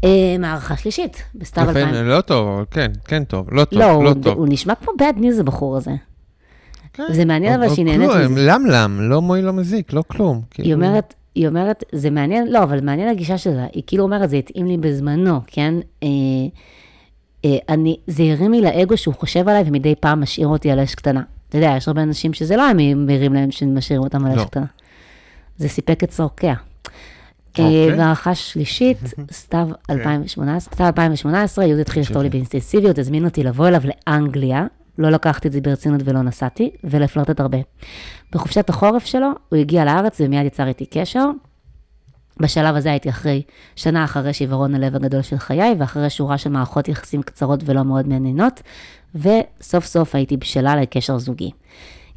אה, 0.03 0.36
מערכה 0.39 0.78
שלישית, 0.78 1.24
בסתיו 1.36 1.69
2000. 1.69 1.89
יפה, 1.89 2.01
לא 2.01 2.22
טוב, 2.22 2.47
אבל 2.47 2.65
כן, 2.72 2.91
כן 3.05 3.24
טוב. 3.24 3.53
לא 3.53 3.65
טוב, 3.65 3.80
לא, 3.80 4.03
לא 4.03 4.09
הוא, 4.09 4.24
טוב. 4.24 4.38
הוא 4.38 4.47
נשמע 4.49 4.76
כמו 4.76 4.93
bad 4.99 5.19
news 5.19 5.39
הבחור 5.39 5.78
הזה. 5.78 5.91
כן. 6.93 7.03
זה 7.11 7.26
מעניין 7.26 7.61
אבל 7.63 7.74
שהיא 7.74 7.86
נהנית 7.86 8.09
מזה. 8.09 8.47
למלם, 8.47 8.97
לא 9.01 9.22
מועיל 9.22 9.45
לא 9.45 9.53
מזיק, 9.53 9.93
לא 9.93 10.03
כלום. 10.07 10.36
היא 10.36 10.43
כאילו. 10.51 10.74
אומרת, 10.74 11.13
היא 11.36 11.47
אומרת, 11.47 11.84
זה 11.91 12.09
מעניין, 12.09 12.47
לא, 12.47 12.63
אבל 12.63 12.82
מעניין 12.82 13.09
הגישה 13.09 13.38
שלה, 13.38 13.65
היא 13.74 13.84
כאילו 13.88 14.03
אומרת, 14.03 14.30
זה 14.30 14.36
התאים 14.36 14.65
לי 14.65 14.78
בזמנו, 14.78 15.39
כן? 15.47 15.74
אה, 16.03 16.07
אה, 17.45 17.57
אני, 17.69 17.97
זה 18.07 18.24
הרים 18.24 18.51
לי 18.51 18.61
לאגו 18.61 18.97
שהוא 18.97 19.13
חושב 19.13 19.49
עליי 19.49 19.63
ומדי 19.67 19.95
פעם 19.99 20.22
משאיר 20.22 20.47
אותי 20.47 20.72
על 20.72 20.80
אש 20.80 20.95
קטנה. 20.95 21.22
אתה 21.52 21.60
יודע, 21.60 21.74
יש 21.78 21.88
הרבה 21.88 22.04
אנשים 22.04 22.34
שזה 22.34 22.56
לא 22.56 22.64
היה 22.64 22.74
מרים 22.95 23.34
להם 23.34 23.52
שמשאירים 23.52 24.04
אותם 24.04 24.26
על 24.26 24.32
אש 24.32 24.38
לא. 24.38 24.43
קטנה. 24.43 24.66
זה 25.58 25.70
סיפק 25.70 26.04
את 26.04 26.10
צורכיה. 26.10 26.56
אוקיי. 27.49 27.89
אה, 27.89 27.97
והערכה 27.97 28.36
שלישית, 28.36 28.97
סתיו 29.32 29.68
2018, 29.89 30.74
סתיו 30.74 30.86
2018, 30.88 31.66
יהודה 31.66 31.82
התחיל 31.82 32.04
לכתוב 32.04 32.22
לי 32.22 32.30
באינטנסיביות, 32.30 32.97
הזמין 32.97 33.26
אותי 33.26 33.43
לבוא 33.43 33.68
אליו 33.68 33.82
לאנגליה, 33.84 34.66
לא 34.97 35.10
לקחתי 35.10 35.47
את 35.47 35.54
זה 35.54 35.62
ברצינות 35.62 36.02
ולא 36.06 36.22
נסעתי, 36.22 36.70
ולפלרטט 36.84 37.39
הרבה. 37.39 37.58
בחופשת 38.32 38.70
החורף 38.70 39.06
שלו, 39.06 39.30
הוא 39.49 39.60
הגיע 39.60 39.86
לארץ 39.86 40.22
ומיד 40.22 40.45
יצר 40.45 40.68
איתי 40.68 40.86
קשר. 40.86 41.26
בשלב 42.39 42.76
הזה 42.76 42.89
הייתי 42.91 43.10
אחרי, 43.10 43.41
שנה 43.76 44.04
אחרי 44.04 44.34
שעיוורון 44.34 44.76
הלב 44.76 44.95
הגדול 44.95 45.22
של 45.22 45.38
חיי, 45.38 45.76
ואחרי 45.80 46.10
שורה 46.10 46.38
של 46.38 46.49
מערכות 46.49 46.88
יחסים 46.88 47.22
קצרות 47.22 47.60
ולא 47.66 47.84
מאוד 47.84 48.08
מעניינות, 48.08 48.62
וסוף 49.16 49.86
סוף 49.86 50.16
הייתי 50.16 50.38
בשלה 50.38 50.76
לקשר 50.76 51.18
זוגי. 51.18 51.51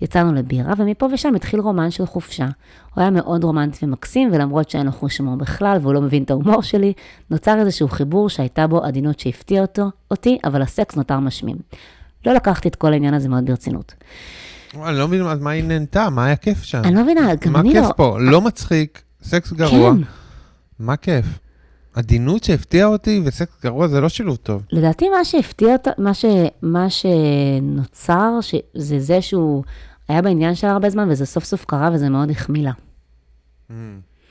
יצאנו 0.02 0.34
לבירה, 0.34 0.72
ומפה 0.78 1.06
ושם 1.12 1.34
התחיל 1.34 1.60
רומן 1.60 1.90
של 1.90 2.06
חופשה. 2.06 2.46
הוא 2.94 3.02
היה 3.02 3.10
מאוד 3.10 3.44
רומנטי 3.44 3.84
ומקסים, 3.84 4.30
ולמרות 4.32 4.70
שאין 4.70 4.86
לו 4.86 4.92
חוש 4.92 5.18
הומור 5.18 5.36
בכלל, 5.36 5.78
והוא 5.82 5.94
לא 5.94 6.00
מבין 6.00 6.22
את 6.22 6.30
ההומור 6.30 6.62
שלי, 6.62 6.92
נוצר 7.30 7.60
איזשהו 7.60 7.88
חיבור 7.88 8.28
שהייתה 8.28 8.66
בו 8.66 8.84
עדינות 8.84 9.20
שהפתיעה 9.20 9.62
אותו, 9.62 9.90
אותי, 10.10 10.38
אבל 10.44 10.62
הסקס 10.62 10.96
נותר 10.96 11.20
משמים. 11.20 11.56
לא 12.26 12.32
לקחתי 12.32 12.68
את 12.68 12.76
כל 12.76 12.92
העניין 12.92 13.14
הזה 13.14 13.28
מאוד 13.28 13.46
ברצינות. 13.46 13.94
אני 14.74 14.98
לא 14.98 15.08
מבין 15.08 15.26
אז 15.26 15.40
מה 15.40 15.50
היא 15.50 15.64
נהנתה, 15.64 16.10
מה 16.10 16.24
היה 16.24 16.36
כיף 16.36 16.62
שם? 16.62 16.82
אני 16.84 16.94
לא 16.94 17.02
מבינה, 17.02 17.34
גם 17.34 17.52
מה 17.52 17.60
אני 17.60 17.72
כיף 17.72 17.84
לא... 17.84 17.92
פה? 17.96 18.16
לא 18.20 18.40
מצחיק, 18.40 19.02
סקס 19.22 19.52
גרוע. 19.52 19.90
כן. 19.90 20.00
מה 20.78 20.96
כיף? 20.96 21.26
עדינות 21.94 22.44
שהפתיעה 22.44 22.86
אותי 22.86 23.20
וסקס 23.24 23.62
גרוע 23.62 23.88
זה 23.88 24.00
לא 24.00 24.08
שילוב 24.08 24.36
טוב. 24.36 24.62
לדעתי 24.72 25.08
מה 25.08 25.24
שהפתיע 25.24 25.74
מה, 25.98 26.14
ש, 26.14 26.24
מה 26.62 26.86
שנוצר, 26.90 28.32
ש, 28.40 28.54
זה 28.74 29.00
זה 29.00 29.22
שהוא 29.22 29.64
היה 30.08 30.22
בעניין 30.22 30.54
שלה 30.54 30.70
הרבה 30.72 30.90
זמן, 30.90 31.08
וזה 31.10 31.26
סוף 31.26 31.44
סוף 31.44 31.64
קרה, 31.64 31.90
וזה 31.92 32.08
מאוד 32.08 32.30
החמיא 32.30 32.62
לה. 32.62 32.72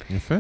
יפה. 0.10 0.36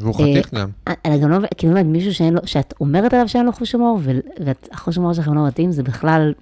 והוא 0.00 0.14
חתיך 0.14 0.54
גם. 0.54 0.68
אני 1.04 1.18
גם 1.20 1.30
לא, 1.30 1.36
מבין- 1.38 1.48
כאילו, 1.56 1.84
מישהו 1.84 2.14
שאין 2.14 2.34
לו, 2.34 2.40
שאת 2.44 2.74
אומרת 2.80 3.14
עליו 3.14 3.28
שאין 3.28 3.46
לו 3.46 3.52
חוש 3.52 3.72
הומור, 3.72 4.00
והחוש 4.44 4.96
הומור 4.96 5.12
שלכם 5.12 5.34
לא 5.34 5.46
מתאים, 5.46 5.72
זה 5.72 5.82
בכלל, 5.82 6.32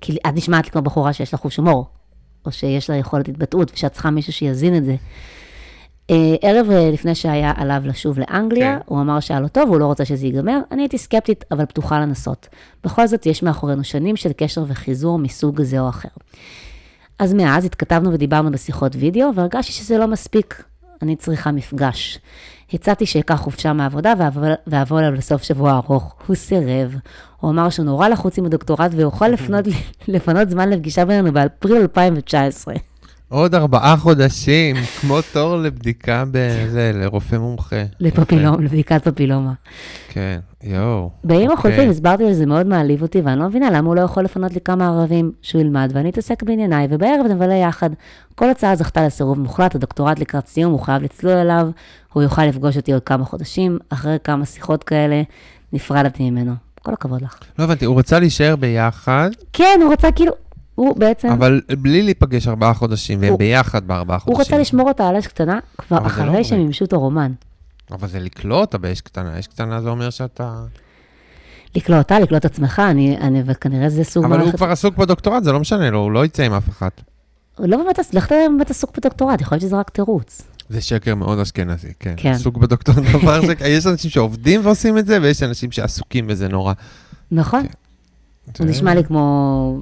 כאילו, 0.00 0.18
את 0.28 0.34
נשמעת 0.34 0.68
כמו 0.68 0.82
בחורה 0.82 1.12
שיש 1.12 1.32
לה 1.34 1.38
חוש 1.38 1.56
הומור, 1.56 1.86
או 2.46 2.52
שיש 2.52 2.90
לה 2.90 2.96
יכולת 2.96 3.28
התבטאות, 3.28 3.70
ושאת 3.74 3.92
צריכה 3.92 4.10
מישהו 4.10 4.32
שיזין 4.32 4.76
את 4.76 4.84
זה. 4.84 4.96
אה, 6.10 6.16
ערב 6.42 6.70
אה, 6.70 6.90
לפני 6.92 7.14
שהיה 7.14 7.52
עליו 7.56 7.82
לשוב 7.84 8.18
לאנגליה, 8.18 8.76
כן. 8.76 8.82
הוא 8.86 9.00
אמר 9.00 9.20
שהיה 9.20 9.40
לו 9.40 9.48
טוב, 9.48 9.68
הוא 9.68 9.80
לא 9.80 9.86
רוצה 9.86 10.04
שזה 10.04 10.26
ייגמר, 10.26 10.58
אני 10.70 10.82
הייתי 10.82 10.98
סקפטית, 10.98 11.44
אבל 11.50 11.64
פתוחה 11.66 12.00
לנסות. 12.00 12.48
בכל 12.84 13.06
זאת, 13.06 13.26
יש 13.26 13.42
מאחורינו 13.42 13.84
שנים 13.84 14.16
של 14.16 14.30
קשר 14.36 14.64
וחיזור 14.68 15.18
מסוג 15.18 15.62
זה 15.62 15.80
או 15.80 15.88
אחר. 15.88 16.08
אז 17.18 17.34
מאז 17.34 17.64
התכתבנו 17.64 18.12
ודיברנו 18.12 18.50
בשיחות 18.50 18.92
וידאו, 18.96 19.34
והרגשתי 19.34 19.72
שזה 19.72 19.98
לא 19.98 20.06
מספיק. 20.08 20.62
אני 21.02 21.16
צריכה 21.16 21.50
מפגש. 21.52 22.18
הצעתי 22.72 23.06
שאקח 23.06 23.34
חופשה 23.34 23.72
מהעבודה 23.72 24.14
ואבוא- 24.18 24.42
ואבוא 24.66 24.98
אליו 25.00 25.12
לסוף 25.12 25.42
שבוע 25.42 25.72
ארוך. 25.76 26.14
הוא 26.26 26.36
סירב. 26.36 26.94
הוא 27.40 27.50
אמר 27.50 27.70
שהוא 27.70 27.86
נורא 27.86 28.08
לחוץ 28.08 28.38
עם 28.38 28.44
הדוקטורט 28.46 28.90
ויוכל 28.94 29.28
לפנות, 29.34 29.64
לפנות 30.08 30.50
זמן 30.50 30.70
לפגישה 30.70 31.04
בינינו 31.04 31.32
באפריל 31.32 31.76
2019. 31.82 32.74
עוד 33.32 33.54
ארבעה 33.54 33.96
חודשים, 33.96 34.76
כמו 35.00 35.18
תור 35.32 35.56
לבדיקה 35.56 36.24
בזה, 36.30 36.92
לרופא 36.94 37.36
מומחה. 37.36 37.82
לפפילום, 38.00 38.62
לבדיקת 38.62 39.08
פפילומה. 39.08 39.52
כן, 40.08 40.38
יואו. 40.62 41.10
בימים 41.24 41.50
אוקיי. 41.50 41.54
החולפים 41.54 41.90
הסברתי 41.90 42.24
שזה 42.30 42.46
מאוד 42.46 42.66
מעליב 42.66 43.02
אותי, 43.02 43.20
ואני 43.20 43.40
לא 43.40 43.48
מבינה 43.48 43.70
למה 43.70 43.88
הוא 43.88 43.96
לא 43.96 44.00
יכול 44.00 44.24
לפנות 44.24 44.52
לי 44.52 44.60
כמה 44.60 44.86
ערבים 44.86 45.32
שהוא 45.42 45.60
ילמד, 45.60 45.90
ואני 45.94 46.10
אתעסק 46.10 46.42
בענייניי, 46.42 46.86
ובערב 46.90 47.26
נבלה 47.30 47.54
יחד. 47.54 47.90
כל 48.34 48.50
הצעה 48.50 48.76
זכתה 48.76 49.06
לסירוב 49.06 49.40
מוחלט, 49.40 49.74
הדוקטורט 49.74 50.18
לקראת 50.18 50.46
סיום, 50.46 50.72
הוא 50.72 50.80
חייב 50.80 51.02
לצלול 51.02 51.36
אליו, 51.36 51.68
הוא 52.12 52.22
יוכל 52.22 52.44
לפגוש 52.44 52.76
אותי 52.76 52.92
עוד 52.92 53.02
כמה 53.02 53.24
חודשים, 53.24 53.78
אחרי 53.88 54.16
כמה 54.24 54.44
שיחות 54.44 54.84
כאלה, 54.84 55.22
נפרדתי 55.72 56.30
ממנו. 56.30 56.52
כל 56.82 56.92
הכבוד 56.92 57.22
לך. 57.22 57.38
לא 57.58 57.64
הבנתי, 57.64 57.84
הוא 57.84 57.98
רצה 57.98 58.18
להישאר 58.18 58.56
ביחד, 58.56 59.30
כן, 59.52 59.80
הוא 59.82 59.92
רצה 59.92 60.12
כאילו, 60.12 60.32
הוא 60.74 60.96
בעצם, 60.96 61.28
אבל 61.28 61.60
בלי 61.78 62.02
להיפגש 62.02 62.48
ארבעה 62.48 62.74
חודשים, 62.74 63.18
והם 63.22 63.30
הוא- 63.30 63.38
ביחד 63.38 63.86
בארבעה 63.86 64.18
הוא 64.24 64.36
חודשים. 64.36 64.54
רצה 64.54 64.62
לשמור 64.62 64.88
אותה 64.88 65.08
על 65.08 65.16
אש 65.16 65.26
קטנה, 65.26 65.58
כבר 65.78 65.98
לא 66.00 66.06
אחרי 66.06 66.26
עובד. 66.28 66.42
שהם 66.42 66.58
מימשו 66.58 66.84
את 66.84 66.92
הרומן. 66.92 67.32
אבל 67.90 68.08
זה 68.08 68.20
לקלוא 68.20 68.60
אותה 68.60 68.78
באש 68.78 69.00
קטנה, 69.00 69.38
אש 69.38 69.46
קטנה 69.46 69.80
זה 69.80 69.88
אומר 69.88 70.10
שאתה... 70.10 70.62
לקלוא 71.76 71.98
אותה, 71.98 72.18
לקלוא 72.20 72.38
את 72.38 72.44
עצמך, 72.44 72.82
אני, 72.90 73.16
אני, 73.20 73.42
וכנראה 73.46 73.88
זה 73.88 74.04
סוג 74.04 74.24
אבל 74.24 74.32
הוא 74.36 74.40
מערכת- 74.40 74.56
כבר 74.56 74.70
עסוק 74.70 74.96
בדוקטורט, 74.96 75.44
זה 75.44 75.52
לא 75.52 75.60
משנה 75.60 75.90
לו, 75.90 75.98
הוא 75.98 76.12
לא 76.12 76.24
יצא 76.24 76.42
עם 76.42 76.52
אף 76.52 76.68
אחת. 76.68 77.00
הוא 77.58 77.66
לא 77.68 77.76
באמת, 77.76 77.98
לך 78.12 78.26
אתה 78.26 78.34
באמת 78.48 78.70
עסוק 78.70 78.98
בדוקטורט, 78.98 79.40
יכול 79.40 79.56
להיות 79.56 79.62
שזה 79.62 79.76
רק 79.76 79.90
תירוץ. 79.90 80.42
זה 80.68 80.80
שקר 80.80 81.14
מאוד 81.14 81.38
אשכנזי, 81.38 81.92
כן. 82.00 82.14
כן. 82.16 82.30
עסוק 82.30 82.56
בדוקטורט, 82.56 82.98
דבר 83.22 83.42
ש... 83.42 83.44
יש 83.66 83.86
אנשים 83.86 84.10
שעובדים 84.10 84.60
ועושים 84.66 84.98
את 84.98 85.06
זה, 85.06 85.18
ויש 85.22 85.42
אנשים 85.42 85.72
שעסוקים 85.72 86.26
בזה 86.26 86.48
נורא. 86.48 86.72
נכון? 87.32 87.60
הוא 87.60 87.68
זה- 88.58 88.64
נשמע 88.64 88.94
לי 88.94 89.04
כמו... 89.04 89.80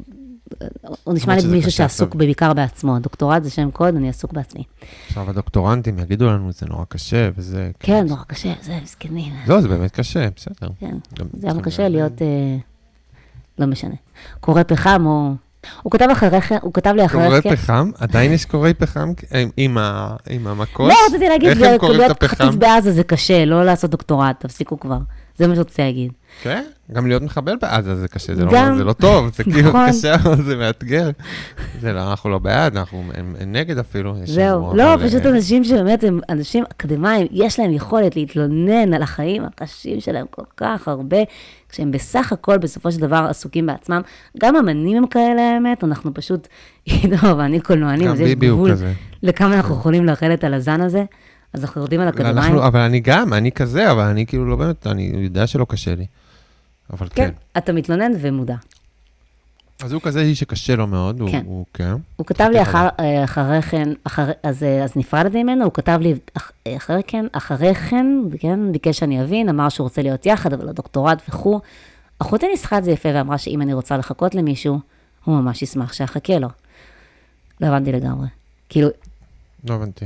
הוא 1.05 1.15
נשמע 1.15 1.37
לי 1.37 1.43
מישהו 1.47 1.71
שעסוק. 1.71 2.15
בעיקר 2.15 2.53
בעצמו. 2.53 2.99
דוקטורט 2.99 3.43
זה 3.43 3.51
שם 3.51 3.71
קוד, 3.71 3.95
אני 3.97 4.09
עסוק 4.09 4.33
בעצמי. 4.33 4.65
עכשיו 5.07 5.31
הדוקטורנטים 5.31 5.99
יגידו 5.99 6.27
לנו, 6.27 6.53
זה 6.53 6.67
נורא 6.67 6.85
קשה, 6.89 7.31
וזה... 7.37 7.71
כן, 7.81 8.07
נורא 8.09 8.23
קשה, 8.27 8.53
זה 8.63 8.79
מסכנים. 8.83 9.33
לא, 9.47 9.61
זה 9.61 9.69
באמת 9.69 9.91
קשה, 9.91 10.29
בסדר. 10.37 10.69
כן, 10.81 10.95
גם 11.19 11.27
זה 11.33 11.41
צריכים 11.41 11.61
קשה. 11.63 11.89
להיות... 11.89 12.23
אה, 12.23 12.57
לא 13.59 13.67
משנה. 13.67 13.95
קורא 14.41 14.63
פחם 14.63 15.03
או... 15.07 15.33
הוא 15.83 15.93
כתב 15.93 16.07
אחרי 16.13 16.41
כן, 16.41 16.59
הוא 16.63 16.73
כתב 16.73 16.93
לי 16.97 17.05
אחרי 17.05 17.43
כן. 17.43 17.57
פחם? 17.57 17.91
עדיין 17.99 18.33
יש 18.33 18.45
קורי 18.45 18.75
פחם 18.75 19.13
עם- 19.57 19.79
המקוש? 20.47 20.89
לא, 20.89 20.97
רציתי 21.09 21.29
להגיד, 21.29 21.49
איך 21.49 21.63
הם 21.63 21.79
קוראים 21.79 22.01
את 22.07 22.11
הפחם? 22.11 22.27
חטיף 22.37 22.55
בעזה 22.55 22.93
זה 22.93 23.05
קשה, 23.05 23.45
לא 23.45 23.65
לעשות 23.65 23.91
דוקטורט, 23.91 24.41
תפסיקו 24.41 24.81
כבר. 24.81 24.99
זה 25.39 25.47
מה 25.49 25.55
שרציתי 25.57 25.83
להגיד. 25.83 26.13
כן, 26.43 26.65
גם 26.93 27.07
להיות 27.07 27.23
מחבל 27.23 27.57
בעזה 27.63 27.95
זה 27.97 28.09
קשה, 28.09 28.35
זה 28.35 28.45
לא- 28.45 28.53
גם- 28.55 28.77
זה 28.77 28.85
לא 28.85 28.93
טוב, 28.93 29.31
זה 29.35 29.45
כאילו 29.45 29.69
נכון. 29.69 29.89
קשה, 29.89 30.15
זה 30.47 30.57
מאתגר. 30.57 31.11
זה 31.81 31.93
לא, 31.93 32.11
אנחנו 32.11 32.31
לא 32.31 32.39
בעד, 32.39 32.77
אנחנו 32.77 33.03
הם- 33.15 33.35
הם 33.41 33.53
נגד 33.53 33.79
אפילו. 33.79 34.15
זהו, 34.25 34.77
לא, 34.77 34.95
אבל, 34.95 35.09
פשוט 35.09 35.27
אה, 35.27 35.31
אנשים 35.31 35.65
שבאמת 35.65 36.05
הם 36.05 36.21
אנשים 36.29 36.65
אקדמאים, 36.73 37.27
יש 37.31 37.61
להם 37.61 37.73
יכולת 37.73 38.17
להתלונן 38.17 38.95
על 38.95 39.03
החיים 39.03 39.45
הקשים 39.45 40.01
שלהם 40.01 40.27
כל 40.31 40.43
כך 40.57 40.89
הרבה, 40.89 41.17
כשהם 41.69 41.91
בסך 41.91 42.33
הכל 42.33 42.59
בסופו 42.59 42.93
של 42.93 43.01
דבר 43.01 43.27
עסוקים 43.31 43.67
בעצמם. 43.67 44.01
גם 44.41 44.57
אמנים 44.57 44.97
הם 44.97 45.07
כאלה, 45.07 45.43
האמת, 45.55 45.85
אנחנו 45.85 46.15
פשוט, 46.15 46.49
עידו 46.85 47.37
ואני 47.39 47.61
קולנוענים, 47.61 48.07
גם 48.07 48.13
אז 48.13 48.21
יש 48.21 48.35
גבול. 48.35 48.71
לכמה 49.23 49.55
אנחנו 49.55 49.75
יכולים 49.75 50.05
לרדת 50.07 50.45
על 50.45 50.55
הזן 50.55 50.81
הזה, 50.81 51.05
אז 51.55 51.63
אנחנו 51.65 51.81
יורדים 51.81 52.01
על 52.01 52.09
אקדמאים. 52.09 52.39
אנחנו, 52.39 52.67
אבל 52.67 52.81
אני 52.81 53.01
גם, 53.01 53.33
אני 53.33 53.53
כזה, 53.53 53.91
אבל 53.93 54.03
אני 54.05 54.27
כאילו 54.27 54.47
לא 54.47 54.57
באמת, 54.57 54.87
אני 54.87 55.13
יודע 55.15 55.47
שלא 55.47 55.67
קשה 55.69 55.95
לי. 55.95 56.07
אבל 56.93 57.09
כן. 57.09 57.15
כן, 57.27 57.31
אתה 57.59 57.73
מתלונן 57.73 58.13
ומודע. 58.21 58.55
אז 59.83 59.93
הוא 59.93 60.03
כזה 60.03 60.21
איש 60.21 60.41
שקשה 60.41 60.77
לו 60.77 60.87
מאוד, 60.87 61.21
הוא- 61.21 61.31
כן. 61.31 61.43
הוא 61.47 61.67
כן. 61.75 61.93
הוא 62.17 62.27
כתב 62.27 62.49
לי 62.53 62.63
אחר, 62.63 62.89
אה, 63.01 63.25
אחרי 63.25 63.63
כן, 63.63 63.89
אחרי, 64.05 64.33
אז, 64.43 64.63
אה, 64.63 64.85
אז 64.85 64.97
נפרדתי 64.97 65.43
ממנו, 65.43 65.65
הוא 65.65 65.73
כתב 65.73 65.99
לי 66.03 66.15
אח- 66.37 66.53
אה, 66.67 66.77
אחרי 66.77 67.01
כן, 67.07 67.27
אחרי 67.33 67.75
כן, 67.75 68.07
כן, 68.41 68.73
ביקש 68.73 68.99
שאני 68.99 69.23
אבין, 69.23 69.49
אמר 69.49 69.69
שהוא 69.69 69.85
רוצה 69.85 70.03
להיות 70.03 70.27
יחד, 70.27 70.53
אבל 70.53 70.69
הדוקטורט 70.69 71.23
וכו'. 71.29 71.61
אחותי 72.19 72.47
ניסחה 72.49 72.79
את 72.79 72.85
זה 72.85 72.91
יפה 72.91 73.09
ואמרה 73.15 73.39
שאם 73.39 73.63
אני 73.63 73.75
רוצה 73.75 73.97
לחכות 73.97 74.35
למישהו, 74.35 74.79
הוא 75.25 75.41
ממש 75.41 75.63
ישמח 75.63 75.93
שאחכה 75.93 76.39
לו. 76.39 76.49
לא 77.61 77.67
הבנתי 77.67 77.93
לגמרי. 77.93 78.27
כאילו, 78.69 78.89
לא 79.69 79.75
הבנתי. 79.75 80.05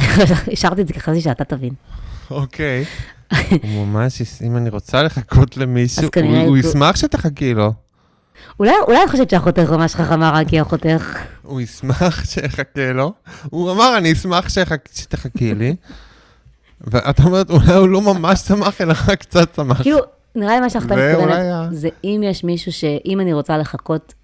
השארתי 0.52 0.80
את 0.82 0.88
זה 0.88 0.94
חשבתי 0.94 1.20
שאתה 1.20 1.44
תבין. 1.44 1.74
אוקיי. 2.30 2.84
הוא 3.62 3.86
ממש, 3.86 4.22
אם 4.46 4.56
אני 4.56 4.70
רוצה 4.70 5.02
לחכות 5.02 5.56
למישהו, 5.56 6.02
הוא- 6.02 6.46
הוא 6.46 6.56
ישמח 6.56 6.96
שתחכי 6.96 7.54
לו. 7.54 7.72
אולי, 8.60 8.72
אולי 8.86 9.02
אני 9.02 9.10
חושבת 9.10 9.30
שאחותך 9.30 9.70
ממש 9.70 9.94
חכמה 9.94 10.30
רק 10.30 10.48
כי 10.48 10.62
אחותך. 10.62 11.18
הוא 11.42 11.60
ישמח 11.60 12.24
שיחכה 12.24 12.92
לו. 12.94 13.12
הוא 13.50 13.72
אמר, 13.72 13.98
אני 13.98 14.12
אשמח 14.12 14.48
שתחכי 14.92 15.54
לי. 15.54 15.76
ואת 16.80 17.20
אומרת, 17.20 17.50
אולי 17.50 17.74
הוא 17.74 17.88
לא 17.88 18.00
ממש 18.00 18.38
שמח, 18.40 18.80
אלא 18.80 18.94
רק 19.08 19.20
קצת 19.20 19.54
שמח. 19.54 19.82
כאילו, 19.82 19.98
נראה 20.34 20.54
לי 20.54 20.60
מה 20.60 20.70
שאתה 20.70 20.84
מתכוונת, 20.96 21.72
זה 21.72 21.88
אם 22.04 22.20
יש 22.24 22.44
מישהו 22.44 22.72
שאם 22.72 23.20
אני 23.20 23.32
רוצה 23.32 23.58
לחכות 23.58 24.14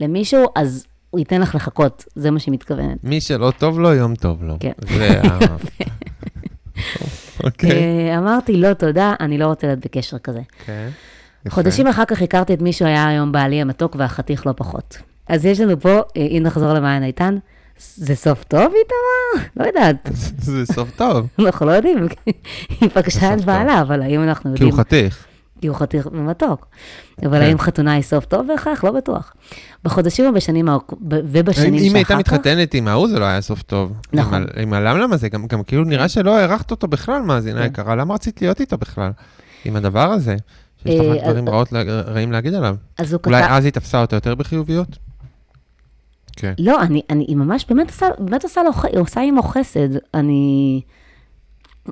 למישהו, 0.00 0.44
אז 0.56 0.86
הוא 1.10 1.18
ייתן 1.18 1.40
לך 1.40 1.54
לחכות, 1.54 2.04
זה 2.16 2.30
מה 2.30 2.38
שהיא 2.40 2.52
מתכוונת. 2.54 2.96
מי 3.04 3.20
שלא 3.20 3.52
טוב 3.58 3.80
לו, 3.80 3.94
יום 3.94 4.14
טוב 4.14 4.42
לו. 4.42 4.56
כן. 4.60 4.72
זה 4.98 5.20
ה... 5.24 5.38
אוקיי. 7.44 7.70
אה, 7.70 8.18
אמרתי, 8.18 8.56
לא, 8.56 8.72
תודה, 8.72 9.14
אני 9.20 9.38
לא 9.38 9.46
רוצה 9.46 9.66
להיות 9.66 9.78
בקשר 9.78 10.18
כזה. 10.18 10.40
כן. 10.66 10.88
חודשים 11.48 11.86
אחר 11.86 12.04
כך 12.04 12.22
הכרתי 12.22 12.54
את 12.54 12.62
מי 12.62 12.72
שהיה 12.72 13.08
היום 13.08 13.32
בעלי 13.32 13.60
המתוק 13.60 13.96
והחתיך 13.98 14.46
לא 14.46 14.52
פחות. 14.56 14.98
אז 15.28 15.44
יש 15.44 15.60
לנו 15.60 15.80
פה, 15.80 15.90
אה, 15.90 16.02
אם 16.16 16.42
נחזור 16.42 16.72
למעיין 16.72 17.02
איתן, 17.02 17.36
זה 17.78 18.14
סוף 18.14 18.44
טוב, 18.44 18.60
איתמר? 18.60 19.48
לא 19.56 19.66
יודעת, 19.66 20.08
זה 20.38 20.66
סוף 20.66 20.90
טוב, 20.96 21.26
אנחנו 21.38 21.66
לא 21.66 21.72
יודעים. 21.72 22.08
היא 22.80 22.90
פגשה 22.90 23.34
את. 23.34 23.44
בעלה, 23.44 23.80
אבל 23.80 24.02
האם 24.02 24.22
אנחנו 24.22 24.42
כי 24.56 24.62
הוא 24.62 24.68
יודעים? 24.68 24.84
חתיך. 24.84 25.26
כי 25.60 25.66
הוא 25.66 25.76
חתיך 25.76 26.08
ומתוק. 26.12 26.66
אבל 27.22 27.38
כן. 27.38 27.42
האם 27.42 27.58
חתונה 27.58 27.92
היא 27.92 28.02
סוף 28.02 28.24
טוב 28.24 28.46
בהכרח? 28.46 28.84
לא 28.84 28.90
בטוח. 28.90 29.32
בחודשים 29.84 30.30
ובשנים 30.30 30.68
העוק- 30.68 30.94
ב- 31.00 31.14
אם 31.14 31.20
ובשנים 31.32 31.74
אם 31.74 31.94
הייתה 31.94 32.08
שאחר 32.08 32.22
כך, 32.22 32.32
מתחתנת 32.32 32.74
עם 32.74 32.88
ההוא, 32.88 33.08
זה 33.08 33.18
לא 33.18 33.24
היה 33.24 33.40
סוף 33.40 33.62
טוב. 33.62 33.92
נכון. 34.12 34.46
עם 34.56 34.72
הלמלם 34.72 35.12
הזה, 35.12 35.28
גם 35.28 35.46
גם 35.46 35.62
כאילו 35.62 35.84
נראה 35.84 36.08
שלא 36.08 36.38
הערכת 36.38 36.70
אותו 36.70 36.88
בכלל, 36.88 37.22
מאזינה 37.22 37.60
כן. 37.60 37.66
יקרה, 37.66 37.96
למה 37.96 38.14
רצית 38.14 38.42
להיות 38.42 38.60
איתו 38.60 38.78
בכלל? 38.78 39.10
עם 39.64 39.76
הדבר 39.76 40.10
הזה, 40.12 40.36
שיש 40.82 41.00
לך 41.00 41.06
אה, 41.06 41.22
דברים 41.32 41.48
אה, 41.48 42.00
רעים 42.00 42.32
להגיד 42.32 42.54
עליו. 42.54 42.76
אז 42.98 43.12
הוא 43.12 43.20
אולי 43.26 43.42
כתב... 43.42 43.52
אז 43.52 43.64
היא 43.64 43.72
תפסה 43.72 44.00
אותו 44.00 44.16
יותר 44.16 44.34
בחיוביות? 44.34 44.98
כן. 46.36 46.52
לא, 46.58 46.82
אני, 46.82 47.02
אני, 47.10 47.24
היא 47.28 47.36
ממש 47.36 47.66
באמת 47.68 47.88
עושה, 47.90 48.06
באמת 48.18 48.44
עושה 48.44 48.60
לו, 48.62 48.70
עושה 49.00 49.20
עמו 49.20 49.42
חסד. 49.42 49.88
אני... 50.14 50.80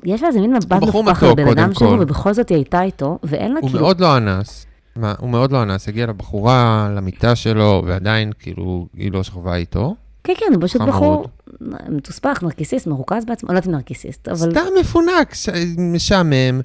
יש 0.04 0.22
לה 0.22 0.28
איזה 0.28 0.40
מין 0.40 0.54
מבט 0.54 0.72
מתוק, 0.72 1.22
לבן 1.22 1.48
אדם 1.48 1.74
שלו, 1.74 1.88
כל. 1.88 1.98
ובכל 2.00 2.32
זאת 2.32 2.48
היא 2.48 2.56
הייתה 2.56 2.82
איתו, 2.82 3.18
ואין 3.22 3.52
לה 3.52 3.60
הוא 3.60 3.68
כאילו... 3.68 3.82
מאוד 3.82 4.00
לא 4.00 4.16
אנס. 4.16 4.66
מה, 4.96 5.14
הוא 5.18 5.30
מאוד 5.30 5.52
לא 5.52 5.62
אנס, 5.62 5.88
הגיע 5.88 6.06
לבחורה, 6.06 6.90
למיטה 6.96 7.36
שלו, 7.36 7.82
ועדיין 7.86 8.32
כאילו 8.38 8.86
היא 8.96 9.12
לא 9.12 9.22
שכבה 9.22 9.54
איתו. 9.56 9.94
כן, 10.24 10.32
כן, 10.36 10.46
הוא 10.54 10.62
פשוט. 10.68 10.82
בחור 10.82 11.26
מתוספח, 11.88 12.38
נרקיסיסט, 12.42 12.86
מרוכז 12.86 13.24
בעצמו, 13.24 13.48
לא 13.48 13.58
יודעת 13.58 13.66
אם 13.66 13.72
נרקיסיסט, 13.72 14.28
אבל... 14.28 14.50
סתם 14.50 14.60
מפונק, 14.80 15.34
ש- 15.34 15.48
משעמם, 15.78 16.60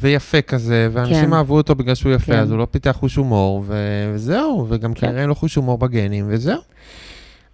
ויפה 0.00 0.42
כזה, 0.42 0.88
ואנשים 0.92 1.26
כן. 1.26 1.32
אהבו 1.32 1.56
אותו 1.56 1.74
בגלל 1.74 1.94
שהוא 1.94 2.12
יפה, 2.12 2.32
כן. 2.32 2.38
אז 2.38 2.50
הוא 2.50 2.58
לא 2.58 2.66
פיתח 2.70 2.96
חוש 3.00 3.16
הומור, 3.16 3.64
ו- 3.66 4.10
וזהו, 4.14 4.66
וגם 4.68 4.94
כן. 4.94 5.00
כנראה 5.06 5.20
אין 5.20 5.28
לו 5.28 5.34
חוש 5.34 5.54
הומור 5.54 5.78
בגנים, 5.78 6.24
וזהו. 6.28 6.60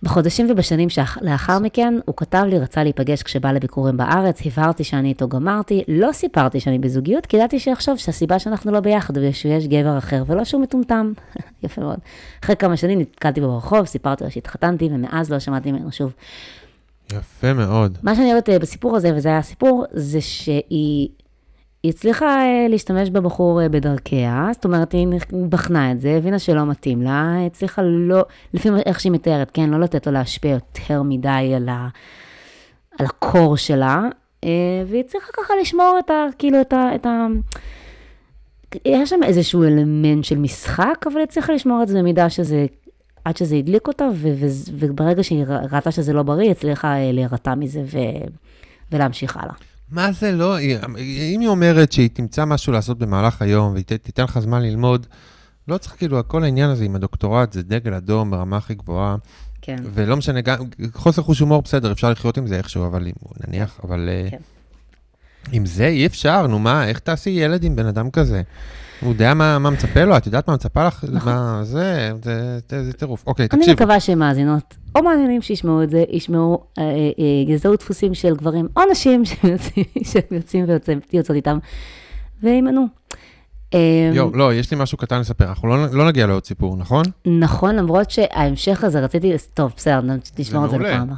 בחודשים 0.03 0.51
ובשנים 0.51 0.89
שלאחר 0.89 1.59
מכן, 1.59 1.95
הוא 2.05 2.17
כתב 2.17 2.45
לי, 2.49 2.59
רצה 2.59 2.83
להיפגש 2.83 3.23
כשבא 3.23 3.53
לביקורים 3.53 3.97
בארץ, 3.97 4.47
הבהרתי 4.47 4.85
שאני 4.85 5.09
איתו 5.09 5.29
גמרתי, 5.29 5.83
לא 5.89 6.13
סיפרתי 6.13 6.61
שאני 6.61 6.79
בזוגיות, 6.79 7.27
כי 7.27 7.37
ידעתי 7.37 7.59
שיחשוב 7.59 7.97
שהסיבה 7.97 8.39
שאנחנו 8.39 8.73
לא 8.73 8.81
ביחד, 8.81 9.15
ושיש 9.17 9.67
גבר 9.67 9.99
אחר, 9.99 10.23
ולא 10.27 10.45
שהוא 10.45 10.63
מטומטם. 10.63 11.13
יפה 11.63 11.81
מאוד. 11.81 11.99
אחרי 12.45 12.57
כמה 12.57 12.77
שנים 12.77 13.01
נתקלתי 13.01 13.41
בו 13.41 13.47
ברחוב, 13.47 13.85
סיפרתי 13.85 14.25
לו 14.25 14.31
שהתחתנתי, 14.31 14.89
ומאז 14.93 15.33
לא 15.33 15.39
שמעתי 15.39 15.73
ממנו 15.73 15.93
שוב. 15.93 16.13
יפה 17.13 17.53
מאוד. 17.53 17.99
מה 18.03 18.15
שאני 18.15 18.33
אוהבת 18.33 18.49
אה, 18.49 18.59
בסיפור 18.59 18.97
הזה, 18.97 19.15
וזה 19.17 19.29
היה 19.29 19.39
הסיפור, 19.39 19.85
זה 19.93 20.21
שהיא 20.21 21.09
היא 21.85 21.91
הצליחה 21.91 22.26
אה, 22.26 22.66
להשתמש 22.68 23.11
בבחור 23.11 23.62
אה, 23.62 23.68
בדרכיה, 23.68 24.49
זאת 24.53 24.64
אומרת, 24.64 24.93
היא 24.93 25.07
בחנה 25.49 25.93
את 25.93 26.01
זה, 26.01 26.16
הבינה 26.16 26.39
שלא 26.39 26.66
מתאים 26.66 27.03
לה, 27.03 27.47
הצליחה 27.47 27.82
לא, 27.82 28.24
לפי 28.55 28.68
איך 28.87 29.01
שהיא 29.01 29.12
מתארת, 29.12 29.51
כן, 29.55 29.70
לא 29.70 29.80
לתת 29.80 30.07
לו 30.07 30.12
להשפיע 30.12 30.51
יותר 30.51 31.03
מדי 31.03 31.53
על, 31.57 31.68
ה, 31.68 31.89
על 32.99 33.07
הקור 33.07 33.57
שלה, 33.57 34.03
אה, 34.45 34.49
והיא 34.87 35.01
הצליחה 35.01 35.26
ככה 35.32 35.55
לשמור 35.61 35.97
את 36.05 36.11
ה... 36.11 36.26
כאילו, 36.39 36.61
את 36.61 36.72
ה... 36.72 36.95
את 36.95 37.07
ה 37.07 37.26
יש 38.85 39.11
שם 39.11 39.22
איזשהו 39.22 39.64
אלמנט 39.64 40.24
של 40.24 40.39
משחק, 40.39 41.07
אבל 41.07 41.16
היא 41.16 41.24
הצליחה 41.24 41.53
לשמור 41.53 41.82
את 41.82 41.89
זה 41.89 41.99
במידה 41.99 42.30
שזה, 42.30 42.66
עד 43.24 43.37
שזה 43.37 43.57
הדליק 43.57 43.89
אותה, 43.89 44.09
ו- 44.14 44.35
ו- 44.37 44.70
וברגע 44.72 45.22
שהיא 45.22 45.45
ראתה 45.72 45.91
שזה 45.91 46.12
לא 46.12 46.22
בריא, 46.22 46.43
היא 46.43 46.51
הצליחה 46.51 46.95
להירתע 47.12 47.55
מזה, 47.55 47.82
ולהמשיך 48.93 49.37
הלאה. 49.37 49.74
מה 49.91 50.12
זה 50.12 50.32
לא, 50.32 50.61
אם 51.35 51.41
היא 51.41 51.49
אומרת 51.49 51.93
שהיא 51.93 52.11
תמצא 52.12 52.45
משהו 52.45 52.72
לעשות 52.72 52.99
במהלך 52.99 53.43
היום 53.43 53.72
והיא 53.72 53.85
תיתן 53.85 54.24
לך 54.24 54.39
זמן 54.39 54.62
ללמוד, 54.62 55.07
לא 55.68 55.78
צריך 55.78 55.97
כאילו, 55.97 56.28
כל 56.28 56.45
העניין 56.45 56.70
הזה 56.70 56.85
עם 56.85 56.97
הדוקטורט 56.97 57.53
זה 57.53 57.62
דגל 57.62 57.95
אדום 57.95 58.30
ברמה 58.30 58.57
הכי 58.57 58.74
גבוהה, 58.74 59.16
כן. 59.62 59.76
ולא 59.95 60.16
משנה, 60.16 60.41
גם 60.41 60.57
חוסר 60.93 61.22
חוש 61.22 61.41
הומור 61.41 61.62
בסדר, 61.62 61.93
אפשר 61.93 62.11
לחיות 62.11 62.39
עם 62.39 62.47
זה 62.47 62.57
איכשהו, 62.57 62.87
אבל 62.87 63.07
נניח, 63.47 63.80
אבל 63.85 64.09
אה, 64.09 64.30
כן. 64.30 64.37
עם 65.53 65.66
זה 65.66 65.87
אי 65.87 66.07
אפשר, 66.07 66.47
נו 66.47 66.59
מה, 66.59 66.89
איך 66.89 66.99
תעשי 66.99 67.30
ילד 67.30 67.64
עם 67.64 67.76
בן 67.76 67.87
אדם 67.87 68.11
כזה? 68.11 68.43
הוא 69.01 69.13
יודע 69.13 69.35
מה, 69.35 69.59
מה 69.59 69.71
מצפה 69.71 70.05
לו, 70.05 70.17
את 70.17 70.27
יודעת 70.27 70.49
מה 70.49 70.55
מצפה 70.55 70.87
לך? 70.87 71.05
מה 71.25 71.61
זה, 71.63 72.13
זה, 72.25 72.59
זה, 72.71 72.85
זה 72.85 72.93
טירוף. 72.93 73.25
אוקיי, 73.27 73.43
אני 73.53 73.59
תקשיבו. 73.61 73.73
מקווה 73.77 74.01
שהן 74.01 74.19
מאזינות, 74.19 74.77
או 74.95 75.03
מאזינים 75.03 75.43
שישמעו 75.43 75.83
את 75.83 75.91
זה, 75.91 76.05
ישמעו, 76.11 76.65
אה, 76.79 76.83
אה, 76.83 76.91
אה, 77.19 77.53
יזהו 77.53 77.77
דפוסים 77.77 78.15
של 78.15 78.37
גברים 78.37 78.69
או 78.77 78.83
נשים 78.91 79.25
שהם 79.27 79.51
יוצאים- 79.51 79.85
שהם 80.05 80.23
יוצאים 80.31 80.65
ויוצאים- 80.69 81.01
יוצאות 81.13 81.37
איתם, 81.37 81.59
וימנעו. 82.43 82.85
אה, 83.75 84.11
יו, 84.15 84.37
לא, 84.37 84.55
יש 84.55 84.71
לי 84.71 84.77
משהו 84.81 84.99
קטן 84.99 85.21
לספר, 85.21 85.49
אנחנו 85.49 85.69
לא, 85.69 85.87
לא 85.93 86.07
נגיע 86.09 86.27
לעוד 86.27 86.45
סיפור, 86.47 86.77
נכון? 86.77 87.05
נכון, 87.27 87.77
למרות 87.77 88.11
שההמשך 88.11 88.85
הזה 88.85 89.01
רציתי, 89.01 89.33
טוב, 89.55 89.73
בסדר, 89.77 90.01
נשמור 90.39 90.65
את 90.65 90.71
זה. 90.71 90.79
לפעם 90.79 91.03
הבאה. 91.03 91.17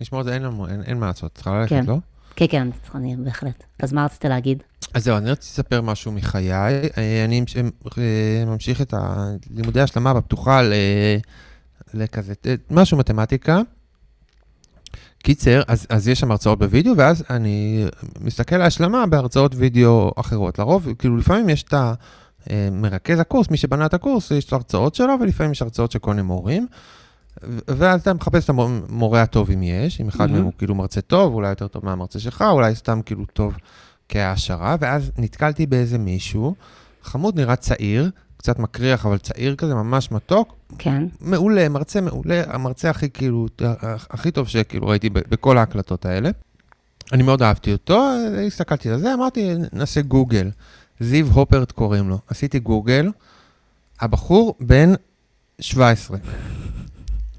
נשמור 0.00 0.20
את 0.20 0.26
זה, 0.26 0.34
אין, 0.34 0.44
אין, 0.70 0.82
אין 0.86 0.98
מה 0.98 1.06
לעשות, 1.06 1.32
צריכה 1.34 1.58
ללכת, 1.58 1.70
כן. 1.70 1.84
לא? 1.86 1.96
כן, 2.38 2.46
כן, 2.48 2.68
אני 2.94 3.16
בהחלט. 3.16 3.64
אז 3.82 3.92
מה 3.92 4.04
רצית 4.04 4.24
להגיד? 4.24 4.62
אז 4.94 5.04
זהו, 5.04 5.16
אני 5.16 5.30
רציתי 5.30 5.46
לספר 5.52 5.82
משהו 5.82 6.12
מחיי. 6.12 6.52
אה, 6.52 7.24
אני 7.24 7.44
אה, 7.98 8.44
ממשיך 8.46 8.80
את 8.80 8.94
הלימודי 8.96 9.80
השלמה 9.80 10.14
בפתוחה 10.14 10.62
לכזה, 11.94 12.32
אה, 12.46 12.54
משהו 12.70 12.98
מתמטיקה. 12.98 13.60
קיצר, 15.22 15.62
אז, 15.68 15.86
אז 15.90 16.08
יש 16.08 16.20
שם 16.20 16.30
הרצאות 16.30 16.58
בווידאו, 16.58 16.96
ואז 16.96 17.24
אני 17.30 17.86
מסתכל 18.20 18.54
על 18.54 18.62
השלמה 18.62 19.06
בהרצאות 19.06 19.54
וידאו 19.54 20.12
אחרות. 20.16 20.58
לרוב, 20.58 20.88
כאילו 20.98 21.16
לפעמים 21.16 21.48
יש 21.48 21.62
את 21.62 21.74
המרכז 22.46 23.20
הקורס, 23.20 23.50
מי 23.50 23.56
שבנה 23.56 23.86
את 23.86 23.94
הקורס, 23.94 24.30
יש 24.30 24.44
את 24.44 24.52
ההרצאות 24.52 24.94
שלו, 24.94 25.14
ולפעמים 25.20 25.52
יש 25.52 25.62
הרצאות 25.62 25.92
של 25.92 25.98
כל 25.98 26.10
מיני 26.10 26.22
מורים. 26.22 26.66
ואז 27.68 28.00
אתה 28.00 28.14
מחפש 28.14 28.44
את 28.44 28.48
המורה 28.50 29.22
הטוב 29.22 29.50
אם 29.50 29.62
יש, 29.62 30.00
אם 30.00 30.08
אחד. 30.08 30.30
מהם 30.30 30.42
הוא 30.42 30.52
כאילו 30.58 30.74
מרצה 30.74 31.00
טוב, 31.00 31.34
אולי 31.34 31.48
יותר 31.48 31.68
טוב 31.68 31.84
מהמרצה 31.84 32.20
שלך, 32.20 32.44
אולי 32.50 32.74
סתם 32.74 33.00
כאילו 33.06 33.24
טוב 33.26 33.56
כהעשרה, 34.08 34.76
ואז 34.80 35.10
נתקלתי 35.18 35.66
באיזה 35.66 35.98
מישהו, 35.98 36.54
חמוד 37.02 37.40
נראה 37.40 37.56
צעיר, 37.56 38.10
קצת 38.36 38.58
מקריח, 38.58 39.06
אבל 39.06 39.18
צעיר 39.18 39.54
כזה, 39.54 39.74
ממש 39.74 40.12
מתוק, 40.12 40.54
כן, 40.78 41.04
מעולה, 41.20 41.68
מרצה 41.68 42.00
מעולה, 42.00 42.42
המרצה 42.46 42.90
הכי 42.90 43.10
כאילו, 43.10 43.46
הכי 44.10 44.30
טוב 44.30 44.48
שכאילו 44.48 44.86
ראיתי 44.86 45.10
בכל 45.10 45.58
ההקלטות 45.58 46.06
האלה. 46.06 46.30
אני 47.12 47.22
מאוד 47.22 47.42
אהבתי 47.42 47.72
אותו, 47.72 48.10
הסתכלתי 48.46 48.90
על 48.90 48.98
זה, 48.98 49.14
אמרתי, 49.14 49.52
נעשה 49.72 50.02
גוגל. 50.02 50.50
זיו 51.00 51.26
הופרט 51.26 51.72
קוראים 51.72 52.08
לו. 52.08 52.18
עשיתי 52.28 52.58
גוגל, 52.58 53.10
הבחור 54.00 54.54
בן 54.60 54.92
17. 55.60 56.18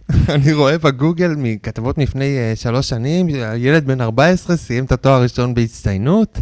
אני 0.35 0.53
רואה 0.53 0.77
בגוגל 0.77 1.35
מכתבות 1.37 1.97
מלפני 1.97 2.37
אה, 2.37 2.55
שלוש 2.55 2.89
שנים, 2.89 3.27
ילד 3.57 3.85
בן 3.85 4.01
14 4.01 4.57
סיים 4.57 4.85
את 4.85 4.91
התואר 4.91 5.13
הראשון 5.13 5.53
בהצטיינות. 5.53 6.39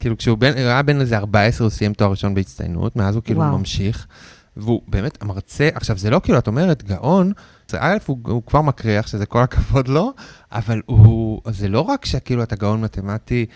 כאילו 0.00 0.16
כשהוא 0.16 0.38
בן, 0.38 0.52
היה 0.56 0.82
בן 0.82 1.00
איזה 1.00 1.16
14, 1.16 1.64
הוא 1.66 1.70
סיים 1.70 1.92
תואר 1.92 2.10
ראשון 2.10 2.34
בהצטיינות, 2.34 2.96
מאז 2.96 3.14
הוא 3.14 3.22
כאילו 3.22 3.40
וואו. 3.40 3.58
ממשיך. 3.58 4.06
והוא 4.56 4.82
באמת 4.88 5.22
המרצה, 5.22 5.68
עכשיו 5.74 5.98
זה 5.98 6.10
לא 6.10 6.20
כאילו, 6.22 6.38
את 6.38 6.46
אומרת, 6.46 6.84
גאון, 6.84 7.32
זה 7.68 7.78
א', 7.80 7.96
הוא, 8.06 8.18
הוא 8.22 8.42
כבר 8.46 8.62
מקריח, 8.62 9.06
שזה 9.06 9.26
כל 9.26 9.42
הכבוד 9.42 9.88
לו, 9.88 10.12
אבל 10.52 10.82
הוא, 10.86 11.40
זה 11.50 11.68
לא 11.68 11.80
רק 11.80 12.04
שכאילו 12.04 12.42
אתה 12.42 12.56
גאון 12.56 12.80
מתמטי, 12.80 13.46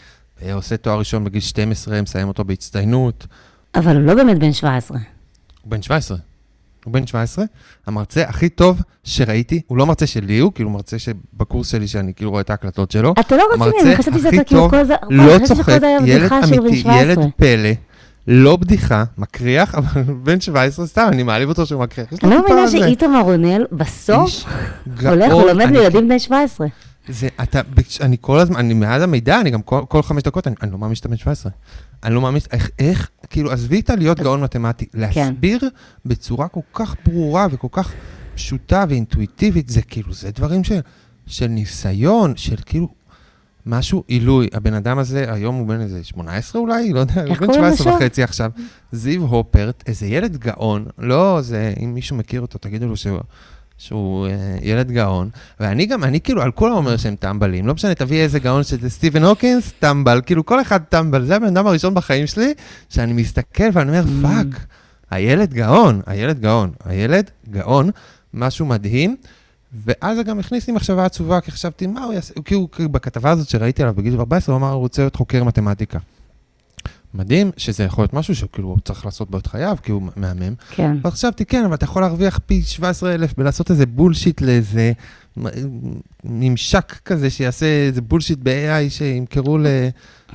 אה, 0.42 0.54
עושה 0.54 0.76
תואר 0.76 0.98
ראשון 0.98 1.24
בגיל 1.24 1.40
12, 1.40 2.02
מסיים 2.02 2.28
אותו 2.28 2.44
בהצטיינות, 2.44 3.26
אבל 3.74 3.96
הוא 3.96 4.02
לא 4.02 4.14
באמת 4.14 4.38
בן 4.38 4.52
17. 4.52 4.98
הוא 5.62 5.70
בן 5.70 5.82
17. 5.82 6.16
הוא 6.84 6.92
בן 6.92 7.06
17, 7.06 7.44
המרצה 7.86 8.22
הכי 8.22 8.48
טוב 8.48 8.80
שראיתי, 9.04 9.60
הוא 9.66 9.78
לא 9.78 9.86
מרצה 9.86 10.06
שלי, 10.06 10.38
הוא 10.38 10.52
כאילו 10.52 10.70
מרצה 10.70 10.98
שבקורס 10.98 11.68
שלי 11.68 11.88
שאני 11.88 12.14
כאילו 12.14 12.30
רואה 12.30 12.40
את 12.40 12.50
ההקלטות 12.50 12.90
שלו. 12.90 13.14
אתה 13.20 13.36
לא 13.36 13.44
רציני, 13.52 13.82
אני 13.82 13.96
חשבתי 13.96 14.18
שאתה 14.18 14.44
כאילו 14.44 14.70
כל 14.70 14.84
זה, 14.84 14.94
לא 15.10 15.38
צוחק, 15.46 15.78
ילד 16.06 16.32
אמיתי, 16.32 16.76
17. 16.76 17.02
ילד 17.02 17.18
פלא, 17.36 17.70
לא 18.26 18.56
בדיחה, 18.56 19.04
מקריח, 19.18 19.74
אבל 19.78 20.02
בן 20.02 20.40
17 20.40 20.86
סתם, 20.86 21.08
אני 21.08 21.22
מעליב 21.22 21.48
אותו 21.48 21.66
שהוא 21.66 21.82
מקריח. 21.82 22.08
אני 22.22 22.30
לא 22.30 22.66
זה. 22.66 22.78
שאיתמר 22.78 23.20
רונל 23.20 23.66
בסוף 23.72 24.44
הולך 25.02 25.34
ולומד 25.34 25.70
לילדים 25.70 26.08
בני 26.08 26.18
17. 26.18 26.66
זה, 27.08 27.28
אתה, 27.42 27.60
אני 28.00 28.16
כל 28.20 28.38
הזמן, 28.38 28.56
אני 28.56 28.74
מעל 28.74 29.02
המידע, 29.02 29.40
אני 29.40 29.50
גם 29.50 29.62
כל, 29.62 29.80
כל 29.88 30.02
חמש 30.02 30.22
דקות, 30.22 30.46
אני, 30.46 30.54
אני 30.62 30.72
לא 30.72 30.78
מאמין 30.78 30.94
שאתה 30.94 31.08
בן 31.08 31.16
17. 31.16 31.52
אני 32.04 32.14
לא 32.14 32.20
מאמין, 32.20 32.40
איך, 32.52 32.70
איך, 32.78 33.10
כאילו, 33.30 33.50
עזבי 33.52 33.80
את 33.80 33.90
הלהיות 33.90 34.20
גאון 34.20 34.42
מתמטי, 34.42 34.86
כן. 34.86 34.98
להסביר 35.00 35.60
בצורה 36.04 36.48
כל 36.48 36.60
כך 36.72 36.94
ברורה 37.06 37.46
וכל 37.50 37.68
כך 37.70 37.92
פשוטה 38.34 38.84
ואינטואיטיבית, 38.88 39.68
זה 39.68 39.82
כאילו, 39.82 40.12
זה 40.12 40.30
דברים 40.30 40.64
של, 40.64 40.80
של 41.26 41.46
ניסיון, 41.46 42.36
של 42.36 42.56
כאילו, 42.66 42.88
משהו 43.66 44.04
עילוי. 44.06 44.48
הבן 44.52 44.74
אדם 44.74 44.98
הזה, 44.98 45.32
היום 45.32 45.54
הוא 45.54 45.66
בן 45.66 45.80
איזה 45.80 46.04
18 46.04 46.62
אולי? 46.62 46.92
לא 46.92 47.00
יודע, 47.00 47.14
הוא 47.14 47.36
בן 47.36 47.46
קוראים 47.46 47.64
לו 47.64 47.76
17 47.76 47.92
שוב? 47.92 48.02
וחצי 48.02 48.22
עכשיו. 48.22 48.50
זיו 48.92 49.22
הופרט, 49.22 49.82
איזה 49.86 50.06
ילד 50.06 50.36
גאון, 50.36 50.86
לא, 50.98 51.38
זה, 51.40 51.74
אם 51.82 51.94
מישהו 51.94 52.16
מכיר 52.16 52.40
אותו, 52.40 52.58
תגידו 52.58 52.86
לו 52.86 52.96
שהוא... 52.96 53.18
שהוא 53.80 54.26
אה, 54.26 54.32
ילד 54.62 54.90
גאון, 54.90 55.28
ואני 55.60 55.86
גם, 55.86 56.04
אני 56.04 56.20
כאילו 56.20 56.42
על 56.42 56.50
כולם 56.50 56.72
אומר 56.72 56.96
שהם 56.96 57.16
טמבלים, 57.16 57.66
לא 57.66 57.74
משנה, 57.74 57.94
תביא 57.94 58.20
איזה 58.22 58.38
גאון 58.38 58.62
שזה 58.62 58.90
סטיבן 58.90 59.24
הוקינס, 59.24 59.72
טמבל, 59.78 60.20
כאילו 60.26 60.46
כל 60.46 60.60
אחד 60.60 60.80
טמבל, 60.88 61.24
זה 61.24 61.36
הבן 61.36 61.46
אדם 61.46 61.66
הראשון 61.66 61.94
בחיים 61.94 62.26
שלי, 62.26 62.54
שאני 62.88 63.12
מסתכל 63.12 63.64
ואני 63.72 63.90
אומר, 63.98 64.02
Mm. 64.04 64.22
fuck, 64.22 64.66
הילד 65.10 65.54
גאון, 65.54 66.00
הילד 66.06 66.40
גאון, 66.40 66.70
הילד 66.84 67.30
גאון, 67.50 67.90
משהו 68.34 68.66
מדהים, 68.66 69.16
ואז 69.84 70.16
זה 70.16 70.22
גם 70.22 70.38
הכניס 70.38 70.66
לי 70.66 70.72
מחשבה 70.72 71.04
עצובה, 71.04 71.40
כי 71.40 71.50
חשבתי, 71.50 71.86
מה 71.86 72.04
הוא 72.04 72.12
יעשה, 72.12 72.34
כי 72.44 72.54
הוא, 72.54 72.68
בכתבה 72.90 73.30
הזאת 73.30 73.48
שראיתי 73.48 73.82
עליו 73.82 73.94
בגיל 73.94 74.18
14, 74.20 74.54
הוא 74.54 74.60
אמר, 74.60 74.72
הוא 74.72 74.80
רוצה 74.80 75.02
להיות 75.02 75.16
חוקר 75.16 75.44
מתמטיקה. 75.44 75.98
מדהים 77.14 77.50
שזה 77.56 77.84
יכול 77.84 78.02
להיות 78.02 78.12
משהו 78.14 78.34
שכאילו 78.36 78.68
הוא 78.68 78.78
צריך 78.84 79.04
לעשות 79.04 79.30
בו 79.30 79.38
את 79.38 79.46
חייו, 79.46 79.76
כי 79.82 79.92
הוא 79.92 80.02
מהמם. 80.16 80.54
כן. 80.70 80.96
וחשבתי, 81.04 81.44
כן, 81.44 81.64
אבל 81.64 81.74
אתה 81.74 81.84
יכול 81.84 82.02
להרוויח 82.02 82.40
פי 82.46 82.62
17 82.62 83.14
אלף 83.14 83.34
בלעשות 83.38 83.70
איזה 83.70 83.86
bullshit 83.86 84.40
לאיזה 84.40 84.92
ממשק 86.24 86.92
כזה 87.04 87.30
שיעשה 87.30 87.66
איזה 87.66 88.00
bullshit 88.02 88.38
ב-AI 88.42 88.90
שימכרו 88.90 89.58
ל, 89.58 89.66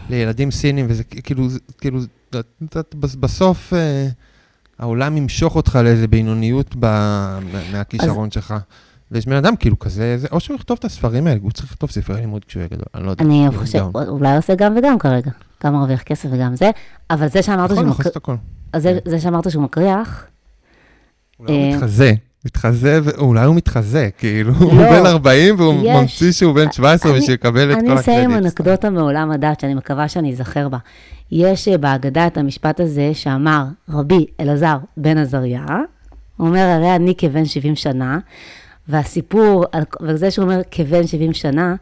לילדים 0.09 0.51
סינים, 0.51 0.85
וזה 0.89 1.03
כאילו, 1.03 1.47
כאילו, 1.77 1.99
בסוף 3.19 3.73
אה, 3.73 4.07
העולם 4.79 5.17
ימשוך 5.17 5.55
אותך 5.55 5.79
לאיזה 5.83 6.07
בינוניות 6.07 6.75
ב, 6.79 6.85
מה- 6.85 7.39
מהכישרון 7.71 8.31
שלך. 8.31 8.53
ויש 9.11 9.25
בן 9.25 9.35
אדם 9.35 9.55
כאילו 9.55 9.79
כזה, 9.79 10.17
זה, 10.17 10.27
או 10.31 10.39
שהוא 10.39 10.55
יכתוב 10.55 10.77
את 10.79 10.85
הספרים 10.85 11.27
האלה, 11.27 11.39
הוא 11.43 11.51
צריך 11.51 11.71
לכתוב 11.71 11.91
ספרי 11.91 12.19
לימוד 12.21 12.45
כשהוא 12.45 12.59
יהיה 12.61 12.69
גדול, 12.69 12.85
אני 12.95 13.05
לא 13.05 13.09
יודע. 13.11 13.25
אני 13.25 13.47
חושב. 13.57 13.85
אולי 13.95 14.29
הוא 14.29 14.37
עושה 14.37 14.55
גם 14.55 14.75
וגם 14.77 14.99
כרגע. 14.99 15.31
גם 15.65 15.73
מרוויח 15.73 16.01
כסף 16.03 16.29
וגם 16.31 16.55
זה, 16.55 16.71
אבל 17.09 17.27
זה 17.27 17.41
שאמרת 17.43 17.65
יכול 17.71 17.75
שהוא 17.75 17.87
יכול 17.87 17.91
מקר- 17.93 17.97
לעשות 18.09 18.15
הכל. 18.15 18.35
אז 18.73 18.83
זה- 18.83 18.99
זה 19.05 19.19
שאמרת 19.19 19.51
שהוא 19.51 19.63
מקריח, 19.63 20.25
אולי 21.39 21.53
הוא 21.53 21.61
אה, 21.71 21.75
מתחזה, 21.75 22.13
מתחזה, 22.45 22.99
ואולי 23.03 23.45
הוא 23.45 23.55
מתחזה, 23.55 24.09
כאילו, 24.17 24.53
הוא 24.53 24.73
לא, 24.81 24.89
בן 24.99 25.05
40 25.05 25.55
והוא. 25.59 25.73
ממציא 26.01 26.31
שהוא 26.31 26.55
בן 26.55 26.71
17 26.71 27.11
אני- 27.11 27.19
ושיקבל 27.19 27.71
את 27.71 27.75
כל 27.75 27.79
אני 27.79 27.87
הקרדיט. 27.87 27.99
אסיים 28.09 28.31
עם 28.31 28.37
אנקדוטה 28.37 28.89
מעולם 28.89 29.31
הדת, 29.31 29.59
שאני 29.59 29.73
מקווה 29.73 30.07
שאני 30.07 30.31
אזכר 30.31 30.69
בה. 30.69 30.77
יש 31.31 31.67
אה, 31.67 31.77
בהגדה 31.77 32.27
את 32.27 32.37
המשפט 32.37 32.79
הזה 32.79 33.09
שאמר 33.13 33.63
רבי 33.89 34.25
אלעזר 34.39 34.77
בן 34.97 35.17
עזריה, 35.17 35.65
הוא 36.37 36.47
אומר, 36.47 36.59
הרי 36.59 36.95
אני 36.95 37.13
כבן 37.17 37.45
70 37.45 37.75
שנה, 37.75 38.19
והסיפור, 38.87 39.65
וזה 40.01 40.31
שהוא 40.31 40.45
אומר 40.45 40.61
כבן 40.71 41.07
70 41.07 41.33
שנה, 41.33 41.75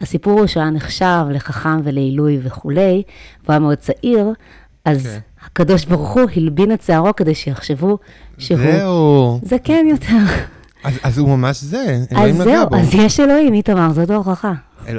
הסיפור 0.00 0.38
הוא 0.38 0.46
שהוא 0.46 0.60
היה 0.62 0.70
נחשב 0.70 1.24
לחכם 1.30 1.80
ולעילוי 1.84 2.38
וכולי, 2.42 3.02
והוא 3.44 3.52
היה 3.52 3.58
מאוד 3.58 3.78
צעיר, 3.78 4.32
אז 4.84 5.06
כן. 5.06 5.18
הקדוש 5.46 5.84
ברוך 5.84 6.12
הוא 6.12 6.30
הלבין 6.36 6.72
את 6.72 6.82
שערו 6.82 7.16
כדי 7.16 7.34
שיחשבו 7.34 7.98
שהוא 8.38 8.58
זהו. 8.58 9.40
זקן 9.42 9.86
יותר. 9.90 10.46
אז, 10.84 10.94
אז 11.02 11.18
הוא 11.18 11.28
ממש 11.28 11.60
זה, 11.62 11.98
אז 12.10 12.16
אלוהים 12.16 12.34
נגע 12.34 12.44
זהו, 12.44 12.70
בו. 12.70 12.76
אז 12.76 12.94
יש 12.94 13.20
אלוהים, 13.20 13.54
איתמר, 13.54 13.92
זאת 13.92 14.10
ההוכחה. 14.10 14.52
אל... 14.88 14.98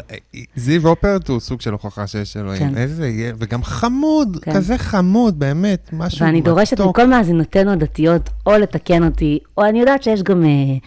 זיו 0.56 0.88
אופרט 0.88 1.30
הוא 1.30 1.40
סוג 1.40 1.62
של 1.62 1.72
הוכחה 1.72 2.08
שיש 2.08 2.38
אלוהים. 2.38 2.60
כן. 2.60 2.78
איזה 2.78 3.08
ילד, 3.08 3.36
וגם 3.40 3.64
חמוד, 3.64 4.38
כן. 4.42 4.54
כזה 4.54 4.78
חמוד, 4.78 5.40
באמת, 5.40 5.90
משהו 5.94 6.26
ואני 6.26 6.42
דורשת 6.42 6.74
מתוק. 6.74 6.90
מכל 6.90 7.08
מאזינותינו 7.08 7.72
הדתיות, 7.72 8.30
או 8.46 8.52
לתקן 8.52 9.04
אותי, 9.04 9.40
או 9.58 9.66
אני 9.66 9.80
יודעת 9.80 10.04
שיש 10.04 10.24
גם 10.24 10.44
אה, 10.44 10.50
אה, 10.50 10.52
אה, 10.52 10.78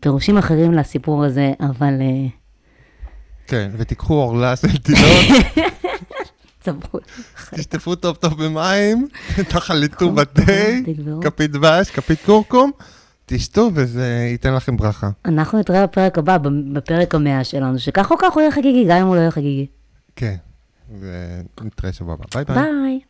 פירושים 0.00 0.38
אחרים 0.38 0.72
לסיפור 0.72 1.24
הזה, 1.24 1.52
אבל 1.60 1.94
אה, 2.00 2.26
כן, 3.46 3.70
ותיקחו 3.76 4.14
עורלה 4.14 4.56
של 4.56 4.76
תינוק. 4.76 5.00
תשטפו 7.54 7.94
טוב 7.94 8.16
טוב 8.16 8.44
במים, 8.44 9.08
תחלטו 9.48 10.12
בתה. 10.12 10.42
כפית 11.20 11.50
דבש, 11.50 11.90
כפית 11.90 12.18
כורכום, 12.26 12.70
תשתו 13.26 13.70
וזה 13.74 14.26
ייתן 14.30 14.54
לכם 14.54 14.76
ברכה. 14.76 15.10
אנחנו 15.24 15.58
נתראה 15.58 15.86
בפרק 15.86 16.18
הבא, 16.18 16.38
בפרק 16.72 17.14
המאה 17.14 17.44
שלנו, 17.44 17.78
שכך 17.78 18.10
או 18.10 18.16
כך 18.18 18.32
הוא 18.32 18.40
יהיה 18.40 18.52
חגיגי, 18.52 18.84
גם 18.88 18.96
אם 18.96 19.06
הוא 19.06 19.16
לא 19.16 19.20
יהיה 19.20 19.30
חגיגי. 19.30 19.66
כן. 20.16 20.36
ונתראה 21.60 21.92
שבוע 21.92 22.14
הבא. 22.14 22.24
ביי 22.34 22.44
ביי. 22.44 22.56
ביי. 22.56 23.00